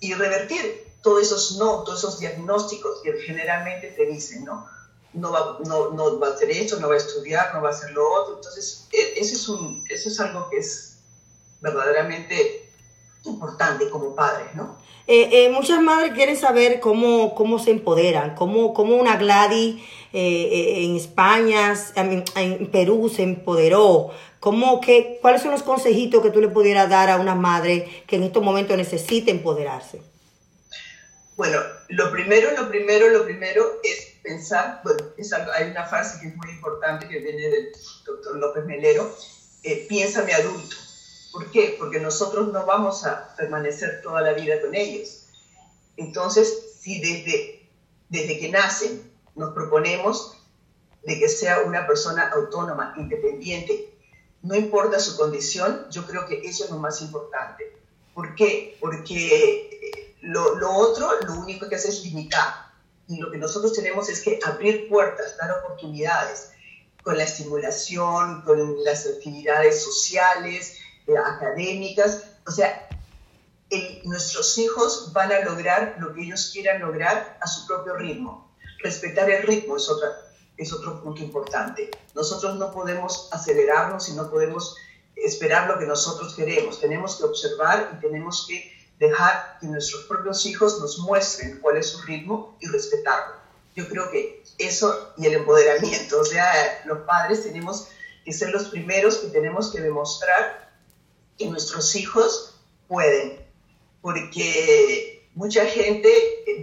y 0.00 0.12
revertir 0.14 0.84
todos 1.02 1.22
esos 1.22 1.56
no, 1.58 1.82
todos 1.82 1.98
esos 1.98 2.18
diagnósticos 2.18 3.00
que 3.02 3.12
generalmente 3.20 3.88
te 3.88 4.06
dicen, 4.06 4.44
¿no? 4.44 4.66
No 5.12 5.30
va, 5.30 5.58
no, 5.66 5.90
no 5.90 6.18
va 6.18 6.28
a 6.28 6.30
hacer 6.32 6.50
esto, 6.50 6.80
no 6.80 6.88
va 6.88 6.94
a 6.94 6.98
estudiar, 6.98 7.54
no 7.54 7.62
va 7.62 7.68
a 7.68 7.72
hacer 7.72 7.92
lo 7.92 8.10
otro. 8.10 8.36
Entonces, 8.36 8.88
e- 8.92 9.20
eso 9.20 9.36
es, 9.36 9.48
un, 9.48 9.84
eso 9.88 10.08
es 10.08 10.18
algo 10.18 10.50
que 10.50 10.58
es 10.58 10.98
verdaderamente 11.60 12.68
importante 13.24 13.88
como 13.90 14.14
padres, 14.14 14.54
¿no? 14.54 14.76
Eh, 15.06 15.44
eh, 15.44 15.50
muchas 15.50 15.80
madres 15.82 16.14
quieren 16.14 16.36
saber 16.36 16.80
cómo, 16.80 17.34
cómo 17.34 17.58
se 17.58 17.70
empoderan, 17.70 18.34
cómo, 18.34 18.72
cómo 18.72 18.96
una 18.96 19.16
Gladys 19.16 19.82
eh, 20.16 20.84
en 20.84 20.96
España, 20.96 21.74
mean, 21.96 22.24
en 22.36 22.70
Perú 22.70 23.08
se 23.14 23.22
empoderó. 23.22 24.10
¿Cómo, 24.40 24.80
qué, 24.80 25.18
¿Cuáles 25.20 25.42
son 25.42 25.50
los 25.52 25.62
consejitos 25.62 26.22
que 26.22 26.30
tú 26.30 26.40
le 26.40 26.48
pudieras 26.48 26.88
dar 26.88 27.10
a 27.10 27.16
una 27.16 27.34
madre 27.34 28.04
que 28.06 28.16
en 28.16 28.24
estos 28.24 28.42
momentos 28.42 28.76
necesita 28.76 29.30
empoderarse? 29.30 30.00
Bueno, 31.36 31.58
lo 31.88 32.12
primero, 32.12 32.50
lo 32.56 32.68
primero, 32.68 33.08
lo 33.08 33.24
primero 33.24 33.80
es 33.82 34.18
pensar, 34.22 34.80
bueno, 34.84 35.00
es 35.16 35.32
algo- 35.32 35.50
hay 35.52 35.70
una 35.70 35.84
frase 35.84 36.20
que 36.20 36.28
es 36.28 36.36
muy 36.36 36.48
importante 36.50 37.08
que 37.08 37.18
viene 37.18 37.48
del 37.48 37.68
doctor 38.06 38.36
López 38.36 38.64
Melero, 38.66 39.12
eh, 39.64 39.86
piénsame 39.88 40.32
adulto. 40.32 40.76
¿Por 41.32 41.50
qué? 41.50 41.74
Porque 41.78 41.98
nosotros 41.98 42.52
no 42.52 42.64
vamos 42.64 43.04
a 43.04 43.34
permanecer 43.36 44.00
toda 44.02 44.20
la 44.20 44.34
vida 44.34 44.60
con 44.60 44.74
ellos. 44.74 45.26
Entonces, 45.96 46.76
si 46.80 47.00
desde, 47.00 47.68
desde 48.08 48.38
que 48.38 48.50
nacen 48.50 49.02
nos 49.34 49.52
proponemos 49.54 50.36
de 51.04 51.18
que 51.18 51.28
sea 51.28 51.60
una 51.60 51.86
persona 51.86 52.30
autónoma, 52.30 52.94
independiente, 52.96 53.90
no 54.42 54.54
importa 54.54 54.98
su 54.98 55.16
condición, 55.16 55.86
yo 55.90 56.06
creo 56.06 56.26
que 56.26 56.40
eso 56.46 56.64
es 56.64 56.70
lo 56.70 56.78
más 56.78 57.00
importante. 57.02 57.76
¿Por 58.14 58.34
qué? 58.34 58.76
Porque 58.80 59.68
eh, 59.70 60.16
lo, 60.22 60.54
lo 60.56 60.70
otro, 60.72 61.08
lo 61.26 61.34
único 61.34 61.68
que 61.68 61.76
hace 61.76 61.88
es 61.88 62.04
limitar. 62.04 62.72
Y 63.08 63.18
lo 63.18 63.30
que 63.30 63.38
nosotros 63.38 63.72
tenemos 63.74 64.08
es 64.08 64.20
que 64.22 64.38
abrir 64.44 64.88
puertas, 64.88 65.36
dar 65.36 65.50
oportunidades 65.58 66.50
con 67.02 67.18
la 67.18 67.24
estimulación, 67.24 68.42
con 68.42 68.82
las 68.84 69.06
actividades 69.06 69.82
sociales, 69.82 70.78
eh, 71.06 71.14
académicas. 71.18 72.24
O 72.46 72.50
sea, 72.50 72.88
el- 73.70 74.00
nuestros 74.04 74.56
hijos 74.58 75.12
van 75.12 75.32
a 75.32 75.40
lograr 75.40 75.96
lo 75.98 76.14
que 76.14 76.22
ellos 76.22 76.50
quieran 76.52 76.80
lograr 76.80 77.38
a 77.42 77.46
su 77.46 77.66
propio 77.66 77.94
ritmo. 77.96 78.53
Respetar 78.84 79.30
el 79.30 79.44
ritmo 79.44 79.78
es, 79.78 79.88
otra, 79.88 80.10
es 80.58 80.70
otro 80.70 81.02
punto 81.02 81.22
importante. 81.22 81.90
Nosotros 82.14 82.56
no 82.56 82.70
podemos 82.70 83.30
acelerarnos 83.32 84.10
y 84.10 84.12
no 84.12 84.30
podemos 84.30 84.76
esperar 85.16 85.70
lo 85.70 85.78
que 85.78 85.86
nosotros 85.86 86.34
queremos. 86.34 86.82
Tenemos 86.82 87.16
que 87.16 87.24
observar 87.24 87.92
y 87.96 88.00
tenemos 88.02 88.46
que 88.46 88.70
dejar 88.98 89.56
que 89.58 89.68
nuestros 89.68 90.04
propios 90.04 90.44
hijos 90.44 90.78
nos 90.80 90.98
muestren 90.98 91.60
cuál 91.60 91.78
es 91.78 91.86
su 91.86 92.02
ritmo 92.02 92.58
y 92.60 92.68
respetarlo. 92.68 93.36
Yo 93.74 93.88
creo 93.88 94.10
que 94.10 94.44
eso 94.58 95.14
y 95.16 95.24
el 95.24 95.32
empoderamiento, 95.32 96.20
o 96.20 96.24
sea, 96.26 96.82
los 96.84 96.98
padres 97.06 97.42
tenemos 97.42 97.88
que 98.22 98.34
ser 98.34 98.50
los 98.50 98.68
primeros 98.68 99.16
que 99.16 99.28
tenemos 99.28 99.72
que 99.72 99.80
demostrar 99.80 100.70
que 101.38 101.48
nuestros 101.48 101.96
hijos 101.96 102.60
pueden, 102.86 103.44
porque 104.02 105.26
mucha 105.34 105.64
gente 105.64 106.12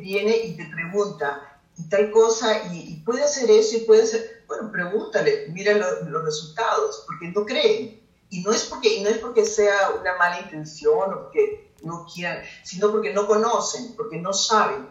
viene 0.04 0.38
y 0.38 0.56
te 0.56 0.66
pregunta, 0.66 1.51
y 1.78 1.90
tal 1.90 2.12
cosa, 2.12 2.64
y, 2.74 2.94
y 2.94 2.96
puede 3.06 3.24
hacer 3.24 3.50
eso, 3.50 3.78
y 3.78 3.82
puede 3.82 4.04
hacer, 4.04 4.44
bueno, 4.48 4.72
pregúntale, 4.72 5.48
mira 5.50 5.74
lo- 5.74 6.04
los 6.10 6.24
resultados, 6.26 7.04
porque 7.06 7.28
no 7.30 7.46
creen. 7.46 8.00
Y 8.30 8.42
no 8.44 8.52
es 8.52 8.64
porque, 8.64 8.96
y 8.96 9.02
no 9.04 9.10
es 9.10 9.18
porque 9.18 9.46
sea 9.46 9.92
una 10.00 10.16
mala 10.18 10.40
intención 10.42 11.14
o 11.14 11.24
porque 11.24 11.74
no 11.84 12.06
quieran, 12.14 12.44
sino 12.64 12.92
porque 12.92 13.14
no 13.14 13.28
conocen, 13.28 13.94
porque 13.98 14.18
no 14.18 14.32
saben. 14.34 14.88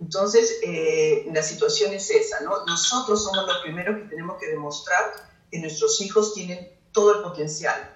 Entonces, 0.00 0.58
eh, 0.62 1.26
la 1.32 1.42
situación 1.42 1.92
es 1.94 2.10
esa, 2.10 2.40
¿no? 2.40 2.66
Nosotros 2.66 3.22
somos 3.22 3.46
los 3.46 3.58
primeros 3.58 3.96
que 3.96 4.08
tenemos 4.08 4.36
que 4.38 4.48
demostrar 4.48 5.12
que 5.50 5.58
nuestros 5.60 6.00
hijos 6.00 6.34
tienen 6.34 6.70
todo 6.92 7.14
el 7.16 7.22
potencial. 7.22 7.88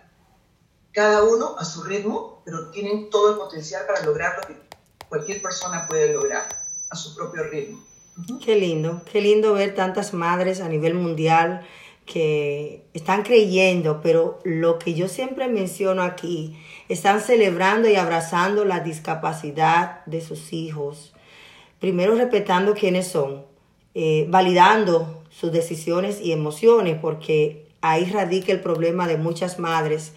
Cada 0.92 1.24
uno 1.24 1.56
a 1.58 1.64
su 1.64 1.82
ritmo, 1.82 2.42
pero 2.44 2.70
tienen 2.70 3.10
todo 3.10 3.30
el 3.32 3.36
potencial 3.36 3.84
para 3.86 4.02
lograr 4.02 4.36
lo 4.40 4.46
que 4.46 4.60
cualquier 5.08 5.42
persona 5.42 5.86
puede 5.86 6.12
lograr 6.12 6.48
a 6.88 6.96
su 6.96 7.14
propio 7.14 7.42
ritmo. 7.44 7.84
Qué 8.42 8.56
lindo, 8.56 9.02
qué 9.12 9.20
lindo 9.20 9.52
ver 9.52 9.74
tantas 9.74 10.14
madres 10.14 10.62
a 10.62 10.70
nivel 10.70 10.94
mundial 10.94 11.66
que 12.06 12.82
están 12.94 13.22
creyendo, 13.22 14.00
pero 14.00 14.38
lo 14.42 14.78
que 14.78 14.94
yo 14.94 15.06
siempre 15.06 15.48
menciono 15.48 16.02
aquí, 16.02 16.56
están 16.88 17.20
celebrando 17.20 17.90
y 17.90 17.96
abrazando 17.96 18.64
la 18.64 18.80
discapacidad 18.80 20.02
de 20.06 20.22
sus 20.22 20.54
hijos. 20.54 21.12
Primero 21.78 22.14
respetando 22.14 22.72
quiénes 22.72 23.06
son, 23.06 23.44
eh, 23.94 24.24
validando 24.30 25.22
sus 25.28 25.52
decisiones 25.52 26.18
y 26.22 26.32
emociones, 26.32 26.96
porque 26.98 27.66
ahí 27.82 28.06
radica 28.06 28.50
el 28.50 28.60
problema 28.60 29.06
de 29.06 29.18
muchas 29.18 29.58
madres 29.58 30.14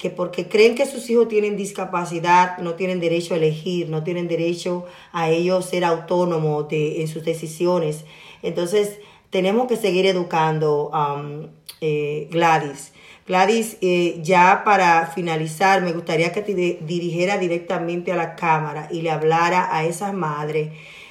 que 0.00 0.08
porque 0.10 0.48
creen 0.48 0.74
que 0.74 0.86
sus 0.86 1.10
hijos 1.10 1.28
tienen 1.28 1.56
discapacidad, 1.56 2.56
no 2.58 2.74
tienen 2.74 3.00
derecho 3.00 3.34
a 3.34 3.36
elegir, 3.36 3.88
no 3.90 4.02
tienen 4.02 4.28
derecho 4.28 4.86
a 5.12 5.28
ellos 5.30 5.66
ser 5.66 5.84
autónomos 5.84 6.68
de, 6.68 7.02
en 7.02 7.08
sus 7.08 7.22
decisiones. 7.24 8.04
Entonces, 8.42 8.98
tenemos 9.28 9.68
que 9.68 9.76
seguir 9.76 10.06
educando, 10.06 10.90
um, 10.90 11.48
eh, 11.80 12.28
Gladys. 12.30 12.92
Gladys, 13.26 13.76
eh, 13.82 14.18
ya 14.22 14.62
para 14.64 15.06
finalizar, 15.14 15.82
me 15.82 15.92
gustaría 15.92 16.32
que 16.32 16.40
te 16.42 16.54
di- 16.54 16.78
dirigiera 16.80 17.38
directamente 17.38 18.10
a 18.10 18.16
la 18.16 18.34
cámara 18.34 18.88
y 18.90 19.02
le 19.02 19.10
hablara 19.10 19.68
a 19.76 19.84
esas 19.84 20.12
madres 20.14 20.70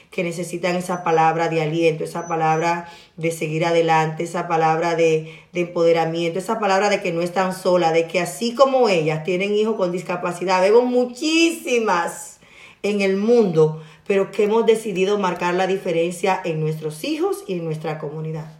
que 0.10 0.24
necesitan 0.24 0.76
esa 0.76 1.03
palabra 1.03 1.49
de 1.49 1.62
aliento, 1.62 2.03
esa 2.03 2.28
palabra 2.28 2.89
de 3.16 3.32
seguir 3.32 3.66
adelante, 3.66 4.24
esa 4.24 4.47
palabra 4.47 4.95
de, 4.95 5.39
de 5.53 5.62
empoderamiento, 5.62 6.39
esa 6.39 6.60
palabra 6.60 6.89
de 6.89 7.01
que 7.01 7.12
no 7.12 7.22
están 7.22 7.53
solas, 7.53 7.93
de 7.93 8.07
que 8.07 8.20
así 8.20 8.55
como 8.55 8.89
ellas 8.89 9.24
tienen 9.24 9.53
hijos 9.53 9.76
con 9.76 9.91
discapacidad, 9.91 10.62
vemos 10.62 10.86
muchísimas 10.86 12.39
en 12.82 13.01
el 13.01 13.18
mundo, 13.18 13.84
pero 14.07 14.32
que 14.32 14.45
hemos 14.45 14.66
decidido 14.66 15.20
marcar 15.20 15.53
la 15.53 15.68
diferencia 15.68 16.41
en 16.43 16.60
nuestros 16.60 17.03
hijos 17.03 17.43
y 17.45 17.53
en 17.53 17.66
nuestra 17.66 17.99
comunidad. 17.99 18.60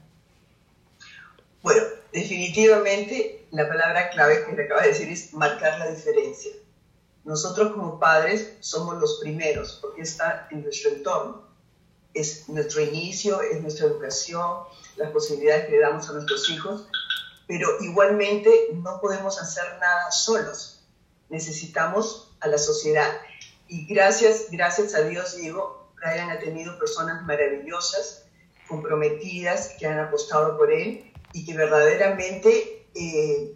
Bueno, 1.62 1.82
definitivamente 2.14 3.46
la 3.52 3.68
palabra 3.68 4.10
clave 4.10 4.46
que 4.46 4.56
le 4.56 4.64
acaba 4.64 4.82
de 4.82 4.90
decir 4.90 5.10
es 5.10 5.34
marcar 5.34 5.80
la 5.80 5.90
diferencia. 5.90 6.52
Nosotros 7.24 7.74
como 7.74 8.00
padres 8.00 8.54
somos 8.60 8.98
los 9.00 9.20
primeros 9.20 9.80
porque 9.82 10.02
está 10.02 10.48
en 10.52 10.64
nuestro 10.64 10.92
entorno. 10.92 11.48
Es 12.14 12.50
nuestro 12.50 12.82
inicio, 12.82 13.42
es 13.42 13.62
nuestra 13.62 13.88
educación, 13.88 14.64
las 14.96 15.12
posibilidades 15.12 15.66
que 15.66 15.72
le 15.74 15.80
damos 15.80 16.10
a 16.10 16.14
nuestros 16.14 16.50
hijos, 16.50 16.88
pero 17.48 17.68
igualmente 17.82 18.70
no 18.74 19.00
podemos 19.00 19.40
hacer 19.42 19.64
nada 19.80 20.12
solos. 20.12 20.82
Necesitamos 21.30 22.32
a 22.40 22.48
la 22.48 22.58
sociedad. 22.58 23.12
Y 23.68 23.86
gracias, 23.86 24.48
gracias 24.50 24.96
a 24.96 25.02
Dios, 25.02 25.36
digo, 25.36 25.92
Brian 25.96 26.32
ha 26.32 26.40
tenido 26.40 26.80
personas 26.80 27.22
maravillosas, 27.24 28.26
comprometidas, 28.68 29.76
que 29.80 29.86
han 29.86 30.00
apostado 30.00 30.58
por 30.58 30.72
él 30.72 31.12
y 31.34 31.46
que 31.46 31.56
verdaderamente 31.56 32.88
eh, 32.96 33.56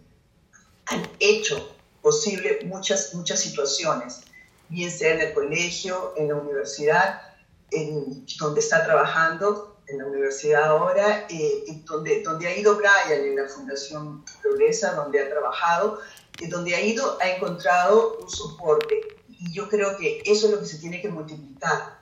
han 0.86 1.08
hecho 1.18 1.73
posible 2.04 2.60
muchas, 2.66 3.14
muchas 3.14 3.40
situaciones, 3.40 4.20
bien 4.68 4.90
sea 4.90 5.14
en 5.14 5.20
el 5.22 5.32
colegio, 5.32 6.12
en 6.16 6.28
la 6.28 6.34
universidad, 6.34 7.22
en 7.70 8.26
donde 8.38 8.60
está 8.60 8.84
trabajando, 8.84 9.78
en 9.88 9.98
la 9.98 10.06
universidad 10.06 10.64
ahora, 10.64 11.26
eh, 11.30 11.64
y 11.66 11.80
donde, 11.80 12.22
donde 12.22 12.46
ha 12.46 12.56
ido 12.56 12.76
Brian 12.76 13.24
en 13.24 13.36
la 13.36 13.48
Fundación 13.48 14.22
Progresa, 14.42 14.92
donde 14.94 15.20
ha 15.20 15.30
trabajado, 15.30 15.98
y 16.38 16.46
donde 16.46 16.74
ha 16.74 16.80
ido, 16.80 17.18
ha 17.20 17.30
encontrado 17.30 18.18
un 18.20 18.30
soporte. 18.30 19.00
Y 19.28 19.52
yo 19.52 19.68
creo 19.68 19.96
que 19.96 20.22
eso 20.26 20.46
es 20.46 20.52
lo 20.52 20.60
que 20.60 20.66
se 20.66 20.78
tiene 20.78 21.00
que 21.00 21.08
multiplicar, 21.08 21.98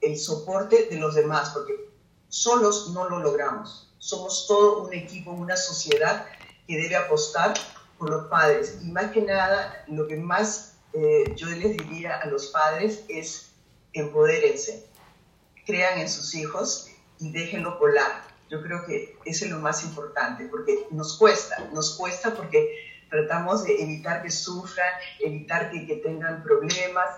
el 0.00 0.18
soporte 0.18 0.88
de 0.90 0.96
los 0.96 1.14
demás, 1.14 1.50
porque 1.50 1.88
solos 2.28 2.90
no 2.90 3.08
lo 3.08 3.20
logramos. 3.20 3.92
Somos 3.98 4.46
todo 4.48 4.82
un 4.82 4.92
equipo, 4.92 5.30
una 5.30 5.56
sociedad 5.56 6.26
que 6.66 6.76
debe 6.76 6.96
apostar 6.96 7.54
por 7.98 8.10
los 8.10 8.26
padres. 8.26 8.78
Y 8.82 8.90
más 8.90 9.10
que 9.10 9.22
nada, 9.22 9.84
lo 9.88 10.06
que 10.06 10.16
más 10.16 10.76
eh, 10.92 11.32
yo 11.36 11.46
les 11.48 11.76
diría 11.76 12.16
a 12.16 12.26
los 12.26 12.46
padres 12.48 13.04
es 13.08 13.50
empodérense, 13.92 14.86
crean 15.64 15.98
en 15.98 16.08
sus 16.08 16.34
hijos 16.34 16.88
y 17.18 17.32
déjenlo 17.32 17.78
volar. 17.78 18.24
Yo 18.48 18.62
creo 18.62 18.84
que 18.86 19.16
eso 19.24 19.44
es 19.44 19.50
lo 19.50 19.58
más 19.58 19.84
importante, 19.84 20.46
porque 20.46 20.86
nos 20.90 21.18
cuesta, 21.18 21.68
nos 21.72 21.96
cuesta 21.96 22.34
porque 22.34 22.70
tratamos 23.10 23.64
de 23.64 23.82
evitar 23.82 24.22
que 24.22 24.30
sufran, 24.30 24.88
evitar 25.20 25.70
que, 25.70 25.86
que 25.86 25.96
tengan 25.96 26.42
problemas, 26.42 27.08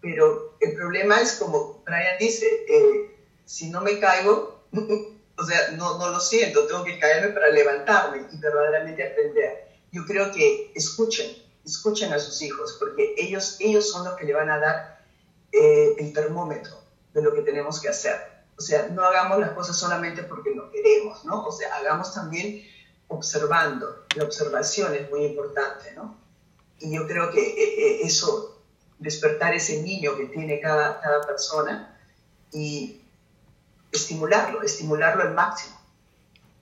pero 0.00 0.56
el 0.60 0.74
problema 0.74 1.20
es 1.20 1.34
como 1.34 1.82
Brian 1.84 2.18
dice, 2.18 2.46
eh, 2.68 3.16
si 3.44 3.70
no 3.70 3.80
me 3.80 3.98
caigo, 3.98 4.64
o 5.36 5.44
sea, 5.44 5.72
no, 5.72 5.98
no 5.98 6.08
lo 6.10 6.20
siento, 6.20 6.66
tengo 6.66 6.84
que 6.84 6.98
caerme 6.98 7.28
para 7.28 7.48
levantarme 7.48 8.26
y 8.32 8.38
verdaderamente 8.38 9.06
aprender. 9.06 9.67
Yo 9.92 10.04
creo 10.04 10.32
que 10.32 10.72
escuchen, 10.74 11.30
escuchen 11.64 12.12
a 12.12 12.18
sus 12.18 12.42
hijos, 12.42 12.76
porque 12.78 13.14
ellos, 13.16 13.56
ellos 13.60 13.90
son 13.90 14.04
los 14.04 14.14
que 14.16 14.24
le 14.24 14.34
van 14.34 14.50
a 14.50 14.58
dar 14.58 15.04
eh, 15.52 15.94
el 15.98 16.12
termómetro 16.12 16.78
de 17.14 17.22
lo 17.22 17.34
que 17.34 17.42
tenemos 17.42 17.80
que 17.80 17.88
hacer. 17.88 18.16
O 18.56 18.60
sea, 18.60 18.88
no 18.88 19.02
hagamos 19.04 19.38
las 19.38 19.52
cosas 19.52 19.76
solamente 19.76 20.24
porque 20.24 20.54
no 20.54 20.70
queremos, 20.70 21.24
¿no? 21.24 21.46
O 21.46 21.52
sea, 21.52 21.74
hagamos 21.76 22.12
también 22.12 22.64
observando. 23.08 24.04
La 24.16 24.24
observación 24.24 24.94
es 24.94 25.10
muy 25.10 25.24
importante, 25.24 25.92
¿no? 25.94 26.16
Y 26.80 26.94
yo 26.94 27.06
creo 27.06 27.30
que 27.30 27.40
eh, 27.40 27.56
eh, 27.56 28.00
eso, 28.02 28.60
despertar 28.98 29.54
ese 29.54 29.82
niño 29.82 30.16
que 30.16 30.26
tiene 30.26 30.60
cada, 30.60 31.00
cada 31.00 31.26
persona 31.26 31.98
y 32.52 33.00
estimularlo, 33.92 34.62
estimularlo 34.62 35.22
al 35.22 35.34
máximo. 35.34 35.77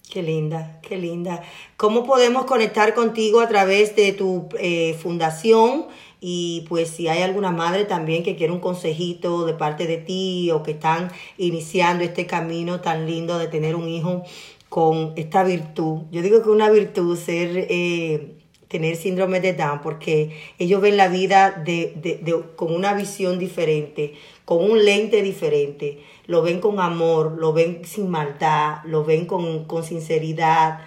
Qué 0.09 0.23
linda, 0.23 0.79
qué 0.83 0.97
linda. 0.97 1.43
¿Cómo 1.77 2.05
podemos 2.05 2.45
conectar 2.45 2.95
contigo 2.95 3.41
a 3.41 3.49
través 3.49 3.97
de 3.97 4.13
tu 4.13 4.49
eh, 4.59 4.95
fundación? 5.03 5.87
Y 6.21 6.65
pues 6.69 6.91
si 6.91 7.09
hay 7.09 7.23
alguna 7.23 7.51
madre 7.51 7.85
también 7.85 8.23
que 8.23 8.37
quiere 8.37 8.53
un 8.53 8.61
consejito 8.61 9.45
de 9.45 9.55
parte 9.55 9.87
de 9.87 9.97
ti 9.97 10.51
o 10.53 10.63
que 10.63 10.73
están 10.73 11.11
iniciando 11.39 12.05
este 12.05 12.25
camino 12.25 12.81
tan 12.81 13.07
lindo 13.07 13.37
de 13.39 13.49
tener 13.49 13.75
un 13.75 13.89
hijo 13.89 14.23
con 14.69 15.13
esta 15.17 15.43
virtud. 15.43 16.03
Yo 16.13 16.23
digo 16.23 16.41
que 16.41 16.51
una 16.51 16.71
virtud 16.71 17.19
ser 17.19 17.67
eh, 17.69 18.37
tener 18.69 18.97
síndrome 18.97 19.41
de 19.41 19.55
Down 19.55 19.81
porque 19.83 20.31
ellos 20.59 20.81
ven 20.81 20.97
la 20.97 21.09
vida 21.09 21.51
de, 21.51 21.95
de, 21.97 22.19
de, 22.23 22.43
con 22.57 22.75
una 22.75 22.95
visión 22.95 23.39
diferente, 23.39 24.15
con 24.47 24.71
un 24.71 24.85
lente 24.85 25.23
diferente, 25.23 25.99
lo 26.27 26.41
ven 26.41 26.61
con 26.61 26.81
amor, 26.81 27.37
lo 27.37 27.53
ven 27.53 27.85
sin 27.85 28.09
maldad, 28.09 28.79
lo 28.85 29.05
ven 29.05 29.27
con, 29.27 29.65
con 29.65 29.83
sinceridad, 29.83 30.81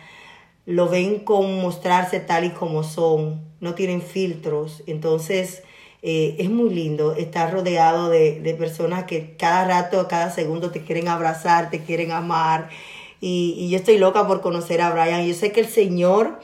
lo 0.65 0.87
ven 0.87 1.19
con 1.19 1.61
mostrarse 1.61 2.21
tal 2.21 2.45
y 2.45 2.51
como 2.51 2.83
son, 2.83 3.41
no 3.59 3.75
tienen 3.75 4.01
filtros, 4.01 4.81
entonces 4.87 5.61
eh, 6.01 6.37
es 6.39 6.49
muy 6.49 6.69
lindo 6.69 7.13
estar 7.15 7.51
rodeado 7.51 8.09
de, 8.09 8.39
de 8.39 8.53
personas 8.53 9.03
que 9.03 9.35
cada 9.37 9.65
rato, 9.65 10.07
cada 10.07 10.31
segundo 10.31 10.71
te 10.71 10.81
quieren 10.85 11.09
abrazar, 11.09 11.69
te 11.69 11.81
quieren 11.81 12.13
amar. 12.13 12.69
Y, 13.19 13.55
y, 13.57 13.69
yo 13.69 13.77
estoy 13.77 13.97
loca 13.97 14.25
por 14.25 14.39
conocer 14.39 14.79
a 14.79 14.91
Brian. 14.91 15.27
Yo 15.27 15.33
sé 15.33 15.51
que 15.51 15.59
el 15.59 15.67
Señor 15.67 16.39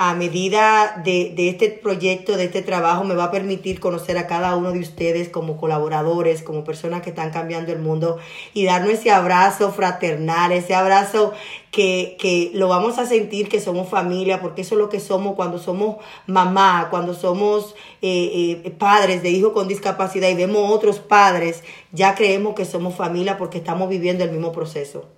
a 0.00 0.14
medida 0.14 1.02
de, 1.04 1.32
de 1.34 1.48
este 1.48 1.70
proyecto, 1.70 2.36
de 2.36 2.44
este 2.44 2.62
trabajo, 2.62 3.02
me 3.02 3.16
va 3.16 3.24
a 3.24 3.30
permitir 3.32 3.80
conocer 3.80 4.16
a 4.16 4.28
cada 4.28 4.54
uno 4.54 4.70
de 4.70 4.78
ustedes 4.78 5.28
como 5.28 5.56
colaboradores, 5.56 6.42
como 6.42 6.62
personas 6.62 7.02
que 7.02 7.10
están 7.10 7.32
cambiando 7.32 7.72
el 7.72 7.80
mundo 7.80 8.18
y 8.54 8.64
darnos 8.64 8.92
ese 8.92 9.10
abrazo 9.10 9.72
fraternal, 9.72 10.52
ese 10.52 10.76
abrazo 10.76 11.32
que, 11.72 12.16
que 12.20 12.52
lo 12.54 12.68
vamos 12.68 12.98
a 12.98 13.06
sentir 13.06 13.48
que 13.48 13.60
somos 13.60 13.88
familia, 13.88 14.40
porque 14.40 14.62
eso 14.62 14.76
es 14.76 14.78
lo 14.78 14.88
que 14.88 15.00
somos 15.00 15.34
cuando 15.34 15.58
somos 15.58 15.96
mamá, 16.28 16.86
cuando 16.90 17.12
somos 17.12 17.74
eh, 18.00 18.62
eh, 18.64 18.70
padres 18.70 19.24
de 19.24 19.30
hijos 19.30 19.52
con 19.52 19.66
discapacidad 19.66 20.28
y 20.28 20.34
vemos 20.34 20.70
otros 20.70 21.00
padres, 21.00 21.64
ya 21.90 22.14
creemos 22.14 22.54
que 22.54 22.66
somos 22.66 22.94
familia 22.94 23.36
porque 23.36 23.58
estamos 23.58 23.88
viviendo 23.88 24.22
el 24.22 24.30
mismo 24.30 24.52
proceso. 24.52 25.17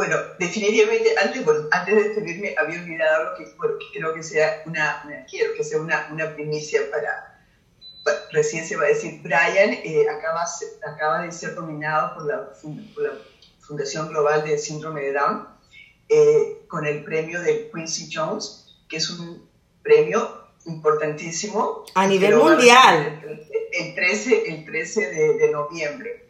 Bueno, 0.00 0.16
definitivamente, 0.38 1.14
antes, 1.22 1.44
bueno, 1.44 1.68
antes 1.70 1.94
de 1.94 2.02
despedirme, 2.04 2.54
había 2.58 2.80
olvidado 2.80 3.16
algo 3.20 3.36
que, 3.36 3.54
bueno, 3.58 3.74
que 3.78 3.98
creo 3.98 4.14
que 4.14 4.22
sea 4.22 4.62
una, 4.64 5.02
una- 5.04 5.26
quiero 5.26 5.52
que 5.54 5.62
sea 5.62 5.78
una, 5.78 6.08
una 6.10 6.34
primicia 6.34 6.80
para, 6.90 7.44
bueno, 8.04 8.18
recién 8.32 8.64
se 8.66 8.76
va 8.76 8.84
a 8.84 8.88
decir, 8.88 9.20
Brian 9.22 9.74
eh, 9.84 10.06
acaba, 10.08 10.44
acaba 10.90 11.22
de 11.22 11.30
ser 11.32 11.52
nominado 11.52 12.14
por 12.14 12.24
la, 12.26 12.50
por 12.94 13.02
la 13.02 13.12
Fundación 13.60 14.08
Global 14.08 14.42
de 14.42 14.56
Síndrome 14.56 15.02
de 15.02 15.12
Down 15.12 15.46
eh, 16.08 16.62
con 16.66 16.86
el 16.86 17.04
premio 17.04 17.42
de 17.42 17.70
Quincy 17.70 18.08
Jones, 18.10 18.74
que 18.88 18.96
es 18.96 19.10
un 19.10 19.46
premio 19.82 20.46
importantísimo. 20.64 21.84
A 21.94 22.06
nivel 22.06 22.30
lo 22.30 22.44
mundial. 22.44 23.20
El, 23.22 23.86
el 23.88 23.94
13, 23.94 24.48
el 24.48 24.64
13 24.64 25.10
de, 25.10 25.34
de 25.34 25.50
noviembre 25.52 26.29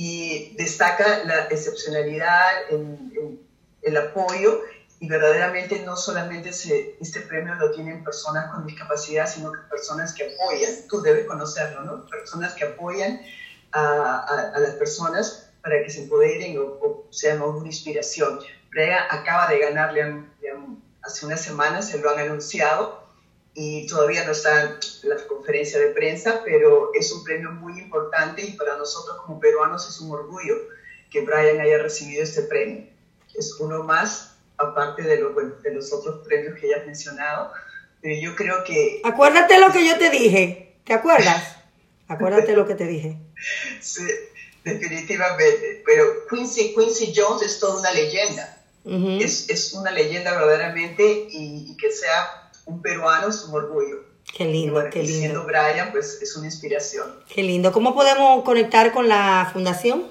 y 0.00 0.46
destaca 0.50 1.18
la 1.22 1.40
excepcionalidad, 1.48 2.52
el, 2.68 3.10
el- 3.16 3.36
el 3.82 3.96
apoyo 3.96 4.60
y 5.00 5.08
verdaderamente 5.08 5.80
no 5.80 5.96
solamente 5.96 6.52
se, 6.52 6.86
este 7.00 7.20
premio 7.20 7.54
lo 7.54 7.68
tienen 7.70 8.00
personas 8.00 8.46
con 8.46 8.64
discapacidad, 8.64 9.26
sino 9.26 9.50
que 9.52 9.60
personas 9.62 10.12
que 10.12 10.24
apoyan, 10.24 10.70
tú 10.88 11.00
debes 11.00 11.24
conocerlo, 11.24 11.82
¿no? 11.82 11.98
Personas 12.10 12.54
que 12.54 12.64
apoyan 12.64 13.18
a, 13.72 14.20
a- 14.26 14.48
a 14.52 14.60
las 14.60 14.74
personas 14.74 15.36
para 15.62 15.80
que 15.80 15.90
se 15.90 16.00
empoderen 16.00 16.58
o, 16.58 16.76
o 16.80 16.94
sean 17.10 17.40
una 17.40 17.68
inspiración. 17.68 18.38
Brea 18.70 19.04
acaba 19.08 19.46
de 19.48 19.58
ganar, 19.58 19.90
le 19.92 20.02
hace 21.02 21.24
unas 21.24 21.40
semanas 21.40 21.86
se 21.86 21.98
lo 21.98 22.08
han 22.10 22.18
anunciado 22.20 22.92
y 23.60 23.86
todavía 23.88 24.24
no 24.24 24.30
está 24.30 24.78
la 25.02 25.16
conferencia 25.26 25.80
de 25.80 25.88
prensa, 25.88 26.42
pero 26.44 26.90
es 26.94 27.10
un 27.10 27.24
premio 27.24 27.50
muy 27.50 27.76
importante 27.80 28.42
y 28.42 28.52
para 28.52 28.76
nosotros 28.76 29.16
como 29.22 29.40
peruanos 29.40 29.88
es 29.88 29.98
un 30.00 30.12
orgullo 30.12 30.54
que 31.10 31.22
Brian 31.22 31.60
haya 31.60 31.78
recibido 31.78 32.22
este 32.22 32.42
premio. 32.42 32.84
Es 33.36 33.56
uno 33.58 33.82
más, 33.82 34.36
aparte 34.58 35.02
de, 35.02 35.18
lo- 35.18 35.32
de 35.34 35.74
los 35.74 35.92
otros 35.92 36.24
premios 36.24 36.54
que 36.60 36.68
ya 36.68 36.76
has 36.76 36.86
mencionado, 36.86 37.50
pero 38.00 38.14
yo 38.20 38.36
creo 38.36 38.62
que 38.64 39.00
Acuérdate 39.02 39.58
lo 39.58 39.72
que 39.72 39.84
yo 39.84 39.98
te 39.98 40.10
dije, 40.10 40.76
¿te 40.84 40.92
acuerdas? 40.92 41.56
Acuérdate 42.06 42.54
lo 42.54 42.64
que 42.64 42.76
te 42.76 42.86
dije. 42.86 43.16
sí, 43.80 44.02
definitivamente, 44.62 45.82
pero 45.84 46.26
Quincy, 46.30 46.74
Quincy 46.74 47.12
Jones 47.14 47.42
es 47.42 47.58
toda 47.58 47.80
una 47.80 47.90
leyenda. 47.92 48.54
Ujú. 48.84 49.18
es, 49.20 49.50
es 49.50 49.72
una 49.74 49.90
leyenda 49.90 50.32
verdaderamente 50.38 51.26
y, 51.30 51.66
y 51.68 51.76
que 51.76 51.90
sea 51.90 52.37
un 52.68 52.82
peruano 52.82 53.28
es 53.28 53.44
un 53.44 53.54
orgullo. 53.54 54.04
Qué 54.36 54.44
lindo, 54.44 54.74
bueno, 54.74 54.90
qué 54.92 55.06
siendo. 55.06 55.44
Brian, 55.44 55.90
pues 55.90 56.20
es 56.20 56.36
una 56.36 56.46
inspiración. 56.46 57.14
Qué 57.32 57.42
lindo. 57.42 57.72
¿Cómo 57.72 57.94
podemos 57.94 58.44
conectar 58.44 58.92
con 58.92 59.08
la 59.08 59.48
fundación? 59.52 60.06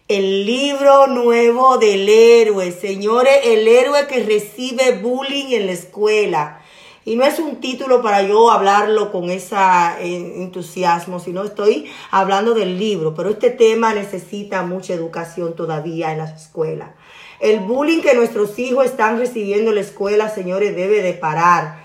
el 0.07 0.45
libro 0.45 1.07
nuevo 1.07 1.79
del 1.79 2.07
héroe. 2.07 2.71
Señores, 2.71 3.33
el 3.43 3.67
héroe 3.67 4.05
que 4.05 4.23
recibe 4.23 4.99
bullying 4.99 5.53
en 5.53 5.65
la 5.65 5.71
escuela. 5.71 6.61
Y 7.05 7.15
no 7.15 7.25
es 7.25 7.39
un 7.39 7.59
título 7.59 8.03
para 8.03 8.21
yo 8.21 8.51
hablarlo 8.51 9.11
con 9.11 9.31
ese 9.31 9.55
entusiasmo, 9.99 11.19
sino 11.19 11.43
estoy 11.43 11.89
hablando 12.11 12.53
del 12.53 12.77
libro. 12.77 13.15
Pero 13.15 13.31
este 13.31 13.49
tema 13.49 13.95
necesita 13.95 14.61
mucha 14.61 14.93
educación 14.93 15.55
todavía 15.55 16.11
en 16.11 16.19
las 16.19 16.39
escuelas. 16.39 16.91
El 17.39 17.61
bullying 17.61 18.01
que 18.01 18.13
nuestros 18.13 18.59
hijos 18.59 18.85
están 18.85 19.17
recibiendo 19.17 19.71
en 19.71 19.75
la 19.75 19.81
escuela, 19.81 20.29
señores, 20.29 20.75
debe 20.75 21.01
de 21.01 21.13
parar. 21.13 21.82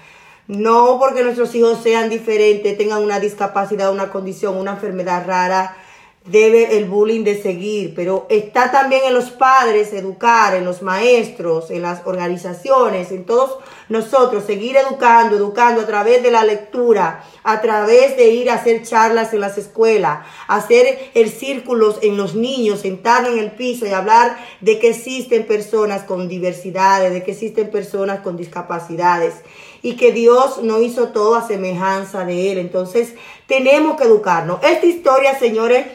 No 0.48 0.98
porque 0.98 1.22
nuestros 1.22 1.54
hijos 1.54 1.80
sean 1.82 2.08
diferentes, 2.08 2.78
tengan 2.78 3.02
una 3.02 3.20
discapacidad, 3.20 3.92
una 3.92 4.10
condición, 4.10 4.56
una 4.56 4.72
enfermedad 4.72 5.26
rara, 5.26 5.76
debe 6.24 6.78
el 6.78 6.86
bullying 6.86 7.22
de 7.22 7.40
seguir, 7.40 7.92
pero 7.94 8.26
está 8.30 8.70
también 8.70 9.02
en 9.06 9.12
los 9.12 9.30
padres 9.30 9.92
educar, 9.92 10.54
en 10.54 10.64
los 10.64 10.80
maestros, 10.80 11.70
en 11.70 11.82
las 11.82 12.06
organizaciones, 12.06 13.12
en 13.12 13.26
todos 13.26 13.58
nosotros, 13.90 14.44
seguir 14.44 14.76
educando, 14.76 15.36
educando 15.36 15.82
a 15.82 15.86
través 15.86 16.22
de 16.22 16.30
la 16.30 16.44
lectura, 16.44 17.24
a 17.44 17.60
través 17.60 18.16
de 18.16 18.28
ir 18.28 18.48
a 18.48 18.54
hacer 18.54 18.82
charlas 18.84 19.34
en 19.34 19.40
las 19.40 19.58
escuelas, 19.58 20.20
hacer 20.48 21.10
el 21.12 21.28
círculos 21.30 21.98
en 22.00 22.16
los 22.16 22.34
niños, 22.34 22.80
sentarnos 22.80 23.32
en 23.32 23.38
el 23.38 23.52
piso 23.52 23.86
y 23.86 23.90
hablar 23.90 24.38
de 24.62 24.78
que 24.78 24.90
existen 24.90 25.46
personas 25.46 26.04
con 26.04 26.26
diversidades, 26.26 27.12
de 27.12 27.22
que 27.22 27.32
existen 27.32 27.70
personas 27.70 28.20
con 28.20 28.38
discapacidades 28.38 29.34
y 29.82 29.96
que 29.96 30.12
Dios 30.12 30.62
no 30.62 30.80
hizo 30.80 31.08
todo 31.08 31.34
a 31.34 31.46
semejanza 31.46 32.24
de 32.24 32.52
Él. 32.52 32.58
Entonces, 32.58 33.14
tenemos 33.46 33.96
que 33.96 34.04
educarnos. 34.04 34.62
Esta 34.62 34.86
historia, 34.86 35.38
señores, 35.38 35.86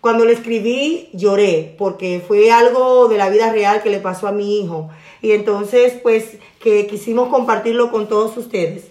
cuando 0.00 0.24
la 0.24 0.32
escribí 0.32 1.10
lloré 1.12 1.74
porque 1.76 2.22
fue 2.26 2.50
algo 2.52 3.08
de 3.08 3.18
la 3.18 3.28
vida 3.30 3.52
real 3.52 3.82
que 3.82 3.90
le 3.90 3.98
pasó 3.98 4.28
a 4.28 4.32
mi 4.32 4.60
hijo. 4.60 4.90
Y 5.22 5.32
entonces, 5.32 5.94
pues, 6.02 6.38
que 6.60 6.86
quisimos 6.86 7.28
compartirlo 7.28 7.90
con 7.90 8.08
todos 8.08 8.36
ustedes. 8.36 8.84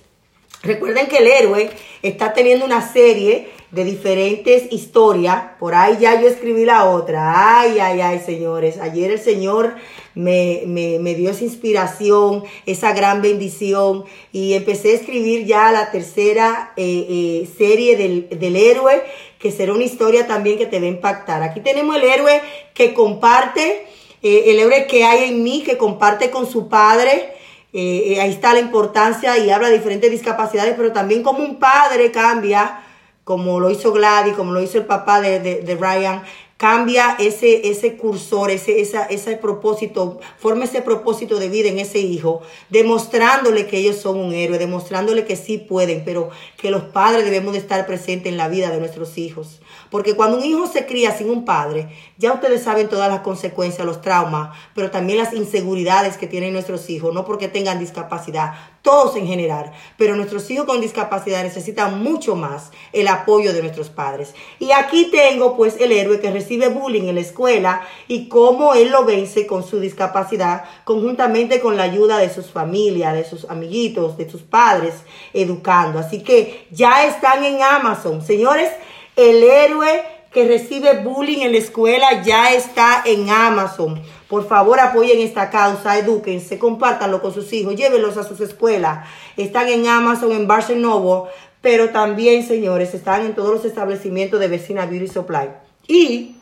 Recuerden 0.63 1.07
que 1.07 1.17
el 1.17 1.27
héroe 1.27 1.69
está 2.01 2.33
teniendo 2.33 2.65
una 2.65 2.81
serie 2.81 3.49
de 3.71 3.83
diferentes 3.83 4.71
historias. 4.71 5.43
Por 5.59 5.75
ahí 5.75 5.97
ya 5.99 6.19
yo 6.19 6.27
escribí 6.27 6.65
la 6.65 6.85
otra. 6.85 7.59
Ay, 7.59 7.79
ay, 7.79 8.01
ay, 8.01 8.19
señores. 8.19 8.79
Ayer 8.79 9.11
el 9.11 9.19
Señor 9.19 9.75
me, 10.17 10.63
me, 10.65 10.97
me 10.99 11.13
dio 11.13 11.29
esa 11.29 11.43
inspiración, 11.43 12.43
esa 12.65 12.91
gran 12.93 13.21
bendición. 13.21 14.03
Y 14.31 14.53
empecé 14.53 14.91
a 14.91 14.95
escribir 14.95 15.45
ya 15.45 15.71
la 15.71 15.91
tercera 15.91 16.73
eh, 16.75 17.05
eh, 17.07 17.49
serie 17.57 17.95
del, 17.95 18.27
del 18.29 18.55
héroe, 18.55 19.03
que 19.37 19.51
será 19.51 19.73
una 19.73 19.83
historia 19.83 20.25
también 20.25 20.57
que 20.57 20.65
te 20.65 20.79
va 20.79 20.85
a 20.85 20.89
impactar. 20.89 21.43
Aquí 21.43 21.59
tenemos 21.59 21.95
el 21.95 22.03
héroe 22.03 22.41
que 22.73 22.93
comparte, 22.93 23.85
eh, 24.23 24.43
el 24.47 24.59
héroe 24.59 24.87
que 24.87 25.03
hay 25.03 25.29
en 25.29 25.43
mí, 25.43 25.63
que 25.63 25.77
comparte 25.77 26.31
con 26.31 26.49
su 26.49 26.67
padre. 26.67 27.33
Ahí 27.73 28.31
está 28.31 28.53
la 28.53 28.59
importancia 28.59 29.37
y 29.37 29.51
habla 29.51 29.69
de 29.69 29.77
diferentes 29.77 30.09
discapacidades, 30.09 30.73
pero 30.75 30.91
también 30.93 31.21
como 31.21 31.43
un 31.43 31.59
padre 31.59 32.09
cambia, 32.09 32.83
como 33.23 33.59
lo 33.59 33.69
hizo 33.69 33.91
Gladys, 33.91 34.33
como 34.33 34.51
lo 34.51 34.63
hizo 34.63 34.79
el 34.79 34.85
papá 34.85 35.21
de, 35.21 35.39
de, 35.39 35.61
de 35.61 35.75
Ryan, 35.75 36.23
cambia 36.57 37.15
ese, 37.19 37.69
ese 37.69 37.97
cursor, 37.97 38.49
ese, 38.49 38.81
esa, 38.81 39.05
ese 39.05 39.37
propósito, 39.37 40.19
forma 40.37 40.65
ese 40.65 40.81
propósito 40.81 41.37
de 41.37 41.49
vida 41.49 41.69
en 41.69 41.77
ese 41.77 41.99
hijo, 41.99 42.41
demostrándole 42.69 43.67
que 43.67 43.77
ellos 43.77 43.97
son 43.97 44.17
un 44.17 44.33
héroe, 44.33 44.57
demostrándole 44.57 45.23
que 45.23 45.35
sí 45.35 45.59
pueden, 45.59 46.03
pero 46.03 46.29
que 46.57 46.71
los 46.71 46.83
padres 46.83 47.25
debemos 47.25 47.53
de 47.53 47.59
estar 47.59 47.85
presentes 47.85 48.31
en 48.31 48.37
la 48.37 48.47
vida 48.47 48.71
de 48.71 48.79
nuestros 48.79 49.19
hijos. 49.19 49.61
Porque 49.91 50.15
cuando 50.15 50.37
un 50.37 50.43
hijo 50.43 50.67
se 50.67 50.87
cría 50.87 51.15
sin 51.15 51.29
un 51.29 51.45
padre, 51.45 51.89
ya 52.17 52.33
ustedes 52.33 52.63
saben 52.63 52.89
todas 52.89 53.09
las 53.09 53.21
consecuencias, 53.21 53.85
los 53.85 54.01
traumas, 54.01 54.57
pero 54.73 54.89
también 54.89 55.19
las 55.19 55.33
inseguridades 55.33 56.17
que 56.17 56.27
tienen 56.27 56.53
nuestros 56.53 56.89
hijos, 56.89 57.13
no 57.13 57.23
porque 57.23 57.47
tengan 57.47 57.79
discapacidad, 57.79 58.55
todos 58.87 59.17
en 59.17 59.27
general, 59.27 59.73
pero 59.97 60.15
nuestros 60.15 60.49
hijos 60.49 60.65
con 60.65 60.79
discapacidad 60.79 61.43
necesitan 61.43 62.01
mucho 62.01 62.37
más 62.37 62.71
el 62.93 63.09
apoyo 63.09 63.51
de 63.51 63.61
nuestros 63.61 63.89
padres. 63.89 64.33
Y 64.59 64.71
aquí 64.71 65.11
tengo 65.11 65.57
pues 65.57 65.75
el 65.81 65.91
héroe 65.91 66.21
que 66.21 66.31
recibe 66.31 66.69
bullying 66.69 67.09
en 67.09 67.15
la 67.15 67.19
escuela 67.19 67.81
y 68.07 68.29
cómo 68.29 68.75
él 68.75 68.87
lo 68.91 69.03
vence 69.03 69.45
con 69.45 69.65
su 69.65 69.81
discapacidad, 69.81 70.63
conjuntamente 70.85 71.59
con 71.59 71.75
la 71.75 71.83
ayuda 71.83 72.17
de 72.17 72.33
sus 72.33 72.45
familias, 72.49 73.13
de 73.13 73.25
sus 73.25 73.43
amiguitos, 73.49 74.15
de 74.15 74.29
sus 74.29 74.43
padres, 74.43 74.93
educando. 75.33 75.99
Así 75.99 76.23
que 76.23 76.65
ya 76.71 77.07
están 77.07 77.43
en 77.43 77.61
Amazon. 77.61 78.25
Señores, 78.25 78.71
el 79.17 79.43
héroe 79.43 80.01
que 80.31 80.47
recibe 80.47 80.99
bullying 81.03 81.39
en 81.39 81.51
la 81.51 81.57
escuela 81.57 82.23
ya 82.23 82.53
está 82.53 83.01
en 83.05 83.29
Amazon. 83.29 84.01
Por 84.27 84.47
favor, 84.47 84.79
apoyen 84.79 85.19
esta 85.19 85.49
causa, 85.49 85.97
edúquense, 85.97 86.59
compártanlo 86.59 87.21
con 87.21 87.33
sus 87.33 87.51
hijos, 87.53 87.75
llévenlos 87.75 88.17
a 88.17 88.23
sus 88.23 88.41
escuelas. 88.41 89.07
Están 89.37 89.69
en 89.69 89.87
Amazon, 89.87 90.33
en 90.33 90.47
Barnes 90.47 90.77
Noble, 90.77 91.29
pero 91.61 91.89
también, 91.89 92.45
señores, 92.45 92.93
están 92.93 93.25
en 93.25 93.35
todos 93.35 93.51
los 93.51 93.65
establecimientos 93.65 94.39
de 94.39 94.47
Vecina 94.47 94.85
Beauty 94.85 95.07
Supply. 95.07 95.49
Y 95.87 96.35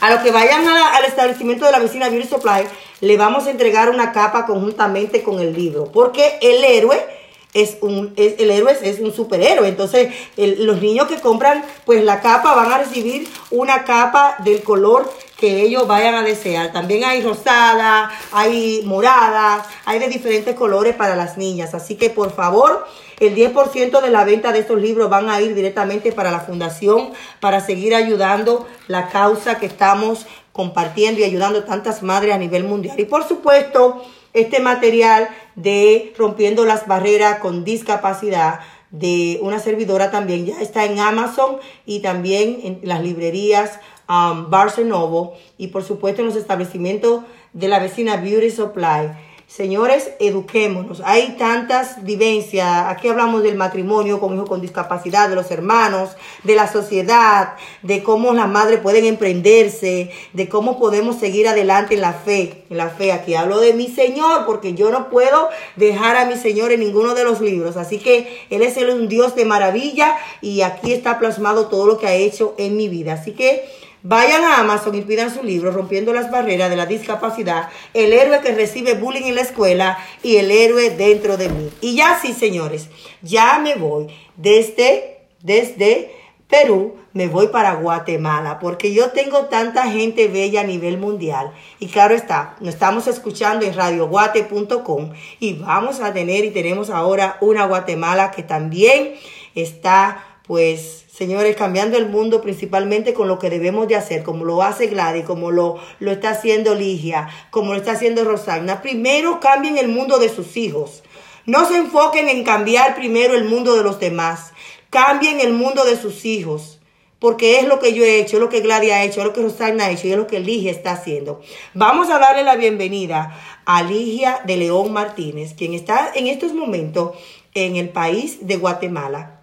a 0.00 0.10
los 0.10 0.20
que 0.20 0.30
vayan 0.30 0.66
al 0.66 1.04
establecimiento 1.04 1.64
de 1.64 1.72
la 1.72 1.80
vecina 1.80 2.08
Beauty 2.08 2.28
Supply, 2.28 2.64
le 3.00 3.16
vamos 3.16 3.46
a 3.46 3.50
entregar 3.50 3.90
una 3.90 4.12
capa 4.12 4.46
conjuntamente 4.46 5.22
con 5.22 5.40
el 5.40 5.54
libro. 5.54 5.90
Porque 5.90 6.38
el 6.40 6.62
héroe 6.62 7.17
es 7.62 7.76
un, 7.80 8.12
es- 8.16 8.34
el 8.38 8.50
héroe 8.50 8.76
es, 8.82 9.00
un 9.00 9.12
superhéroe. 9.12 9.68
Entonces, 9.68 10.12
los 10.36 10.80
niños 10.80 11.08
que 11.08 11.20
compran 11.20 11.64
pues 11.84 12.02
la 12.04 12.20
capa 12.20 12.54
van 12.54 12.72
a 12.72 12.78
recibir 12.78 13.28
una 13.50 13.84
capa 13.84 14.36
del 14.44 14.62
color 14.62 15.10
que 15.36 15.62
ellos 15.62 15.86
vayan 15.86 16.14
a 16.14 16.22
desear. 16.22 16.72
También 16.72 17.04
hay 17.04 17.22
rosada, 17.22 18.10
hay 18.32 18.82
morada, 18.84 19.64
hay 19.84 19.98
de 20.00 20.08
diferentes 20.08 20.54
colores 20.56 20.96
para 20.96 21.14
las 21.14 21.38
niñas. 21.38 21.74
Así 21.74 21.94
que 21.94 22.10
por 22.10 22.32
favor, 22.34 22.84
el 23.20 23.34
10% 23.36 24.00
de 24.00 24.10
la 24.10 24.24
venta 24.24 24.52
de 24.52 24.58
estos 24.60 24.80
libros 24.80 25.08
van 25.08 25.28
a 25.30 25.40
ir 25.40 25.54
directamente 25.54 26.10
para 26.12 26.30
la 26.32 26.40
fundación 26.40 27.10
para 27.40 27.60
seguir 27.60 27.94
ayudando 27.94 28.66
la 28.88 29.08
causa 29.10 29.58
que 29.58 29.66
estamos 29.66 30.26
compartiendo 30.52 31.20
y 31.20 31.24
ayudando 31.24 31.62
tantas 31.62 32.02
madres 32.02 32.34
a 32.34 32.38
nivel 32.38 32.64
mundial. 32.64 32.98
Y 32.98 33.04
por 33.04 33.26
supuesto, 33.26 34.02
este 34.32 34.60
material 34.60 35.28
de 35.56 36.12
rompiendo 36.16 36.64
las 36.64 36.86
barreras 36.86 37.38
con 37.38 37.64
discapacidad 37.64 38.60
de 38.90 39.38
una 39.42 39.58
servidora 39.58 40.10
también 40.10 40.46
ya 40.46 40.60
está 40.60 40.84
en 40.84 40.98
Amazon 40.98 41.58
y 41.84 42.00
también 42.00 42.60
en 42.62 42.80
las 42.82 43.02
librerías 43.02 43.80
um, 44.08 44.50
Barnes 44.50 44.78
Noble 44.78 45.38
y 45.58 45.68
por 45.68 45.84
supuesto 45.84 46.22
en 46.22 46.28
los 46.28 46.36
establecimientos 46.36 47.22
de 47.52 47.68
la 47.68 47.78
vecina 47.78 48.16
Beauty 48.16 48.50
Supply. 48.50 49.27
Señores, 49.48 50.10
eduquémonos. 50.20 51.00
Hay 51.06 51.36
tantas 51.38 52.04
vivencias. 52.04 52.84
Aquí 52.88 53.08
hablamos 53.08 53.42
del 53.42 53.56
matrimonio 53.56 54.20
con 54.20 54.34
hijos 54.34 54.46
con 54.46 54.60
discapacidad, 54.60 55.30
de 55.30 55.36
los 55.36 55.50
hermanos, 55.50 56.10
de 56.44 56.54
la 56.54 56.70
sociedad, 56.70 57.54
de 57.80 58.02
cómo 58.02 58.34
las 58.34 58.46
madres 58.46 58.80
pueden 58.80 59.06
emprenderse, 59.06 60.10
de 60.34 60.48
cómo 60.50 60.78
podemos 60.78 61.18
seguir 61.18 61.48
adelante 61.48 61.94
en 61.94 62.02
la 62.02 62.12
fe. 62.12 62.64
En 62.68 62.76
la 62.76 62.90
fe, 62.90 63.10
aquí 63.10 63.34
hablo 63.36 63.58
de 63.58 63.72
mi 63.72 63.88
Señor, 63.88 64.44
porque 64.44 64.74
yo 64.74 64.90
no 64.90 65.08
puedo 65.08 65.48
dejar 65.76 66.16
a 66.16 66.26
mi 66.26 66.36
Señor 66.36 66.70
en 66.70 66.80
ninguno 66.80 67.14
de 67.14 67.24
los 67.24 67.40
libros. 67.40 67.78
Así 67.78 67.98
que 67.98 68.46
Él 68.50 68.60
es 68.60 68.76
un 68.76 69.08
Dios 69.08 69.34
de 69.34 69.46
maravilla 69.46 70.14
y 70.42 70.60
aquí 70.60 70.92
está 70.92 71.18
plasmado 71.18 71.68
todo 71.68 71.86
lo 71.86 71.96
que 71.96 72.06
ha 72.06 72.14
hecho 72.14 72.54
en 72.58 72.76
mi 72.76 72.90
vida. 72.90 73.14
Así 73.14 73.32
que 73.32 73.64
Vayan 74.08 74.42
a 74.42 74.60
Amazon 74.60 74.94
y 74.94 75.02
pidan 75.02 75.30
su 75.30 75.42
libro 75.42 75.70
Rompiendo 75.70 76.14
las 76.14 76.30
barreras 76.30 76.70
de 76.70 76.76
la 76.76 76.86
discapacidad, 76.86 77.68
el 77.92 78.14
héroe 78.14 78.40
que 78.40 78.54
recibe 78.54 78.94
bullying 78.94 79.26
en 79.26 79.34
la 79.34 79.42
escuela 79.42 79.98
y 80.22 80.36
el 80.36 80.50
héroe 80.50 80.88
dentro 80.88 81.36
de 81.36 81.50
mí. 81.50 81.68
Y 81.82 81.96
ya 81.96 82.18
sí, 82.18 82.32
señores, 82.32 82.88
ya 83.20 83.58
me 83.58 83.74
voy 83.74 84.06
desde, 84.34 85.26
desde 85.42 86.10
Perú, 86.48 86.96
me 87.12 87.28
voy 87.28 87.48
para 87.48 87.74
Guatemala, 87.74 88.58
porque 88.60 88.94
yo 88.94 89.10
tengo 89.10 89.44
tanta 89.48 89.90
gente 89.90 90.28
bella 90.28 90.62
a 90.62 90.64
nivel 90.64 90.96
mundial. 90.96 91.52
Y 91.78 91.88
claro 91.88 92.14
está, 92.14 92.56
nos 92.60 92.72
estamos 92.72 93.08
escuchando 93.08 93.66
en 93.66 93.74
radioguate.com 93.74 95.12
y 95.38 95.52
vamos 95.52 96.00
a 96.00 96.14
tener 96.14 96.46
y 96.46 96.50
tenemos 96.50 96.88
ahora 96.88 97.36
una 97.42 97.66
Guatemala 97.66 98.30
que 98.30 98.42
también 98.42 99.16
está, 99.54 100.40
pues, 100.46 101.04
señores, 101.18 101.56
cambiando 101.56 101.98
el 101.98 102.08
mundo 102.08 102.40
principalmente 102.40 103.12
con 103.12 103.26
lo 103.26 103.40
que 103.40 103.50
debemos 103.50 103.88
de 103.88 103.96
hacer, 103.96 104.22
como 104.22 104.44
lo 104.44 104.62
hace 104.62 104.86
Gladys, 104.86 105.24
como 105.24 105.50
lo, 105.50 105.76
lo 105.98 106.12
está 106.12 106.30
haciendo 106.30 106.76
Ligia, 106.76 107.28
como 107.50 107.72
lo 107.72 107.78
está 107.80 107.92
haciendo 107.92 108.22
Rosagna. 108.22 108.82
Primero 108.82 109.40
cambien 109.40 109.78
el 109.78 109.88
mundo 109.88 110.18
de 110.18 110.28
sus 110.28 110.56
hijos. 110.56 111.02
No 111.44 111.66
se 111.66 111.76
enfoquen 111.76 112.28
en 112.28 112.44
cambiar 112.44 112.94
primero 112.94 113.34
el 113.34 113.46
mundo 113.46 113.74
de 113.74 113.82
los 113.82 113.98
demás. 113.98 114.52
Cambien 114.90 115.40
el 115.40 115.52
mundo 115.54 115.84
de 115.84 115.96
sus 115.96 116.24
hijos. 116.24 116.78
Porque 117.18 117.58
es 117.58 117.66
lo 117.66 117.80
que 117.80 117.94
yo 117.94 118.04
he 118.04 118.20
hecho, 118.20 118.36
es 118.36 118.40
lo 118.40 118.48
que 118.48 118.60
Gladys 118.60 118.92
ha 118.92 119.02
hecho, 119.02 119.18
es 119.18 119.26
lo 119.26 119.32
que 119.32 119.42
Rosagna 119.42 119.86
ha 119.86 119.90
hecho 119.90 120.06
y 120.06 120.12
es 120.12 120.16
lo 120.16 120.28
que 120.28 120.38
Ligia 120.38 120.70
está 120.70 120.92
haciendo. 120.92 121.40
Vamos 121.74 122.10
a 122.10 122.20
darle 122.20 122.44
la 122.44 122.54
bienvenida 122.54 123.36
a 123.64 123.82
Ligia 123.82 124.40
de 124.46 124.56
León 124.56 124.92
Martínez, 124.92 125.54
quien 125.54 125.74
está 125.74 126.12
en 126.14 126.28
estos 126.28 126.52
momentos 126.52 127.16
en 127.54 127.74
el 127.74 127.88
país 127.88 128.46
de 128.46 128.54
Guatemala. 128.54 129.37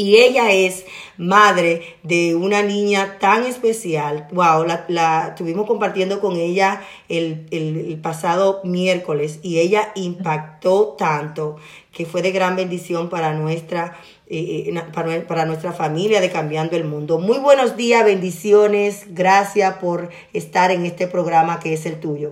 Y 0.00 0.16
ella 0.16 0.50
es 0.50 0.86
madre 1.18 1.96
de 2.02 2.34
una 2.34 2.62
niña 2.62 3.18
tan 3.18 3.44
especial. 3.44 4.26
Wow, 4.32 4.64
la, 4.64 4.84
la 4.88 5.28
estuvimos 5.28 5.66
compartiendo 5.66 6.20
con 6.20 6.36
ella 6.36 6.80
el, 7.08 7.46
el- 7.50 7.76
el 7.92 7.98
pasado 8.00 8.62
miércoles 8.64 9.40
y 9.42 9.58
ella 9.58 9.92
impactó 9.94 10.96
tanto 10.98 11.56
que 11.92 12.06
fue 12.06 12.22
de 12.22 12.32
gran 12.32 12.56
bendición 12.56 13.10
para 13.10 13.34
nuestra, 13.34 13.96
eh, 14.26 14.72
eh, 14.74 14.82
para, 14.94 15.26
para 15.26 15.44
nuestra 15.44 15.72
familia 15.72 16.20
de 16.22 16.30
Cambiando 16.30 16.76
el 16.76 16.84
Mundo. 16.84 17.18
Muy 17.18 17.38
buenos 17.38 17.76
días, 17.76 18.02
bendiciones. 18.04 19.04
Gracias 19.14 19.74
por 19.78 20.08
estar 20.32 20.70
en 20.70 20.86
este 20.86 21.08
programa 21.08 21.60
que 21.60 21.74
es 21.74 21.84
el 21.84 22.00
tuyo. 22.00 22.30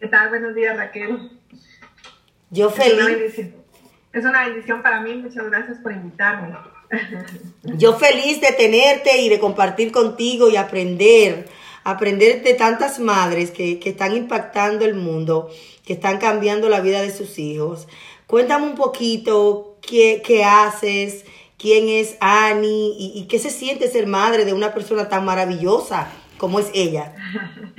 ¿Qué 0.00 0.08
tal? 0.08 0.30
Buenos 0.30 0.52
días, 0.56 0.76
Raquel. 0.76 1.30
Yo 2.50 2.68
Es 2.68 2.74
una 2.74 2.84
feliz. 2.84 3.06
bendición. 3.06 3.54
Es 4.12 4.24
una 4.24 4.46
bendición 4.48 4.82
para 4.82 5.00
mí. 5.00 5.14
Muchas 5.14 5.46
gracias 5.48 5.78
por 5.78 5.92
invitarme. 5.92 6.54
Yo 7.62 7.98
feliz 7.98 8.40
de 8.40 8.52
tenerte 8.52 9.20
y 9.22 9.28
de 9.28 9.38
compartir 9.40 9.92
contigo 9.92 10.48
y 10.48 10.56
aprender, 10.56 11.48
aprender 11.84 12.42
de 12.42 12.54
tantas 12.54 12.98
madres 12.98 13.50
que, 13.50 13.78
que 13.78 13.90
están 13.90 14.16
impactando 14.16 14.84
el 14.84 14.94
mundo, 14.94 15.50
que 15.84 15.94
están 15.94 16.18
cambiando 16.18 16.68
la 16.68 16.80
vida 16.80 17.02
de 17.02 17.12
sus 17.12 17.38
hijos. 17.38 17.88
Cuéntame 18.26 18.66
un 18.66 18.74
poquito 18.74 19.76
qué, 19.82 20.22
qué 20.24 20.44
haces, 20.44 21.24
quién 21.58 21.88
es 21.88 22.16
Annie 22.20 22.94
y, 22.98 23.26
qué 23.28 23.38
se 23.38 23.50
siente 23.50 23.88
ser 23.88 24.06
madre 24.06 24.44
de 24.44 24.52
una 24.52 24.74
persona 24.74 25.08
tan 25.08 25.24
maravillosa 25.24 26.08
como 26.38 26.58
es 26.58 26.70
ella. 26.74 27.14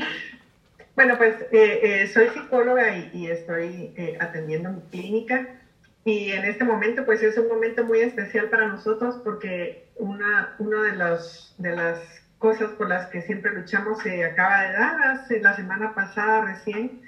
Bueno, 0.96 1.18
pues 1.18 1.34
eh, 1.52 1.80
eh, 1.82 2.08
soy 2.14 2.30
psicóloga 2.30 2.96
y, 2.96 3.10
y 3.16 3.26
estoy 3.26 3.94
eh, 3.98 4.16
atendiendo 4.20 4.70
mi 4.70 4.82
clínica. 4.92 5.63
Y 6.06 6.32
en 6.32 6.46
este 6.46 6.64
momento, 6.66 7.06
pues 7.06 7.22
es 7.24 7.38
un 7.38 7.48
momento 7.48 7.84
muy 7.86 8.00
especial 8.02 8.50
para 8.50 8.66
nosotros 8.68 9.18
porque 9.24 9.90
una, 9.96 10.56
una 10.58 10.84
de, 10.84 10.94
los, 10.94 11.56
de 11.58 11.72
las 11.72 12.22
cosas 12.38 12.72
por 12.74 12.88
las 12.88 13.08
que 13.08 13.22
siempre 13.22 13.52
luchamos 13.54 14.00
se 14.00 14.24
acaba 14.24 14.62
de 14.62 14.72
dar. 14.74 14.96
La 15.42 15.54
semana 15.54 15.94
pasada 15.94 16.42
recién, 16.42 17.02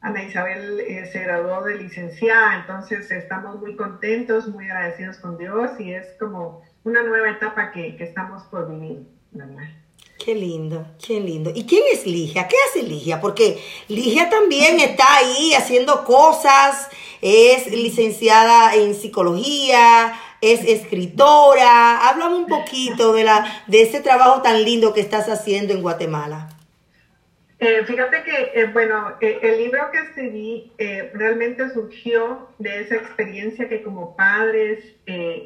Ana 0.00 0.22
Isabel 0.22 0.80
eh, 0.80 1.06
se 1.06 1.22
graduó 1.22 1.62
de 1.62 1.76
licenciada, 1.76 2.54
entonces 2.54 3.10
estamos 3.10 3.56
muy 3.58 3.76
contentos, 3.76 4.46
muy 4.48 4.66
agradecidos 4.68 5.18
con 5.18 5.38
Dios 5.38 5.80
y 5.80 5.92
es 5.92 6.14
como 6.18 6.60
una 6.82 7.02
nueva 7.02 7.30
etapa 7.30 7.70
que, 7.70 7.96
que 7.96 8.04
estamos 8.04 8.44
por 8.44 8.68
vivir. 8.68 9.06
¿verdad? 9.32 9.83
Qué 10.18 10.34
lindo, 10.34 10.86
qué 11.04 11.20
lindo. 11.20 11.50
¿Y 11.54 11.64
quién 11.66 11.82
es 11.92 12.06
Ligia? 12.06 12.48
¿Qué 12.48 12.56
hace 12.70 12.82
Ligia? 12.82 13.20
Porque 13.20 13.58
Ligia 13.88 14.30
también 14.30 14.80
está 14.80 15.04
ahí 15.16 15.52
haciendo 15.54 16.04
cosas, 16.04 16.88
es 17.20 17.70
licenciada 17.70 18.74
en 18.74 18.94
psicología, 18.94 20.14
es 20.40 20.64
escritora. 20.64 22.08
Háblame 22.08 22.36
un 22.36 22.46
poquito 22.46 23.12
de, 23.12 23.24
la, 23.24 23.64
de 23.66 23.82
ese 23.82 24.00
trabajo 24.00 24.40
tan 24.40 24.64
lindo 24.64 24.94
que 24.94 25.00
estás 25.00 25.28
haciendo 25.28 25.74
en 25.74 25.82
Guatemala. 25.82 26.48
Eh, 27.58 27.82
fíjate 27.84 28.22
que, 28.24 28.60
eh, 28.60 28.66
bueno, 28.72 29.14
eh, 29.20 29.38
el 29.42 29.58
libro 29.58 29.90
que 29.92 29.98
escribí 29.98 30.72
eh, 30.78 31.10
realmente 31.14 31.72
surgió 31.72 32.48
de 32.58 32.80
esa 32.82 32.96
experiencia 32.96 33.68
que 33.68 33.82
como 33.82 34.16
padres 34.16 34.84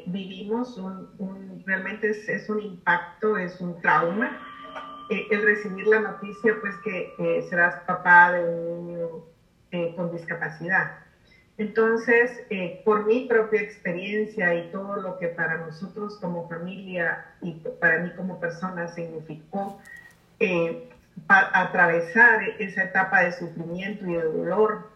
vivimos, 0.05 0.77
un- 0.77 1.09
un- 1.17 1.63
realmente 1.65 2.09
es, 2.11 2.27
es 2.29 2.49
un 2.49 2.61
impacto, 2.61 3.37
es 3.37 3.59
un 3.61 3.79
trauma. 3.81 4.45
El 5.09 5.41
recibir 5.41 5.87
la 5.87 5.99
noticia 5.99 6.55
pues 6.61 6.75
que 6.83 7.45
serás 7.49 7.75
papá 7.85 8.31
de 8.31 8.43
un 8.43 8.87
niño 8.87 9.07
eh, 9.71 9.93
con 9.95 10.11
discapacidad. 10.11 10.89
Entonces, 11.59 12.41
eh, 12.49 12.81
por 12.83 13.05
mi 13.05 13.27
propia 13.27 13.61
experiencia 13.61 14.55
y 14.55 14.71
todo 14.71 14.95
lo 14.95 15.19
que 15.19 15.27
para 15.27 15.57
nosotros 15.57 16.17
como 16.19 16.47
familia 16.47 17.25
y 17.41 17.51
para 17.79 17.99
mí 17.99 18.11
como 18.15 18.39
persona 18.39 18.87
significó 18.87 19.77
eh, 20.39 20.89
atravesar 21.27 22.41
esa 22.57 22.83
etapa 22.83 23.19
de 23.19 23.33
sufrimiento 23.33 24.07
y 24.07 24.13
de 24.13 24.23
dolor 24.23 24.89